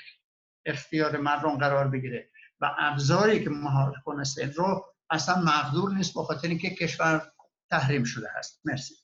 اختیار 0.66 1.16
مردم 1.16 1.58
قرار 1.58 1.88
بگیره. 1.88 2.30
و 2.60 2.74
ابزاری 2.78 3.44
که 3.44 3.50
مهار 3.50 3.92
کنه 4.04 4.24
رو 4.54 4.84
اصلا 5.10 5.42
مقدور 5.42 5.94
نیست 5.94 6.14
به 6.14 6.22
خاطر 6.22 6.48
اینکه 6.48 6.70
کشور 6.70 7.32
تحریم 7.70 8.04
شده 8.04 8.28
هست. 8.38 8.60
مرسی. 8.64 8.94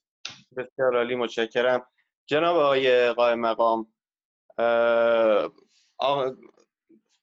بسیار 0.57 0.97
عالی 0.97 1.15
متشکرم. 1.15 1.87
جناب 2.27 2.57
آقای 2.57 3.13
قائم 3.13 3.41
مقام 3.41 3.87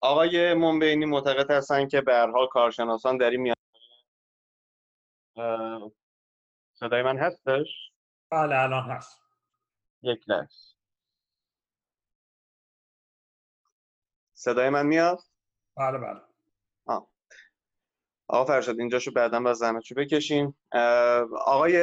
آقای 0.02 0.54
منبینی 0.54 1.06
معتقد 1.06 1.52
هستند 1.52 1.90
که 1.90 2.02
به 2.02 2.14
هر 2.14 2.32
حال 2.32 2.48
کارشناسان 2.48 3.18
در 3.18 3.30
این 3.30 3.42
میان 3.42 3.56
صدای 6.74 7.04
من 7.04 7.18
هستش؟ 7.18 7.92
بله 8.32 8.56
الان 8.56 8.84
هست. 8.84 9.22
یک 10.02 10.30
لحظه. 10.30 10.76
صدای 14.34 14.70
من 14.70 14.86
میاد؟ 14.86 15.20
بله 15.78 15.98
بله. 15.98 16.22
آه. 16.86 17.10
آقا 18.28 18.46
فرشاد 18.46 18.80
اینجاشو 18.80 19.12
بعدا 19.12 19.40
با 19.40 19.54
زحمتشو 19.54 19.96
بکشیم. 19.96 20.58
آقای 21.46 21.78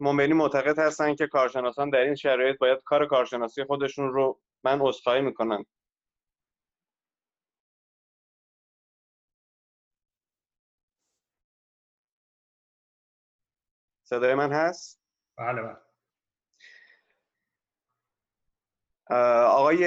منبینی 0.00 0.32
معتقد 0.32 0.78
هستن 0.78 1.14
که 1.14 1.26
کارشناسان 1.26 1.90
در 1.90 1.98
این 2.00 2.14
شرایط 2.14 2.58
باید 2.58 2.82
کار 2.84 3.06
کارشناسی 3.06 3.64
خودشون 3.64 4.12
رو 4.12 4.40
من 4.64 4.80
عذرخواهی 4.80 5.20
می‌کنم. 5.20 5.64
صدای 14.04 14.34
من 14.34 14.52
هست؟ 14.52 15.00
بله 15.38 15.62
بله 15.62 15.76
آقای 19.46 19.84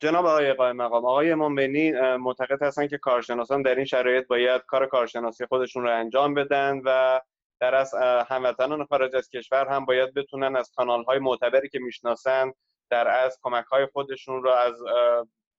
جناب 0.00 0.26
آقای 0.26 0.52
قائم 0.52 0.76
مقام 0.76 1.04
آقای 1.04 1.34
منبینی 1.34 1.92
معتقد 2.16 2.62
هستن 2.62 2.86
که 2.86 2.98
کارشناسان 2.98 3.62
در 3.62 3.74
این 3.74 3.84
شرایط 3.84 4.26
باید 4.26 4.62
کار 4.62 4.86
کارشناسی 4.86 5.46
خودشون 5.46 5.82
رو 5.82 5.90
انجام 5.90 6.34
بدن 6.34 6.80
و 6.84 7.20
در 7.60 7.74
از 7.74 7.94
هموطنان 8.28 8.86
خارج 8.86 9.16
از 9.16 9.28
کشور 9.28 9.68
هم 9.68 9.84
باید 9.84 10.14
بتونن 10.14 10.56
از 10.56 10.72
کانال 10.76 11.04
های 11.04 11.18
معتبری 11.18 11.68
که 11.68 11.78
می‌شناسن 11.78 12.52
در 12.90 13.08
از 13.08 13.38
کمک 13.42 13.64
های 13.64 13.86
خودشون 13.86 14.42
رو 14.42 14.50
از 14.50 14.74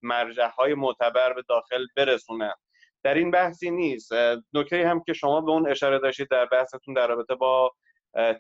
مرجع 0.02 0.48
های 0.48 0.74
معتبر 0.74 1.34
به 1.34 1.44
داخل 1.50 1.86
برسونن 1.96 2.54
در 3.04 3.14
این 3.14 3.32
بحثی 3.32 3.72
نیست. 3.72 4.12
نکته 4.54 4.88
هم 4.88 5.04
که 5.04 5.14
شما 5.14 5.42
به 5.42 5.52
اون 5.52 5.70
اشاره 5.70 6.00
داشتید 6.00 6.28
در 6.28 6.46
بحثتون 6.46 6.94
در 6.94 7.08
رابطه 7.08 7.36
با 7.36 7.72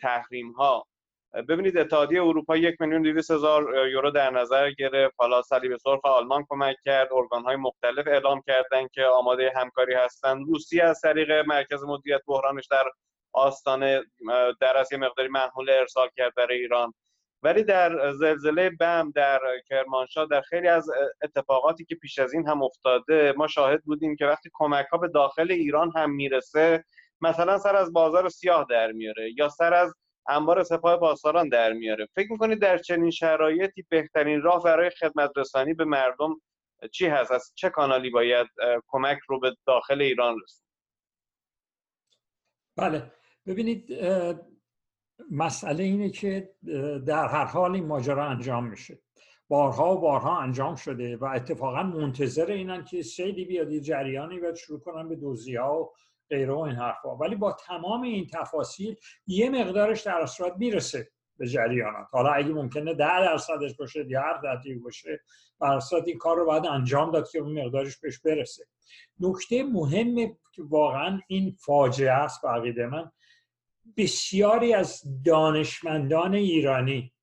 تحریم 0.01 0.51
ها 0.51 0.85
ببینید 1.33 1.77
اتحادیه 1.77 2.23
اروپا 2.23 2.57
یک 2.57 2.81
میلیون 2.81 3.01
دویست 3.01 3.31
هزار 3.31 3.87
یورو 3.87 4.11
در 4.11 4.29
نظر 4.29 4.71
گرفت. 4.71 5.15
حالا 5.17 5.41
صلیب 5.41 5.77
سرخ 5.77 5.99
آلمان 6.03 6.45
کمک 6.49 6.75
کرد. 6.85 7.13
ارگان 7.13 7.43
های 7.43 7.55
مختلف 7.55 8.07
اعلام 8.07 8.41
کردن 8.47 8.87
که 8.87 9.05
آماده 9.05 9.53
همکاری 9.55 9.93
هستند. 9.93 10.45
روسیه 10.47 10.83
از 10.83 11.01
طریق 11.01 11.31
مرکز 11.31 11.83
مدیریت 11.83 12.21
بحرانش 12.27 12.67
در 12.71 12.85
آستانه 13.33 14.03
در 14.61 14.77
از 14.77 14.91
یه 14.91 14.97
مقداری 14.97 15.29
محمول 15.29 15.69
ارسال 15.69 16.07
کرد 16.17 16.35
برای 16.35 16.57
ایران. 16.57 16.93
ولی 17.43 17.63
در 17.63 18.11
زلزله 18.11 18.69
بم 18.69 19.11
در 19.15 19.39
کرمانشاه 19.69 20.27
در 20.31 20.41
خیلی 20.41 20.67
از 20.67 20.89
اتفاقاتی 21.23 21.85
که 21.85 21.95
پیش 21.95 22.19
از 22.19 22.33
این 22.33 22.47
هم 22.47 22.63
افتاده 22.63 23.33
ما 23.37 23.47
شاهد 23.47 23.83
بودیم 23.83 24.15
که 24.15 24.25
وقتی 24.25 24.49
کمک 24.53 24.85
ها 24.85 24.97
به 24.97 25.07
داخل 25.07 25.51
ایران 25.51 25.91
هم 25.95 26.11
می‌رسه 26.11 26.83
مثلا 27.21 27.57
سر 27.57 27.75
از 27.75 27.93
بازار 27.93 28.29
سیاه 28.29 28.65
در 28.69 28.91
میاره 28.91 29.31
یا 29.37 29.49
سر 29.49 29.73
از 29.73 29.93
انبار 30.27 30.63
سپاه 30.63 30.99
پاسداران 30.99 31.49
در 31.49 31.73
میاره. 31.73 32.07
فکر 32.15 32.31
می‌کنید 32.31 32.59
در 32.61 32.77
چنین 32.77 33.11
شرایطی 33.11 33.85
بهترین 33.89 34.41
راه 34.41 34.63
برای 34.63 34.89
خدمت 34.89 35.31
رسانی 35.35 35.73
به 35.73 35.85
مردم 35.85 36.41
چی 36.91 37.07
هست؟ 37.07 37.31
از 37.31 37.51
چه 37.55 37.69
کانالی 37.69 38.09
باید 38.09 38.47
کمک 38.87 39.17
رو 39.27 39.39
به 39.39 39.55
داخل 39.67 40.01
ایران 40.01 40.35
رسید 40.43 40.63
بله. 42.77 43.11
ببینید 43.47 43.91
مسئله 45.31 45.83
اینه 45.83 46.09
که 46.09 46.49
در 47.05 47.27
هر 47.27 47.45
حال 47.45 47.75
این 47.75 47.85
ماجرا 47.85 48.25
انجام 48.25 48.67
میشه. 48.67 48.99
بارها 49.47 49.97
و 49.97 50.01
بارها 50.01 50.37
انجام 50.37 50.75
شده 50.75 51.17
و 51.17 51.25
اتفاقا 51.25 51.83
منتظر 51.83 52.51
اینن 52.51 52.85
که 52.85 53.01
سیلی 53.01 53.45
بیاد 53.45 53.71
یه 53.71 53.79
جریانی 53.79 54.39
بیاد 54.39 54.55
شروع 54.55 54.79
کنن 54.79 55.09
به 55.09 55.15
دوزی 55.15 55.55
ها 55.55 55.81
و 55.81 55.91
غیره 56.29 56.53
و 56.53 56.59
این 56.59 56.75
حرفا. 56.75 57.15
ولی 57.15 57.35
با 57.35 57.51
تمام 57.51 58.01
این 58.01 58.27
تفاصیل 58.33 58.95
یه 59.27 59.49
مقدارش 59.49 60.01
در 60.01 60.25
صورت 60.25 60.53
می‌رسه 60.57 61.11
به 61.37 61.47
جریانات. 61.47 62.07
حالا 62.11 62.29
اگه 62.31 62.53
ممکنه 62.53 62.93
ده 62.93 63.21
درصدش 63.21 63.75
باشه 63.75 64.05
یا 64.09 64.21
هر 64.21 64.41
درصدی 64.43 64.75
باشه 64.75 65.21
بر 65.59 65.79
این 66.05 66.17
کار 66.17 66.37
رو 66.37 66.45
باید 66.45 66.65
انجام 66.65 67.11
داد 67.11 67.29
که 67.29 67.39
اون 67.39 67.61
مقدارش 67.61 67.97
بهش 67.97 68.19
برسه. 68.19 68.63
نکته 69.19 69.63
مهم 69.63 70.15
که 70.51 70.63
واقعا 70.69 71.19
این 71.27 71.55
فاجعه 71.65 72.11
است 72.11 72.41
به 72.75 72.87
من. 72.87 73.11
بسیاری 73.97 74.73
از 74.73 75.03
دانشمندان 75.25 76.33
ایرانی 76.33 77.13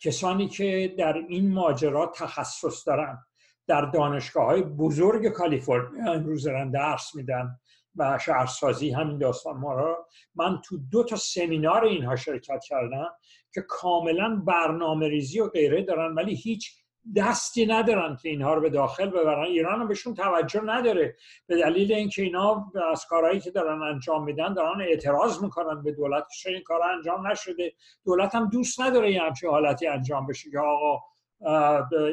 کسانی 0.00 0.48
که 0.48 0.94
در 0.98 1.14
این 1.28 1.52
ماجرا 1.52 2.12
تخصص 2.14 2.88
دارن 2.88 3.18
در 3.66 3.84
دانشگاه 3.84 4.44
های 4.46 4.62
بزرگ 4.62 5.28
کالیفرنیا 5.28 6.12
امروز 6.12 6.44
دارن 6.44 6.70
درس 6.70 7.14
میدن 7.14 7.58
و 7.96 8.18
شهرسازی 8.18 8.90
همین 8.90 9.18
داستان 9.18 9.56
ما 9.56 9.74
را 9.74 10.06
من 10.34 10.60
تو 10.64 10.78
دو 10.90 11.04
تا 11.04 11.16
سمینار 11.16 11.84
اینها 11.84 12.16
شرکت 12.16 12.64
کردم 12.64 13.08
که 13.52 13.64
کاملا 13.68 14.42
برنامه 14.46 15.08
ریزی 15.08 15.40
و 15.40 15.48
غیره 15.48 15.82
دارن 15.82 16.14
ولی 16.14 16.34
هیچ 16.34 16.82
دستی 17.16 17.66
ندارن 17.66 18.16
که 18.16 18.28
اینها 18.28 18.54
رو 18.54 18.60
به 18.60 18.70
داخل 18.70 19.10
ببرن. 19.10 19.44
ایران 19.44 19.80
هم 19.80 19.88
بهشون 19.88 20.14
توجه 20.14 20.60
نداره. 20.60 21.16
به 21.46 21.56
دلیل 21.56 21.92
اینکه 21.92 22.22
اینا 22.22 22.72
از 22.92 23.06
کارهایی 23.06 23.40
که 23.40 23.50
دارن 23.50 23.82
انجام 23.82 24.24
میدن 24.24 24.54
دارن 24.54 24.80
اعتراض 24.80 25.42
می‌کنن 25.42 25.82
به 25.82 25.92
دولت 25.92 26.24
که 26.42 26.50
این 26.50 26.62
کار 26.62 26.80
انجام 26.82 27.26
نشده. 27.26 27.72
دولت 28.04 28.34
هم 28.34 28.48
دوست 28.48 28.80
نداره 28.80 29.12
یه 29.12 29.22
همچین 29.22 29.50
حالتی 29.50 29.86
انجام 29.86 30.26
بشه 30.26 30.50
که 30.50 30.58
آقا 30.58 31.00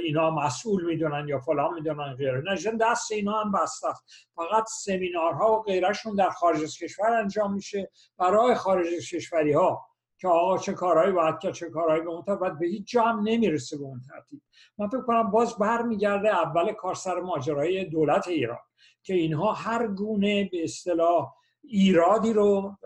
اینا 0.03 0.31
مسئول 0.31 0.85
می‌دونن 0.85 1.27
یا 1.27 1.39
فلان 1.39 1.73
می‌دونن 1.73 2.13
غیره. 2.13 2.41
نه 2.45 2.55
دست 2.81 3.11
اینا 3.11 3.41
هم 3.41 3.51
بسته 3.51 3.87
فقط 4.35 4.65
سمینارها 4.67 5.51
و 5.51 5.61
غیرشون 5.63 6.15
در 6.15 6.29
خارج 6.29 6.63
از 6.63 6.77
کشور 6.77 7.13
انجام 7.13 7.53
میشه. 7.53 7.91
برای 8.17 8.55
خارج 8.55 8.87
از 8.97 9.09
کشوری 9.09 9.53
ها 9.53 9.85
که 10.25 10.29
آقا 10.29 10.57
چه 10.57 10.73
کارهایی 10.73 11.11
باید 11.11 11.39
که 11.39 11.51
چه 11.51 11.69
کارهایی 11.69 12.01
به 12.01 12.09
اون 12.09 12.21
باید 12.21 12.59
به 12.59 12.67
هیچ 12.67 12.91
جا 12.91 13.01
هم 13.01 13.19
نمی‌رسه 13.23 13.77
به 13.77 13.83
اون 13.83 14.01
ترتیب. 14.09 14.41
من 14.77 14.87
فکر 14.87 15.01
کنم 15.01 15.31
باز 15.31 15.57
برمیگرده 15.57 16.29
اول 16.29 16.73
کار 16.73 16.95
سر 16.95 17.19
ماجرای 17.19 17.85
دولت 17.85 18.27
ایران 18.27 18.59
که 19.03 19.13
اینها 19.13 19.53
هر 19.53 19.87
گونه 19.87 20.49
به 20.51 20.63
اصطلاح 20.63 21.33
ایرادی 21.63 22.33
رو 22.33 22.77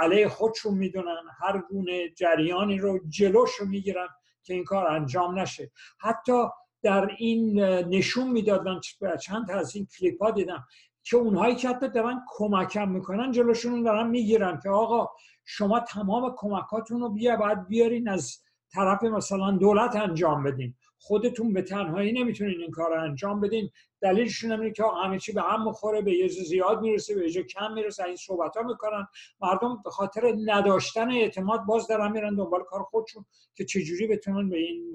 علیه 0.00 0.28
خودشون 0.28 0.74
می‌دونن 0.74 1.22
هر 1.40 1.62
گونه 1.70 2.08
جریانی 2.08 2.78
رو 2.78 2.98
جلوش 3.08 3.54
رو 3.54 3.66
می‌گیرن 3.66 4.08
که 4.42 4.54
این 4.54 4.64
کار 4.64 4.86
انجام 4.86 5.38
نشه. 5.38 5.70
حتی 6.00 6.44
در 6.82 7.10
این 7.18 7.60
نشون 7.64 8.30
می‌داد 8.30 8.68
من 8.68 8.80
چند 9.20 9.46
تا 9.46 9.54
از 9.54 9.76
این 9.76 9.86
کلیپ 9.98 10.22
ها 10.22 10.30
دیدم 10.30 10.64
که 11.04 11.16
اونهایی 11.16 11.54
که 11.54 11.68
حتی 11.68 11.88
دارن 11.88 12.20
کمکم 12.36 12.88
می‌کنن 12.88 13.32
جلوشون 13.32 13.82
دارن 13.82 14.06
می‌گیرن 14.06 14.60
که 14.62 14.68
آقا 14.68 15.08
شما 15.46 15.80
تمام 15.80 16.34
کمکاتون 16.36 17.00
رو 17.00 17.08
بیا 17.08 17.36
باید 17.36 17.68
بیارین 17.68 18.08
از 18.08 18.38
طرف 18.72 19.02
مثلا 19.02 19.50
دولت 19.50 19.96
انجام 19.96 20.42
بدین. 20.42 20.74
خودتون 20.98 21.52
به 21.52 21.62
تنهایی 21.62 22.12
نمی‌تونین 22.12 22.60
این 22.60 22.70
کار 22.70 22.96
رو 22.96 23.02
انجام 23.02 23.40
بدین. 23.40 23.70
دلیلشون 24.00 24.52
اینه 24.52 24.72
که 24.72 24.84
همه 25.04 25.18
چی 25.18 25.32
به 25.32 25.42
هم 25.42 25.62
مخوره 25.62 26.02
به 26.02 26.12
یه 26.12 26.28
زیاد 26.28 26.80
می‌رسه 26.80 27.14
به 27.14 27.36
یه 27.36 27.42
کم 27.42 27.72
می‌رسه. 27.72 28.04
این 28.04 28.16
صحبت 28.16 28.56
ها 28.56 28.62
می‌کنن. 28.62 29.06
مردم 29.40 29.82
به 29.84 29.90
خاطر 29.90 30.34
نداشتن 30.44 31.10
اعتماد 31.10 31.64
باز 31.64 31.86
دارن 31.86 32.12
میرن 32.12 32.34
دنبال 32.34 32.62
کار 32.62 32.82
خودشون 32.82 33.24
که 33.54 33.64
چجوری 33.64 34.06
بتونن 34.06 34.50
به 34.50 34.58
این 34.58 34.92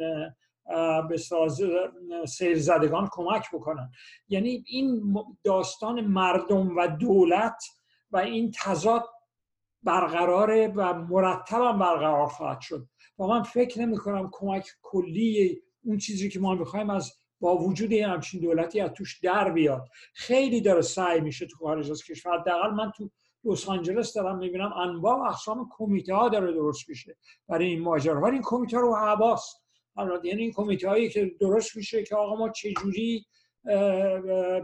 به 1.10 1.18
سیر 2.26 2.60
زدگان 2.60 3.10
کمک 3.12 3.46
بکنن. 3.54 3.92
یعنی 4.30 4.64
این 4.68 5.16
داستان 5.44 6.02
مردم 6.02 6.78
و 6.78 6.88
دولت 6.88 7.64
و 8.12 8.18
این 8.18 8.52
تضاد 8.64 9.04
برقراره 9.84 10.74
و 10.76 10.94
مرتبا 10.94 11.72
برقرار 11.72 12.28
خواهد 12.28 12.62
شد. 12.62 12.88
و 13.20 13.24
من 13.24 13.44
فکر 13.44 13.82
نمی 13.82 13.98
کنم 13.98 14.30
کمک 14.32 14.68
کلی 14.82 15.62
اون 15.84 15.98
چیزی 15.98 16.30
که 16.30 16.40
ما 16.40 16.56
می‌خوایم 16.56 16.90
از 16.90 17.14
با 17.40 17.58
وجود 17.58 17.92
این 17.92 18.06
همچین 18.06 18.42
دولتی 18.42 18.80
از 18.80 18.92
توش 18.92 19.20
در 19.20 19.52
بیاد. 19.52 19.88
خیلی 20.14 20.62
داره 20.62 20.82
سعی 20.82 21.22
میشه 21.22 21.46
تو 21.46 21.58
خارج 21.58 21.92
از 21.92 22.04
کشور. 22.04 22.40
حداقل 22.40 22.70
من 22.70 22.92
تو 22.98 23.10
لس 23.44 23.70
آنجلس 23.70 24.14
دارم 24.14 24.38
می‌بینم 24.38 24.74
انواع 24.74 25.18
و 25.18 25.22
اقسام 25.22 25.70
کمیته 25.72 26.16
ها 26.16 26.30
داره 26.30 26.54
درست 26.54 26.90
میشه. 26.90 27.18
برای 27.48 27.66
این 27.66 27.82
ماجرا 27.82 28.22
ولی 28.22 28.34
این 28.34 28.42
کمیته 28.46 28.78
رو 28.78 28.96
حواس 28.96 29.56
یعنی 30.24 30.42
این 30.42 30.54
کمیته 30.54 30.90
هایی 30.90 31.10
که 31.10 31.32
درست 31.40 31.76
میشه 31.76 32.04
که 32.04 32.16
آقا 32.16 32.36
ما 32.36 32.50
چجوری 32.50 33.26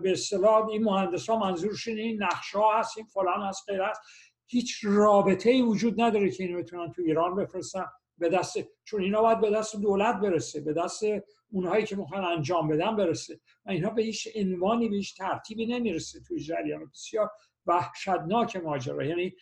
به 0.01 0.11
اصطلاح 0.11 0.67
این 0.67 0.83
مهندس 0.83 1.29
ها 1.29 1.39
منظورشون 1.39 1.97
این 1.97 2.23
نقشه 2.23 2.57
ها 2.57 2.79
هست 2.79 2.97
این 2.97 3.05
فلان 3.05 3.41
هست 3.41 3.69
غیر 3.69 3.81
هست. 3.81 4.01
هیچ 4.47 4.79
رابطه 4.83 5.49
ای 5.49 5.61
وجود 5.61 6.01
نداره 6.01 6.31
که 6.31 6.43
اینو 6.43 6.59
بتونن 6.59 6.91
تو 6.91 7.01
ایران 7.01 7.35
بفرستن. 7.35 7.85
به 8.17 8.29
دست 8.29 8.57
چون 8.83 9.01
اینا 9.01 9.21
باید 9.21 9.41
به 9.41 9.49
دست 9.49 9.75
دولت 9.75 10.15
برسه 10.15 10.61
به 10.61 10.73
دست 10.73 11.03
اونهایی 11.51 11.85
که 11.85 11.95
می‌خوان 11.95 12.23
انجام 12.23 12.67
بدن 12.67 12.95
برسه. 12.95 13.39
و 13.65 13.71
اینها 13.71 13.89
به 13.89 14.01
هیچ 14.01 14.27
عنوانی 14.35 14.89
به 14.89 14.95
هیچ 14.95 15.17
ترتیبی 15.17 15.65
نمی‌رسه 15.65 16.19
توی 16.27 16.39
جریان. 16.39 16.85
بسیار 16.93 17.29
وحشتناک 17.65 18.55
ماجرا. 18.55 19.05
یعنی 19.05 19.33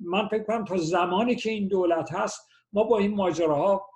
من 0.00 0.28
فکر 0.30 0.42
کنم 0.42 0.64
تا 0.64 0.76
زمانی 0.76 1.36
که 1.36 1.50
این 1.50 1.68
دولت 1.68 2.12
هست 2.12 2.48
ما 2.72 2.84
با 2.84 2.98
این 2.98 3.14
ماجراها 3.14 3.90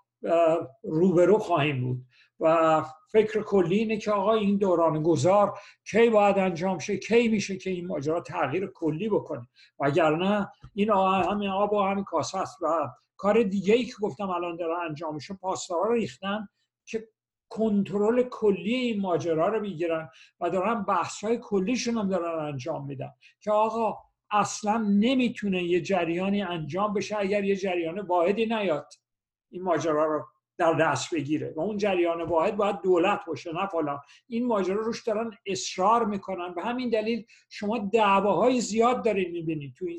روبرو 0.83 1.39
خواهیم 1.39 1.81
بود. 1.81 2.05
و 2.41 2.85
فکر 3.13 3.43
کلی 3.43 3.79
اینه 3.79 3.97
که 3.97 4.11
آقا 4.11 4.35
این 4.35 4.57
دوران 4.57 5.03
گذار 5.03 5.59
کی 5.91 6.11
باید 6.11 6.39
انجام 6.39 6.79
شه 6.79 6.97
کی 6.97 7.29
میشه 7.29 7.57
که 7.57 7.71
این 7.71 7.87
ماجرا 7.87 8.21
تغییر 8.21 8.67
کلی 8.67 9.09
بکنه؟ 9.09 9.49
وگرنه 9.79 10.49
این 10.75 10.91
همین 11.31 11.49
آب 11.49 11.73
و 11.73 11.83
همین 11.83 12.05
کاسه 12.05 12.39
است 12.39 12.59
و 12.63 12.89
کار 13.17 13.43
دیگه 13.43 13.75
ای 13.75 13.85
که 13.85 13.95
گفتم 14.03 14.31
الان 14.31 14.57
داره 14.57 14.79
انجام 14.79 15.15
میشه 15.15 15.35
پاسدارا 15.35 15.83
رو 15.83 15.95
ریختن 15.95 16.49
که 16.85 17.09
کنترل 17.49 18.23
کلی 18.23 18.75
این 18.75 19.01
ماجرا 19.01 19.49
رو 19.49 19.61
می‌گیرن 19.61 20.09
و 20.41 20.51
دارن 20.51 20.83
بحث 20.83 21.25
های 21.25 21.39
کلیشون 21.39 21.99
هم 21.99 22.09
دارن 22.09 22.47
انجام 22.47 22.87
میدن 22.87 23.11
که 23.41 23.51
آقا 23.51 23.99
اصلا 24.31 24.79
نمی‌تونه 24.79 25.63
یه 25.63 25.81
جریانی 25.81 26.43
انجام 26.43 26.95
بشه 26.95 27.17
اگر 27.19 27.45
یه 27.45 27.57
جریان 27.57 28.01
واحدی 28.01 28.47
نیاد. 28.47 28.89
این 29.51 29.63
ماجرا 29.63 30.05
رو 30.05 30.27
در 30.63 30.73
دست 30.73 31.15
بگیره. 31.15 31.53
و 31.57 31.61
اون 31.61 31.77
جریان 31.77 32.23
واحد 32.23 32.57
باید 32.57 32.81
دولت 32.81 33.21
باشه 33.27 33.53
نه 33.53 33.67
فلان. 33.67 33.99
این 34.27 34.47
ماجرا 34.47 34.83
روش 34.83 35.03
دارن 35.03 35.31
اصرار 35.47 36.05
می‌کنن. 36.05 36.55
به 36.55 36.63
همین 36.63 36.91
دلیل 36.91 37.25
شما 37.49 37.79
دعواهای 37.79 38.61
زیاد 38.61 39.05
دارین 39.05 39.31
می‌بینید 39.31 39.75
تو 39.79 39.87
این 39.87 39.99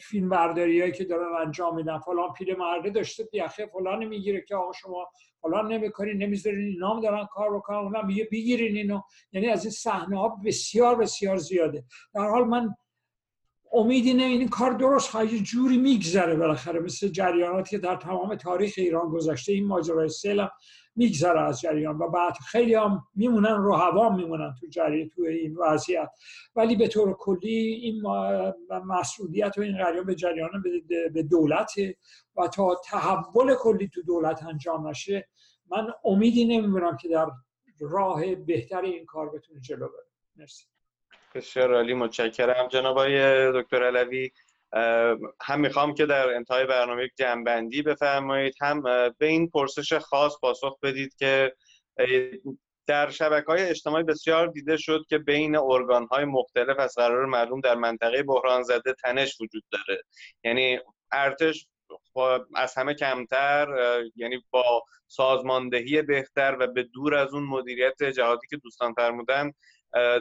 فیلم 0.00 0.28
برداری 0.28 0.92
که 0.92 1.04
دارن 1.04 1.46
انجام 1.46 1.76
میدن. 1.76 1.98
فلان 1.98 2.32
پیر 2.32 2.56
مرده 2.56 2.90
داشته 2.90 3.28
یخه 3.32 3.66
فلان 3.66 4.04
می‌گیره 4.04 4.44
که 4.48 4.56
آقا 4.56 4.72
شما 4.72 5.10
فلان 5.42 5.72
نمی‌کنین 5.72 6.22
نمی‌ذارین 6.22 6.68
اینا 6.68 7.00
دارن 7.00 7.26
کار 7.26 7.62
اونم 7.68 8.06
میگه 8.06 8.28
بگیرین 8.32 8.76
اینو. 8.76 9.00
یعنی 9.32 9.48
از 9.48 9.64
این 9.64 9.70
صحنه 9.70 10.18
ها 10.18 10.28
بسیار 10.44 10.94
بسیار 10.94 11.36
زیاده. 11.36 11.84
در 12.14 12.28
حال 12.28 12.44
من 12.44 12.74
امیدی 13.72 14.14
نه 14.14 14.22
این 14.22 14.48
کار 14.48 14.72
درست 14.72 15.10
خواهی. 15.10 15.40
جوری 15.40 15.78
میگذره 15.78 16.36
بالاخره. 16.36 16.80
مثل 16.80 17.08
جریاناتی 17.08 17.70
که 17.70 17.78
در 17.78 17.96
تمام 17.96 18.34
تاریخ 18.34 18.74
ایران 18.76 19.08
گذشته. 19.08 19.52
این 19.52 19.66
ماجرای 19.66 20.08
سیل 20.08 20.46
میگذره 20.96 21.40
از 21.40 21.60
جریان. 21.60 21.98
و 21.98 22.08
بعد 22.08 22.32
خیلی 22.32 22.74
هم 22.74 23.02
میمونن 23.14 23.56
رو 23.56 23.74
هوا 23.74 24.16
میمونن 24.16 24.54
تو 24.60 24.66
جریان 24.66 25.08
تو 25.08 25.22
این 25.22 25.56
وضعیت. 25.56 26.10
ولی 26.56 26.76
به 26.76 26.88
طور 26.88 27.12
کلی 27.12 27.56
این 27.56 28.02
مسئولیت 28.86 29.58
و 29.58 29.60
این 29.60 29.76
قریان 29.84 30.06
به 30.06 30.14
جریان 30.14 30.62
به 31.14 31.22
دولت 31.22 31.72
و 32.36 32.48
تا 32.48 32.80
تحول 32.84 33.54
کلی 33.54 33.88
تو 33.88 34.02
دولت 34.02 34.42
انجام 34.42 34.88
نشه 34.88 35.28
من 35.70 35.86
امیدی 36.04 36.44
نمی‌بینم 36.44 36.96
که 36.96 37.08
در 37.08 37.26
راه 37.80 38.34
بهتر 38.34 38.80
این 38.80 39.04
کار 39.04 39.30
بتونه 39.30 39.60
جلو 39.60 39.88
بره. 39.88 40.06
مرسی. 40.36 40.64
بسیار 41.34 41.74
عالی 41.74 41.94
متشکرم. 41.94 42.68
جناب 42.68 42.98
آقای 42.98 43.52
دکتر 43.52 43.82
علوی 43.82 44.30
هم 45.42 45.60
می‌خوام 45.60 45.94
که 45.94 46.06
در 46.06 46.34
انتهای 46.34 46.66
برنامه 46.66 47.04
یک 47.04 47.12
جنبندی 47.16 47.82
بفرمایید 47.82 48.54
هم 48.60 48.82
به 49.18 49.26
این 49.26 49.50
پرسش 49.50 49.92
خاص 49.92 50.32
پاسخ 50.40 50.78
بدید 50.82 51.14
که 51.14 51.52
در 52.86 53.10
شبکه 53.10 53.46
های 53.46 53.62
اجتماعی 53.62 54.04
بسیار 54.04 54.46
دیده 54.46 54.76
شد 54.76 55.04
که 55.08 55.18
بین 55.18 55.56
ارگان 55.56 56.06
های 56.06 56.24
مختلف 56.24 56.78
از 56.78 56.94
قرار 56.94 57.26
معلوم 57.26 57.60
در 57.60 57.74
منطقه 57.74 58.22
بحران 58.22 58.62
زده 58.62 58.92
تنش 58.92 59.40
وجود 59.40 59.64
داره. 59.70 60.02
یعنی 60.44 60.78
ارتش 61.12 61.66
از 62.54 62.74
همه 62.74 62.94
کمتر 62.94 63.68
یعنی 64.16 64.44
با 64.50 64.84
سازماندهی 65.06 66.02
بهتر 66.02 66.56
و 66.60 66.66
به 66.66 66.82
دور 66.82 67.14
از 67.14 67.34
اون 67.34 67.42
مدیریت 67.42 68.02
جهادی 68.02 68.46
که 68.46 68.56
دوستان 68.56 68.92
فرمودن 68.92 69.52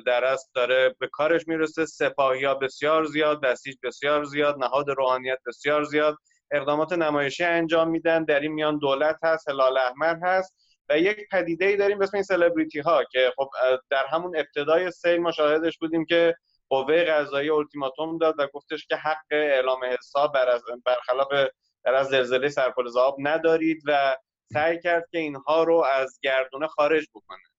در 0.06 0.26
است 0.26 0.52
داره 0.56 0.96
به 1.00 1.08
کارش 1.08 1.48
می‌رسه. 1.48 1.86
سپاهی 1.86 2.46
ها 2.46 2.54
بسیار 2.54 3.06
زیاد 3.06 3.42
بسیج 3.42 3.76
بسیار 3.84 4.24
زیاد 4.24 4.58
نهاد 4.58 4.90
روحانیت 4.90 5.40
بسیار 5.46 5.84
زیاد. 5.84 6.18
اقدامات 6.52 6.94
نمایشی 6.94 7.44
انجام 7.44 7.90
میدن. 7.90 8.24
در 8.24 8.40
این 8.40 8.52
میان 8.52 8.78
دولت 8.78 9.20
هست 9.24 9.50
هلال 9.50 9.78
احمر 9.78 10.16
هست 10.24 10.56
و 10.90 11.00
یک 11.00 11.18
پدیده 11.32 11.66
ای 11.66 11.78
داریم 11.78 11.98
به 11.98 12.04
اسم 12.04 12.18
این 12.18 12.24
سلبریتی 12.24 12.80
ها 12.80 13.04
که 13.04 13.34
خب 13.38 13.50
در 13.90 14.06
همون 14.06 14.38
ابتدای 14.38 14.92
سیل 14.92 15.18
ما 15.22 15.32
شاهدش 15.32 15.78
بودیم 15.78 16.06
که 16.06 16.36
قوه 16.70 17.04
قضایی 17.04 17.50
التیماتوم 17.50 18.18
داد 18.18 18.36
و 18.38 18.48
گفتش 18.54 18.86
که 18.88 18.96
حق 18.96 19.26
اعلام 19.32 19.80
حساب 19.84 20.34
بر 20.34 20.50
از 20.50 20.64
برخلاف 20.86 21.50
در 21.84 21.94
از 21.94 22.08
زلزله 22.08 22.50
سرپل 22.50 22.88
زاب 22.88 23.16
ندارید 23.20 23.82
و 23.86 24.18
سعی 24.54 24.80
کرد 24.80 25.08
که 25.12 25.18
اینها 25.18 25.64
رو 25.64 25.86
از 25.94 26.20
گردونه 26.24 26.68
خارج 26.68 27.08
بکنه. 27.16 27.55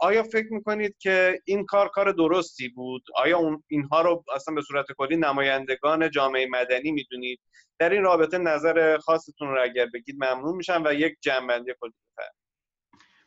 آیا 0.00 0.22
فکر 0.22 0.52
می‌کنید 0.52 0.96
که 0.98 1.42
این 1.44 1.66
کار 1.66 1.88
کار 1.88 2.12
درستی 2.12 2.68
بود؟ 2.68 3.02
آیا 3.14 3.38
اون 3.38 3.64
اینها 3.68 4.00
رو 4.00 4.24
اصلا 4.34 4.54
به 4.54 4.62
صورت 4.62 4.86
کلی 4.98 5.16
نمایندگان 5.16 6.10
جامعه 6.10 6.48
مدنی 6.50 6.92
می‌دونید؟ 6.92 7.40
در 7.78 7.90
این 7.90 8.02
رابطه 8.02 8.38
نظر 8.38 8.98
خاصتون 8.98 9.48
رو 9.48 9.62
اگر 9.62 9.86
بگید 9.86 10.16
ممنون 10.24 10.56
میشم 10.56 10.82
و 10.86 10.94
یک 10.94 11.16
جنبندی 11.20 11.72
کلی 11.80 11.92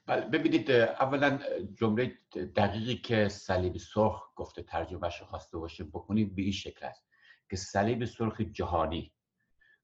بله 0.05 0.21
ببینید 0.21 0.71
اولا 0.71 1.39
جمله 1.79 2.17
دقیقی 2.55 2.95
که 2.95 3.27
صلیب 3.27 3.77
سرخ 3.77 4.23
گفته 4.35 4.63
ترجمهش 4.63 5.21
خواسته 5.21 5.57
باشه 5.57 5.83
بکنیم 5.83 6.35
به 6.35 6.41
این 6.41 6.51
شکل 6.51 6.85
است 6.85 7.05
که 7.49 7.55
صلیب 7.55 8.05
سرخ 8.05 8.41
جهانی 8.41 9.13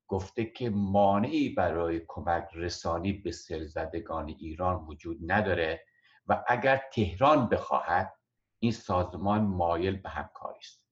گفته 0.08 0.46
که 0.46 0.70
مانعی 0.70 1.50
برای 1.50 2.02
کمک 2.08 2.48
رسانی 2.54 3.14
به 3.14 3.32
سلزدگان 3.32 4.28
ایران 4.40 4.86
وجود 4.86 5.32
نداره. 5.32 5.86
و 6.28 6.43
اگر 6.47 6.82
تهران 6.93 7.49
بخواهد 7.49 8.13
این 8.59 8.71
سازمان 8.71 9.41
مایل 9.41 9.97
به 10.01 10.09
همکاری 10.09 10.59
است. 10.59 10.84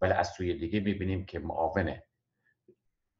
ولی 0.00 0.12
از 0.12 0.28
سوی 0.28 0.54
دیگه 0.54 0.80
می‌بینیم 0.80 1.26
که 1.26 1.38
معاون 1.38 1.98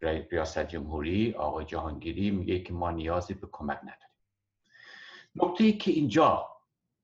ریاست 0.03 0.59
جمهوری 0.59 1.35
آقای 1.35 1.65
جهانگیری 1.65 2.31
میگه 2.31 2.61
که 2.61 2.73
ما 2.73 2.91
نیازی 2.91 3.35
به 3.35 3.49
کمک 3.53 3.79
نداریم. 3.79 4.01
نکته 5.35 5.65
ای 5.65 5.73
که 5.73 5.91
اینجا 5.91 6.57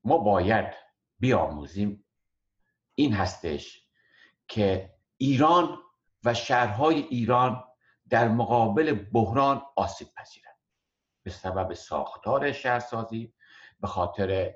ما 0.04 0.18
باید 0.18 0.74
بیاموزیم 1.18 2.04
این 2.94 3.12
هستش 3.12 3.86
که 4.48 4.94
ایران 5.16 5.78
و 6.24 6.34
شهرهای 6.34 7.02
ایران 7.02 7.64
در 8.08 8.28
مقابل 8.28 8.92
بحران 8.92 9.62
آسیب 9.76 10.08
پذیرند. 10.16 10.56
به 11.22 11.30
سبب 11.30 11.74
ساختار 11.74 12.52
شهرسازی 12.52 13.34
به 13.80 13.86
خاطر 13.86 14.54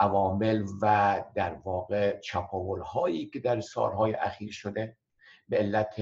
عوامل 0.00 0.64
و 0.82 1.24
در 1.34 1.54
واقع 1.54 2.20
چپاول 2.20 2.80
هایی 2.80 3.26
که 3.26 3.40
در 3.40 3.60
سالهای 3.60 4.14
اخیر 4.14 4.52
شده 4.52 4.96
به 5.48 5.58
علت 5.58 5.94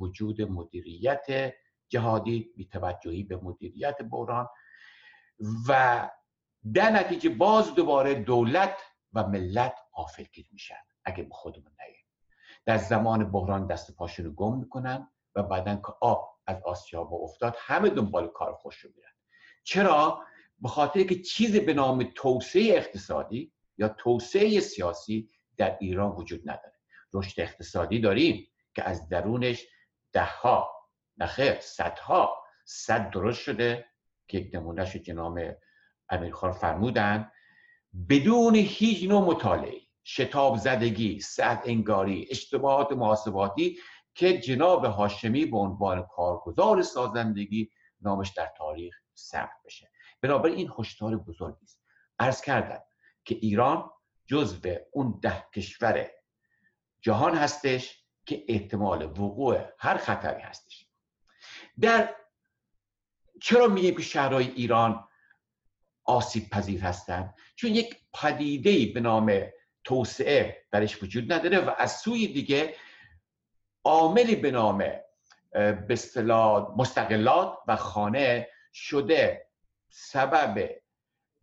وجود 0.00 0.42
مدیریت 0.42 1.54
جهادی 1.88 2.52
بیتوجهی 2.56 3.22
به 3.22 3.36
مدیریت 3.36 4.02
بحران 4.02 4.48
و 5.68 6.10
در 6.74 6.90
نتیجه 6.90 7.28
باز 7.28 7.74
دوباره 7.74 8.14
دولت 8.14 8.76
و 9.12 9.26
ملت 9.26 9.74
آفلگیر 9.92 10.46
میشن 10.52 10.80
اگه 11.04 11.22
به 11.22 11.34
خودمون 11.34 11.72
نگیم 11.88 12.04
در 12.66 12.76
زمان 12.76 13.30
بحران 13.30 13.66
دست 13.66 13.96
پاشون 13.96 14.26
رو 14.26 14.32
گم 14.32 14.58
می‌کنن 14.58 15.08
و 15.34 15.42
بعدا 15.42 15.76
که 15.76 15.92
آب 16.00 16.38
از 16.46 16.62
آسیاب 16.62 17.14
افتاد 17.14 17.56
همه 17.58 17.90
دنبال 17.90 18.28
کار 18.28 18.54
خوش 18.54 18.78
رو 18.78 18.90
چرا؟ 19.62 20.24
به 20.60 20.68
خاطر 20.68 21.02
که 21.02 21.22
چیزی 21.22 21.60
به 21.60 21.74
نام 21.74 22.12
توسعه 22.14 22.76
اقتصادی 22.76 23.52
یا 23.78 23.88
توسعه 23.88 24.60
سیاسی 24.60 25.28
در 25.56 25.76
ایران 25.80 26.10
وجود 26.10 26.40
نداره. 26.50 26.74
رشد 27.12 27.40
اقتصادی 27.40 28.00
داریم 28.00 28.48
که 28.74 28.88
از 28.88 29.08
درونش 29.08 29.66
دهها 30.12 30.70
نخیر 31.18 31.60
صدها 31.60 32.44
صد 32.64 33.10
درست 33.10 33.40
شده 33.40 33.86
که 34.28 34.38
یک 34.38 34.54
نمونهش 34.54 34.96
جناب 34.96 35.38
امیرخان 36.08 36.52
فرمودن. 36.52 37.30
بدون 38.08 38.54
هیچ 38.54 39.08
نوع 39.08 39.24
مطالعه 39.24 39.80
شتاب 40.04 40.56
زدگی 40.56 41.20
سعد 41.20 41.62
انگاری 41.64 42.28
اشتباهات 42.30 42.92
محاسباتی 42.92 43.78
که 44.14 44.38
جناب 44.38 44.84
هاشمی 44.84 45.46
به 45.46 45.56
عنوان 45.56 46.06
کارگزار 46.06 46.82
سازندگی 46.82 47.70
نامش 48.00 48.30
در 48.30 48.52
تاریخ 48.56 48.94
ثبت 49.16 49.62
بشه. 49.64 49.90
بنابراین 50.24 50.56
این 50.56 50.72
هشدار 50.78 51.16
بزرگی 51.16 51.64
است. 51.64 51.82
عرض 52.18 52.40
کردم 52.40 52.82
که 53.24 53.34
ایران 53.34 53.90
جزو 54.26 54.74
اون 54.92 55.18
ده 55.22 55.44
کشور 55.54 56.10
جهان 57.00 57.34
هستش 57.34 58.04
که 58.26 58.44
احتمال 58.48 59.02
وقوع 59.02 59.60
هر 59.78 59.96
خطری 59.96 60.42
هستش. 60.42 60.86
در 61.80 62.14
چرا 63.42 63.66
میگیم 63.66 63.96
که 63.96 64.02
شهرهای 64.02 64.50
ایران 64.50 65.08
آسیب 66.04 66.50
پذیر 66.50 66.80
هستند؟ 66.80 67.34
چون 67.56 67.70
یک 67.70 67.96
پدیده 68.14 68.92
به 68.92 69.00
نام 69.00 69.42
توسعه 69.84 70.66
درش 70.72 71.02
وجود 71.02 71.32
نداره 71.32 71.58
و 71.58 71.74
از 71.78 71.98
سوی 71.98 72.26
دیگه 72.26 72.74
عاملی 73.84 74.36
به 74.36 74.50
نام 74.50 74.78
به 75.52 75.98
مستقلات 76.76 77.58
و 77.68 77.76
خانه 77.76 78.48
شده 78.72 79.43
سبب 79.96 80.70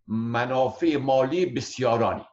منافع 0.08 0.98
مالی 0.98 1.46
بسیارانی. 1.46 2.26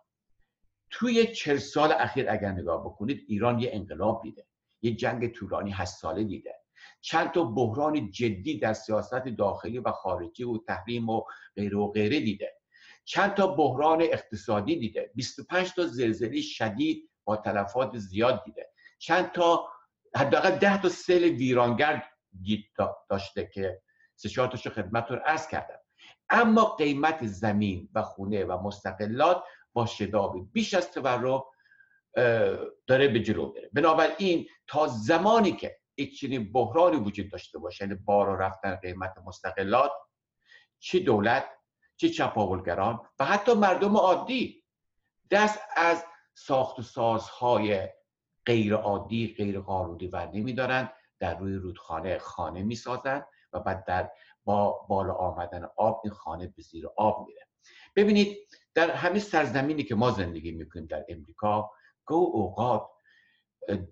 توی 0.91 1.27
چل 1.27 1.57
سال 1.57 1.93
اخیر 1.93 2.31
اگر 2.31 2.53
نگاه 2.53 2.85
بکنید 2.85 3.25
ایران 3.29 3.59
یه 3.59 3.71
انقلاب 3.73 4.23
دیده 4.23 4.47
یه 4.83 4.95
جنگ 4.95 5.33
طولانی 5.33 5.73
هشت 5.73 5.91
ساله 5.91 6.25
دیده. 6.25 6.55
چند 7.01 7.31
تا 7.31 7.45
بحران 7.45 8.11
جدی 8.11 8.59
در 8.59 8.73
سیاست 8.73 9.29
داخلی 9.29 9.79
و 9.79 9.93
خارجی 9.93 10.45
و 10.45 10.59
تحریم 10.59 11.09
و 11.09 11.23
غیره 11.57 11.79
و 11.79 11.93
غیره 11.93 12.21
دیده. 12.21 12.53
چند 13.05 13.35
تا 13.35 13.47
بحران 13.47 14.03
اقتصادی 14.03 14.77
دیده. 14.77 15.11
25 15.15 15.73
تا 15.73 15.87
زلزله 15.87 16.41
شدید 16.41 17.11
با 17.25 17.37
تلفات 17.37 17.99
زیاد 17.99 18.45
دیده. 18.45 18.71
چند 18.99 19.33
تا 19.33 19.69
حداقل 20.17 20.51
10 20.51 20.83
تا 20.83 20.89
سیل 20.89 21.25
ویرانگر 21.25 22.05
داشته 23.11 23.51
که 23.55 23.83
سه 24.15 24.29
چهار 24.29 24.49
تاشو 24.49 24.71
خدمتتون 24.71 25.19
عرض 25.19 25.49
کردم. 25.49 25.78
اما 26.31 26.65
قیمت 26.65 27.27
زمین 27.27 27.89
و 27.95 28.03
خونه 28.03 28.45
و 28.45 28.63
مستقلات 28.63 29.45
با 29.73 29.87
شداب 29.87 30.53
بیش 30.53 30.75
از 30.75 30.91
تورم 30.91 31.45
داره 32.87 33.09
به 33.09 33.21
جلو 33.21 33.53
بره 33.53 33.71
بنابراین 33.73 34.49
تا 34.67 34.87
زمانی 34.87 35.53
که 35.53 35.79
یک 35.97 36.21
چنین 36.21 36.53
بحرانی 36.53 36.97
وجود 36.97 37.31
داشته 37.31 37.59
باشه 37.59 37.85
یعنی 37.85 37.95
بارا 37.95 38.35
رفتن 38.35 38.77
قیمت 38.77 39.15
مستقلات 39.25 39.93
چه 40.79 40.99
دولت 40.99 41.45
چه 41.97 42.09
چپاولگران 42.09 43.01
و 43.19 43.25
حتی 43.25 43.55
مردم 43.55 43.97
عادی 43.97 44.65
دست 45.31 45.61
از 45.77 46.05
ساخت 46.35 46.79
و 46.79 46.83
سازهای 46.83 47.89
غیر 48.47 48.75
عادی 48.75 49.35
غیر 49.39 49.61
قانونی 49.61 50.07
ور 50.07 50.31
نمیدارن 50.35 50.93
در 51.19 51.39
روی 51.39 51.55
رودخانه 51.55 52.19
خانه 52.19 52.63
می‌سازن 52.63 53.25
و 53.53 53.61
بعد 53.61 53.85
در 53.85 54.11
با 54.49 54.87
بالا 54.89 55.15
آمدن 55.15 55.69
آب 55.77 56.01
این 56.05 56.13
خانه 56.13 56.47
به 56.47 56.63
زیر 56.63 56.89
آب 56.97 57.27
میره. 57.27 57.47
ببینید 57.97 58.39
در 58.75 58.91
همین 58.91 59.21
سرزمینی 59.21 59.83
که 59.83 59.95
ما 59.95 60.11
زندگی 60.11 60.53
می‌کنیم 60.53 60.87
در 60.87 61.05
امریکا 61.09 61.71
گو 62.05 62.15
اوقات 62.15 62.91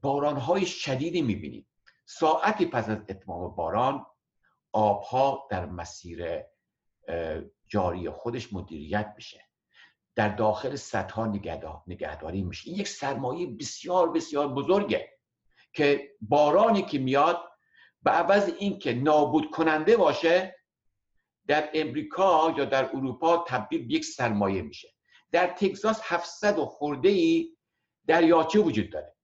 باران 0.02 0.36
های 0.36 0.66
شدیدی 0.66 1.22
می‌بینیم. 1.22 1.66
ساعتی 2.06 2.66
پس 2.66 2.88
از 2.88 2.98
اتمام 3.08 3.54
باران 3.54 4.06
آبها 4.72 5.48
در 5.50 5.66
مسیر 5.66 6.42
جاری 7.66 8.10
خودش 8.10 8.52
مدیریت 8.52 9.12
میشه. 9.16 9.40
در 10.14 10.28
داخل 10.28 10.76
سطح 10.76 11.26
نگهداری 11.86 12.42
میشه. 12.42 12.70
این 12.70 12.78
یک 12.78 12.88
سرمایه 12.88 13.46
بسیار 13.46 14.10
بسیار 14.10 14.48
بزرگه 14.48 15.08
که 15.72 16.10
بارانی 16.20 16.82
که 16.82 16.98
میاد 16.98 17.38
به 18.06 18.12
عوض 18.12 18.50
اینکه 18.58 18.94
نابود 18.94 19.50
کننده 19.50 19.96
باشه 19.96 20.56
در 21.46 21.70
امریکا 21.74 22.54
یا 22.56 22.64
در 22.64 22.84
اروپا 22.84 23.44
تبدیل 23.48 23.86
به 23.86 23.94
یک 23.94 24.04
سرمایه 24.04 24.62
میشه. 24.62 24.88
در 25.32 25.46
تگزاس 25.46 26.00
700 26.04 26.58
و 26.58 26.66
خورده 26.66 27.08
ای 27.08 27.56
دریاچه 28.06 28.58
وجود 28.58 28.90
داره. 28.90 29.14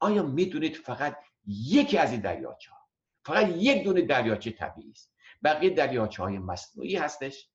آیا 0.00 0.22
می‌دونید 0.22 0.76
فقط 0.76 1.16
یکی 1.46 1.98
از 1.98 2.12
این 2.12 2.20
دریاچه 2.20 2.70
ها 2.70 2.76
فقط 3.24 3.48
یک 3.56 3.84
دونه 3.84 4.02
دریاچه 4.02 4.50
طبیعی 4.50 4.90
است. 4.90 5.14
بقیه 5.44 5.70
دریاچه 5.70 6.22
های 6.22 6.38
مصنوعی 6.38 6.96
هستش 6.96 7.50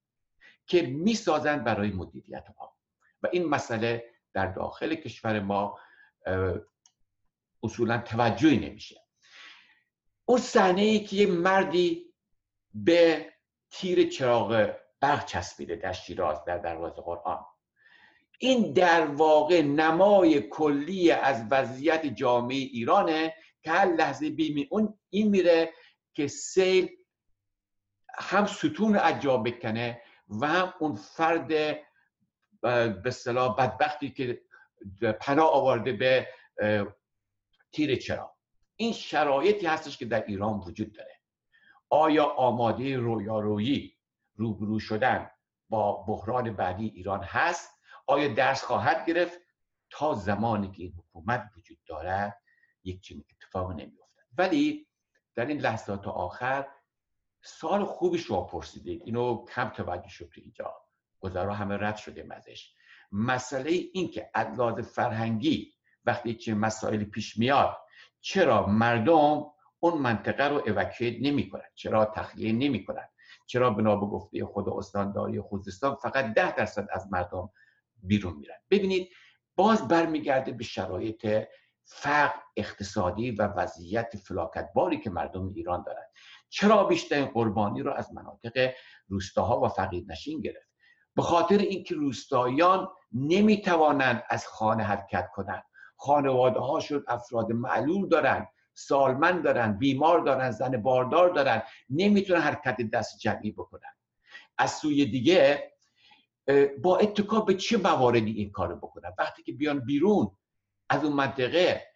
که 0.67 0.81
می‌سازند 0.81 1.63
برای 1.63 1.91
مدیریت 1.91 2.45
آب 2.57 2.75
و 3.23 3.27
این 3.31 3.45
مسئله 3.45 4.13
در 4.33 4.45
داخل 4.45 4.95
کشور 4.95 5.39
ما 5.39 5.79
اصولا 7.63 7.97
توجهی 7.97 8.57
نمیشه. 8.57 9.06
اون 10.29 10.39
صحنه 10.39 10.81
ای 10.81 10.99
که 10.99 11.15
یه 11.15 11.27
مردی 11.27 12.13
به 12.73 13.33
تیر 13.71 14.09
چراغ 14.09 14.75
برق 14.99 15.25
چسبیده 15.25 15.75
در 15.75 15.93
شیراز 15.93 16.45
در 16.45 16.57
دروازه 16.57 17.01
قرآن. 17.01 17.45
این 18.39 18.73
در 18.73 19.05
واقع 19.05 19.61
نمای 19.61 20.41
کلی 20.41 21.11
از 21.11 21.43
وضعیت 21.51 22.05
جامعه 22.05 22.57
ایرانه 22.57 23.33
که 23.63 23.71
هر 23.71 23.85
لحظه 23.85 24.29
بیمی 24.29 24.67
اون 24.71 24.99
این 25.09 25.29
میره 25.29 25.73
که 26.13 26.27
سیل 26.27 26.89
هم 28.19 28.45
ستون 28.45 28.97
اجا 28.97 29.37
بکنه 29.37 30.01
و 30.29 30.47
هم 30.47 30.73
اون 30.79 30.95
فرد 30.95 31.47
به 33.03 33.11
صلاح 33.11 33.55
بدبختی 33.55 34.09
که 34.09 34.41
پناه 35.19 35.51
آورده 35.51 35.93
به 35.93 36.27
تیر 37.71 37.95
چرا 37.95 38.36
این 38.77 38.93
شرایطی 38.93 39.65
هستش 39.65 39.97
که 39.97 40.05
در 40.05 40.25
ایران 40.25 40.59
وجود 40.59 40.93
داره. 40.93 41.21
آیا 41.89 42.25
آماده 42.25 42.97
رویارویی 42.97 43.97
روبرو 44.35 44.79
شدن 44.79 45.29
با 45.69 45.93
بحران 45.93 46.53
بعدی 46.55 46.87
ایران 46.87 47.23
هست؟ 47.23 47.71
آیا 48.07 48.33
درس 48.33 48.63
خواهد 48.63 49.05
گرفت؟ 49.05 49.39
تا 49.89 50.13
زمانی 50.13 50.71
که 50.71 50.83
این 50.83 50.93
حکومت 50.97 51.49
وجود 51.57 51.77
دارد 51.85 52.41
یک 52.83 53.01
چنین 53.01 53.25
اتفاق 53.31 53.71
نمیافتد. 53.71 54.23
ولی 54.37 54.87
در 55.35 55.45
این 55.45 55.57
لحظات 55.57 56.07
آخر 56.07 56.67
سال 57.41 57.85
خوبی 57.85 58.17
شما 58.17 58.41
پرسیدید. 58.41 59.01
اینو 59.05 59.45
کم 59.45 59.69
توجه 59.69 60.09
شد 60.09 60.29
تو 60.33 60.41
اینجا 60.41 60.73
گذرا 61.19 61.53
همه 61.53 61.77
رد 61.77 61.95
شده 61.95 62.27
ازش 62.31 62.73
مسئله 63.11 63.71
این 63.93 64.11
که 64.11 64.31
ادلاد 64.35 64.81
فرهنگی 64.81 65.73
وقتی 66.05 66.33
چه 66.33 66.53
مسائل 66.53 67.03
پیش 67.03 67.37
میاد 67.37 67.77
چرا 68.29 68.65
مردم 68.65 69.45
اون 69.79 69.97
منطقه 69.97 70.43
رو 70.43 70.55
اوکیت 70.55 71.17
نمی 71.21 71.49
کنند 71.49 71.71
چرا 71.75 72.05
تخلیه 72.05 72.51
نمی 72.51 72.85
کنند 72.85 73.09
چرا 73.45 73.69
بنا 73.69 73.95
به 73.95 74.05
گفته 74.05 74.45
خود 74.45 74.69
استانداری 74.69 75.41
خوزستان 75.41 75.95
فقط 75.95 76.33
ده 76.33 76.55
درصد 76.55 76.87
از 76.91 77.11
مردم 77.11 77.49
بیرون 78.03 78.33
میرن؟ 78.33 78.55
ببینید 78.71 79.09
باز 79.55 79.87
برمیگرده 79.87 80.51
به 80.51 80.63
شرایط 80.63 81.47
فقر 81.83 82.39
اقتصادی 82.57 83.31
و 83.31 83.47
وضعیت 83.47 84.17
فلاکتباری 84.17 84.99
که 84.99 85.09
مردم 85.09 85.47
ایران 85.47 85.83
دارند 85.83 86.07
چرا 86.49 86.83
بیشتر 86.83 87.25
قربانی 87.25 87.81
رو 87.81 87.93
از 87.93 88.13
مناطق 88.13 88.73
روستاها 89.07 89.61
و 89.61 89.67
فقیر 89.67 90.03
نشین 90.07 90.41
گرفت؟ 90.41 90.71
به 91.15 91.21
خاطر 91.21 91.57
اینکه 91.57 91.95
روستاییان 91.95 92.87
نمی‌توانند 93.11 94.23
از 94.29 94.47
خانه 94.47 94.83
حرکت 94.83 95.29
کنند. 95.33 95.63
خانواده 95.97 96.59
هاشون 96.59 97.03
افراد 97.07 97.51
معلول 97.51 98.09
دارند 98.09 98.47
سالمند 98.73 99.43
دارن 99.43 99.77
بیمار 99.77 100.19
دارن 100.19 100.51
زن 100.51 100.81
باردار 100.81 101.29
دارن 101.29 101.61
نمی‌تونن 101.89 102.39
حرکت 102.39 102.77
دست 102.93 103.19
جمعی 103.19 103.51
بکنن. 103.51 103.91
از 104.57 104.71
سوی 104.71 105.05
دیگه 105.05 105.71
با 106.83 106.97
اتکا 106.97 107.41
به 107.41 107.53
چه 107.53 107.77
مواردی 107.77 108.31
این 108.31 108.51
کارو 108.51 108.75
بکنن؟ 108.75 109.13
وقتی 109.17 109.43
که 109.43 109.51
بیان 109.51 109.79
بیرون 109.79 110.31
از 110.89 111.03
اون 111.03 111.13
منطقه 111.13 111.87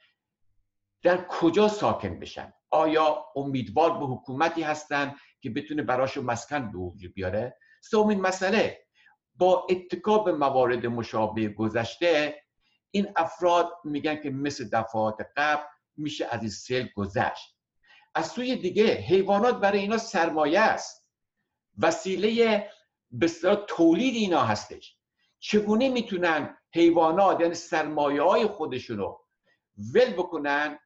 در 1.04 1.26
کجا 1.30 1.68
ساکن 1.68 2.20
بشن؟ 2.20 2.54
آیا 2.70 3.26
امیدوار 3.36 4.00
به 4.00 4.06
حکومتی 4.06 4.62
هستن 4.62 5.16
که 5.42 5.50
بتونه 5.50 5.84
براشون 5.84 6.26
مسکن 6.26 6.72
به 6.72 6.78
وجود 6.78 7.14
بیاره؟ 7.14 7.58
سومین 7.82 8.22
مسئله 8.22 8.86
با 9.36 9.68
اتکا 9.70 10.18
به 10.18 10.32
موارد 10.32 10.86
مشابه 10.86 11.48
گذشته 11.50 12.41
این 12.92 13.08
افراد 13.16 13.72
میگن 13.84 14.22
که 14.22 14.30
مثل 14.30 14.70
دفعات 14.70 15.18
قبل 15.38 15.64
میشه 15.98 16.28
از 16.32 16.42
این 16.42 16.50
سیل 16.50 16.90
گذشت. 16.96 17.56
از 18.16 18.28
سوی 18.28 18.56
دیگه 18.56 18.94
حیوانات 18.94 19.60
برای 19.60 19.80
اینا 19.80 19.98
سرمایه 19.98 20.60
است. 20.60 21.08
وسیله 21.78 22.70
بسیار 23.22 23.66
تولید 23.68 24.16
اینا 24.16 24.44
هستش. 24.44 24.98
چگونه 25.40 25.90
می‌تونن 25.90 26.58
حیوانات 26.74 27.42
یعنی 27.42 27.54
سرمایه 27.54 28.22
های 28.22 28.46
خودشونو 28.46 29.18
ول 29.94 30.14
بکنن 30.14 30.80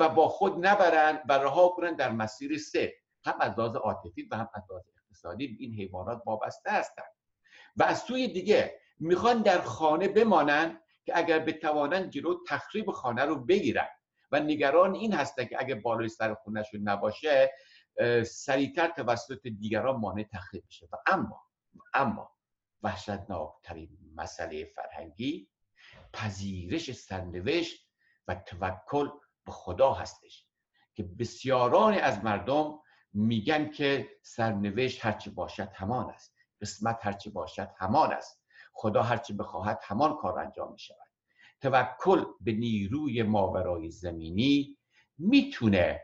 و 0.00 0.08
با 0.08 0.28
خود 0.28 0.66
نبرن 0.66 1.20
و 1.28 1.32
رها 1.32 1.68
کنن 1.68 1.96
در 1.96 2.12
مسیر 2.12 2.58
سه 2.58 2.94
هم 3.24 3.34
از 3.40 3.58
لحاظ 3.58 3.76
عاطفی 3.76 4.28
و 4.30 4.36
هم 4.36 4.48
از 4.54 4.62
لحاظ 4.70 4.82
اقتصادی 4.96 5.56
این 5.60 5.74
حیوانات 5.74 6.22
وابسته 6.26 6.70
هستند 6.70 7.12
و 7.76 7.82
از 7.82 7.98
سوی 7.98 8.28
دیگه 8.28 8.80
می‌خوان 8.98 9.42
در 9.42 9.60
خانه 9.60 10.08
بمانن 10.08 10.80
که 11.06 11.18
اگر 11.18 11.38
بتوانن 11.38 12.10
جلو 12.10 12.44
تخریب 12.48 12.90
خانه 12.90 13.24
رو 13.24 13.44
بگیرن. 13.44 13.88
و 14.32 14.40
نگران 14.40 14.94
این 14.94 15.12
هسته 15.12 15.46
که 15.46 15.56
اگه 15.60 15.74
بالای 15.74 16.08
سر 16.08 16.34
خونهشون 16.34 16.80
نباشه 16.88 17.52
سریعتر 18.26 18.88
توسط 18.88 19.46
دیگران 19.46 19.96
مانع 19.96 20.22
تخریب 20.22 20.64
بشه. 20.68 20.88
و 20.92 20.96
اما 21.06 21.42
اما 21.94 22.30
وحشتناکترین 22.82 23.98
مسئله 24.14 24.64
فرهنگی 24.64 25.50
پذیرش 26.12 26.92
سرنوشت 26.92 27.88
و 28.28 28.34
توکل 28.34 29.08
به 29.44 29.52
خدا 29.52 29.92
هستش 29.92 30.46
که 30.94 31.02
بسیاران 31.02 31.94
از 31.94 32.24
مردم 32.24 32.78
میگن 33.12 33.70
که 33.70 34.08
سرنوشت 34.22 35.04
هرچی 35.04 35.30
باشد 35.30 35.68
همان 35.74 36.10
است. 36.10 36.36
قسمت 36.60 36.98
هرچی 37.02 37.30
باشد 37.30 37.70
همان 37.78 38.12
است. 38.12 38.45
خدا 38.78 39.02
هرچی 39.02 39.32
بخواهد 39.32 39.80
همان 39.82 40.16
کار 40.16 40.38
انجام 40.38 40.72
می 40.72 40.78
شود 40.78 41.06
توکل 41.60 42.24
به 42.40 42.52
نیروی 42.52 43.22
ماورای 43.22 43.90
زمینی 43.90 44.78
می‌تونه 45.18 46.02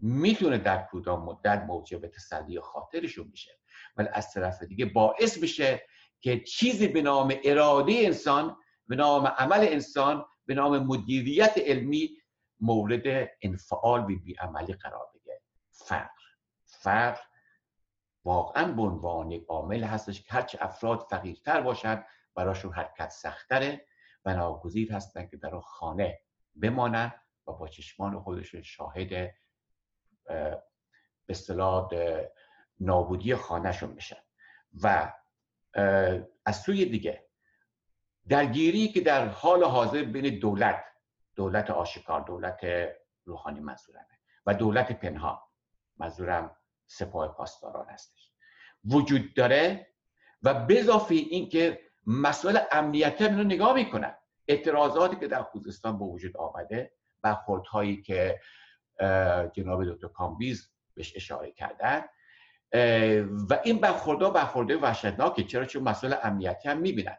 می‌تونه 0.00 0.58
در 0.58 0.88
کدام 0.92 1.24
مدت 1.24 1.64
موجب 1.68 2.06
تسلی 2.06 2.60
خاطرشون 2.60 3.28
میشه 3.30 3.58
ولی 3.96 4.08
از 4.12 4.32
طرف 4.32 4.62
دیگه 4.62 4.84
باعث 4.84 5.38
میشه 5.38 5.82
که 6.20 6.40
چیزی 6.40 6.88
به 6.88 7.02
نام 7.02 7.34
اراده 7.44 7.92
انسان 7.92 8.56
به 8.88 8.96
نام 8.96 9.26
عمل 9.26 9.60
انسان 9.60 10.24
به 10.46 10.54
نام 10.54 10.78
مدیریت 10.78 11.54
علمی 11.56 12.10
مورد 12.60 13.30
انفعال 13.42 14.00
و 14.00 14.18
بیعملی 14.24 14.72
قرار 14.72 15.06
بگیره. 15.14 15.40
فقر. 15.70 16.08
فقر 16.64 17.20
واقعا 18.24 18.72
به 18.72 18.82
عنوان 18.82 19.30
یک 19.30 19.44
عامل 19.48 19.84
هستش 19.84 20.22
که 20.22 20.32
هرچه 20.32 20.58
افراد 20.60 21.06
فقیرتر 21.10 21.60
باشند 21.60 22.06
براشون 22.34 22.72
حرکت 22.72 23.10
سختره 23.10 23.86
و 24.24 24.34
ناگزیر 24.34 24.92
هستند 24.92 25.30
که 25.30 25.36
در 25.36 25.60
خانه 25.60 26.20
بمانند 26.56 27.14
و 27.46 27.52
با 27.52 27.68
چشمان 27.68 28.20
خودشون 28.20 28.62
شاهد 28.62 29.08
به 30.28 30.62
اصطلاح 31.28 31.90
نابودی 32.80 33.34
خانهشون 33.34 33.94
بشن. 33.94 34.16
و 34.82 35.12
از 36.44 36.60
سوی 36.60 36.84
دیگه 36.84 37.28
درگیری 38.28 38.88
که 38.88 39.00
در 39.00 39.28
حال 39.28 39.64
حاضر 39.64 40.02
بین 40.02 40.38
دولت 40.38 40.84
دولت 41.36 41.70
آشکار 41.70 42.20
دولت 42.20 42.60
روحانی 43.24 43.60
منظورمه 43.60 44.18
و 44.46 44.54
دولت 44.54 44.92
پنهان. 44.92 45.38
منظورم 45.96 46.56
سپاه 46.86 47.36
پاسداران 47.36 47.86
هستش. 47.88 48.32
وجود 48.84 49.34
داره 49.34 49.86
و 50.42 50.54
بضافه 50.54 51.14
اینکه 51.14 51.80
مسئله 52.06 52.66
امنیت 52.72 53.22
رو 53.22 53.44
نگاه 53.44 53.74
می‌کنن 53.74 54.14
اعتراضاتی 54.48 55.16
که 55.16 55.28
در 55.28 55.42
خوزستان 55.42 55.98
به 55.98 56.04
وجود 56.04 56.36
آمده 56.36 56.92
برخوردهایی 57.22 58.02
که 58.02 58.40
جناب 59.52 59.84
دکتر 59.84 60.08
کامبیز 60.08 60.70
بهش 60.94 61.12
اشاره 61.16 61.52
کردن 61.52 62.04
و 63.50 63.60
این 63.64 63.78
برخوردها 63.78 64.30
برخورده 64.30 64.76
وحشتناکه. 64.76 65.44
چرا؟ 65.44 65.64
چون 65.64 65.82
مسئله 65.82 66.18
امنیتی 66.22 66.68
هم 66.68 66.78
می‌بینن. 66.78 67.18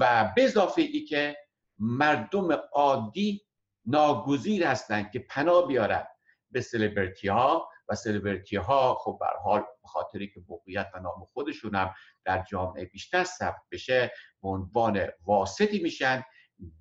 و 0.00 0.32
به 0.36 0.44
اضافه 0.44 0.82
ای 0.82 1.04
که 1.04 1.36
مردم 1.78 2.48
عادی 2.72 3.46
ناگزیر 3.86 4.66
هستند 4.66 5.10
که 5.10 5.18
پناه 5.18 5.66
بیارن 5.66 6.06
به 6.50 6.60
سلبریتی 6.60 7.28
ها 7.28 7.68
و 7.88 7.94
سلبریتی 7.94 8.56
ها 8.56 8.94
خب 8.94 9.16
به 9.20 9.26
حال 9.42 9.60
به 9.60 9.88
خاطری 9.88 10.28
که 10.28 10.40
بقیت 10.40 10.90
و 10.94 10.98
نام 10.98 11.24
خودشون 11.32 11.74
هم 11.74 11.94
در 12.24 12.44
جامعه 12.50 12.84
بیشتر 12.84 13.24
ثبت 13.24 13.62
بشه 13.72 14.12
به 14.42 14.48
عنوان 14.48 15.08
واسطی 15.24 15.82
میشن 15.82 16.24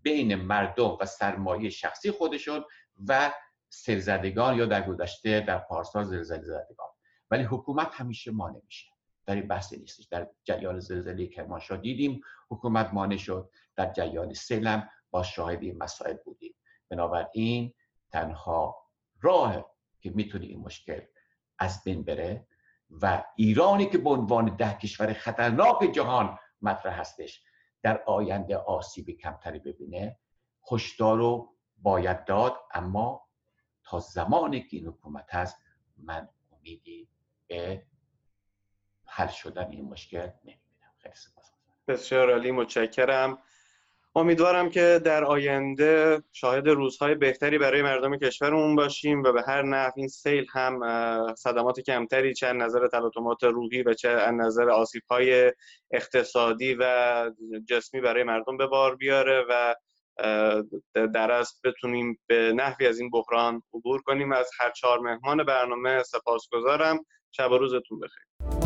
بین 0.02 0.36
مردم 0.36 0.98
و 1.02 1.06
سرمایه 1.06 1.70
شخصی 1.70 2.12
خودشون 2.12 2.66
و 3.08 3.34
سرزدگان 3.70 4.58
یا 4.58 4.66
در 4.66 4.82
گذشته 4.88 5.40
در 5.40 5.58
پارسال 5.58 6.04
زلزله 6.04 6.44
زدگان 6.44 6.88
ولی 7.32 7.44
حکومت 7.44 7.90
همیشه 7.92 8.32
مانع 8.32 8.62
میشه. 8.66 8.88
در 9.26 9.36
این 9.36 9.48
بحث 9.48 9.74
نیستش. 9.74 10.06
در 10.06 10.28
جریان 10.44 10.80
زلزله 10.80 11.28
کرمانشاه 11.28 11.78
دیدیم 11.78 12.22
حکومت 12.50 12.94
مانع 12.94 13.18
شد. 13.18 13.50
در 13.76 13.92
جریان 13.92 14.34
سلم 14.34 14.90
با 15.12 15.24
شاهد 15.24 15.62
این 15.62 15.78
مسائل 15.78 16.18
بودیم. 16.26 16.56
بنابراین 16.90 17.74
تنها 18.12 18.76
راه 19.22 19.73
که 20.04 20.10
می‌تونه 20.10 20.46
این 20.46 20.60
مشکل 20.60 21.02
از 21.60 21.84
بین 21.84 22.04
بره 22.04 22.48
و 22.90 23.24
ایرانی 23.36 23.86
که 23.86 23.98
به 23.98 24.10
عنوان 24.10 24.56
ده 24.56 24.74
کشور 24.74 25.14
خطرناک 25.14 25.92
جهان 25.92 26.40
مطرح 26.62 27.00
هستش 27.00 27.44
در 27.82 28.04
آینده 28.04 28.58
آسیب 28.58 29.10
کمتری 29.10 29.60
ببینه 29.60 30.20
هشدار 30.72 31.46
باید 31.78 32.26
داد 32.26 32.56
اما 32.74 33.28
تا 33.84 34.00
زمانی 34.00 34.62
که 34.62 34.78
این 34.78 34.88
حکومت 34.88 35.36
هست 35.36 35.58
من 35.98 36.30
امیدی 36.52 37.10
به 37.48 37.86
حل 39.06 39.28
شدن 39.28 39.72
این 39.72 39.86
مشکل 39.86 40.18
نمی‌بینم. 40.44 40.94
خیلی 40.98 41.16
سپاس 41.16 41.52
بسیار 41.88 42.32
عالی 42.32 42.52
متشکرم. 42.52 43.38
امیدوارم 44.16 44.70
که 44.70 45.02
در 45.06 45.24
آینده 45.24 46.24
شاهد 46.32 46.68
روزهای 46.68 47.16
بهتری 47.16 47.58
برای 47.58 47.82
مردم 47.82 48.18
کشورمون 48.18 48.76
باشیم 48.76 49.24
و 49.24 49.32
به 49.32 49.44
هر 49.48 49.62
نحو 49.62 49.92
این 49.96 50.08
سیل 50.08 50.46
هم 50.54 50.80
صدمات 51.38 51.80
کمتری 51.80 52.34
چه 52.34 52.48
از 52.48 52.56
نظر 52.56 52.88
تلاطمات 52.88 53.44
روحی 53.44 53.84
و 53.84 53.94
چه 53.94 54.10
از 54.10 54.34
نظر 54.34 54.70
آسیبهای 54.70 55.54
اقتصادی 55.92 56.78
و 56.80 57.32
جسمی 57.70 58.02
برای 58.02 58.24
مردم 58.24 58.58
به 58.58 58.68
بار 58.68 58.96
بیاره 58.96 59.46
و 59.50 59.76
در 60.94 61.32
از 61.32 61.54
بتونیم 61.64 62.20
به 62.28 62.54
نحوی 62.56 62.88
از 62.88 63.00
این 63.00 63.10
بحران 63.10 63.64
عبور 63.74 64.02
کنیم. 64.02 64.32
از 64.32 64.50
هر 64.60 64.72
چهار 64.72 65.00
مهمان 65.00 65.44
برنامه 65.44 66.04
سپاسگزارم. 66.04 67.06
شب 67.32 67.52
و 67.52 67.58
روزتون 67.58 68.00
بخیر. 68.00 68.63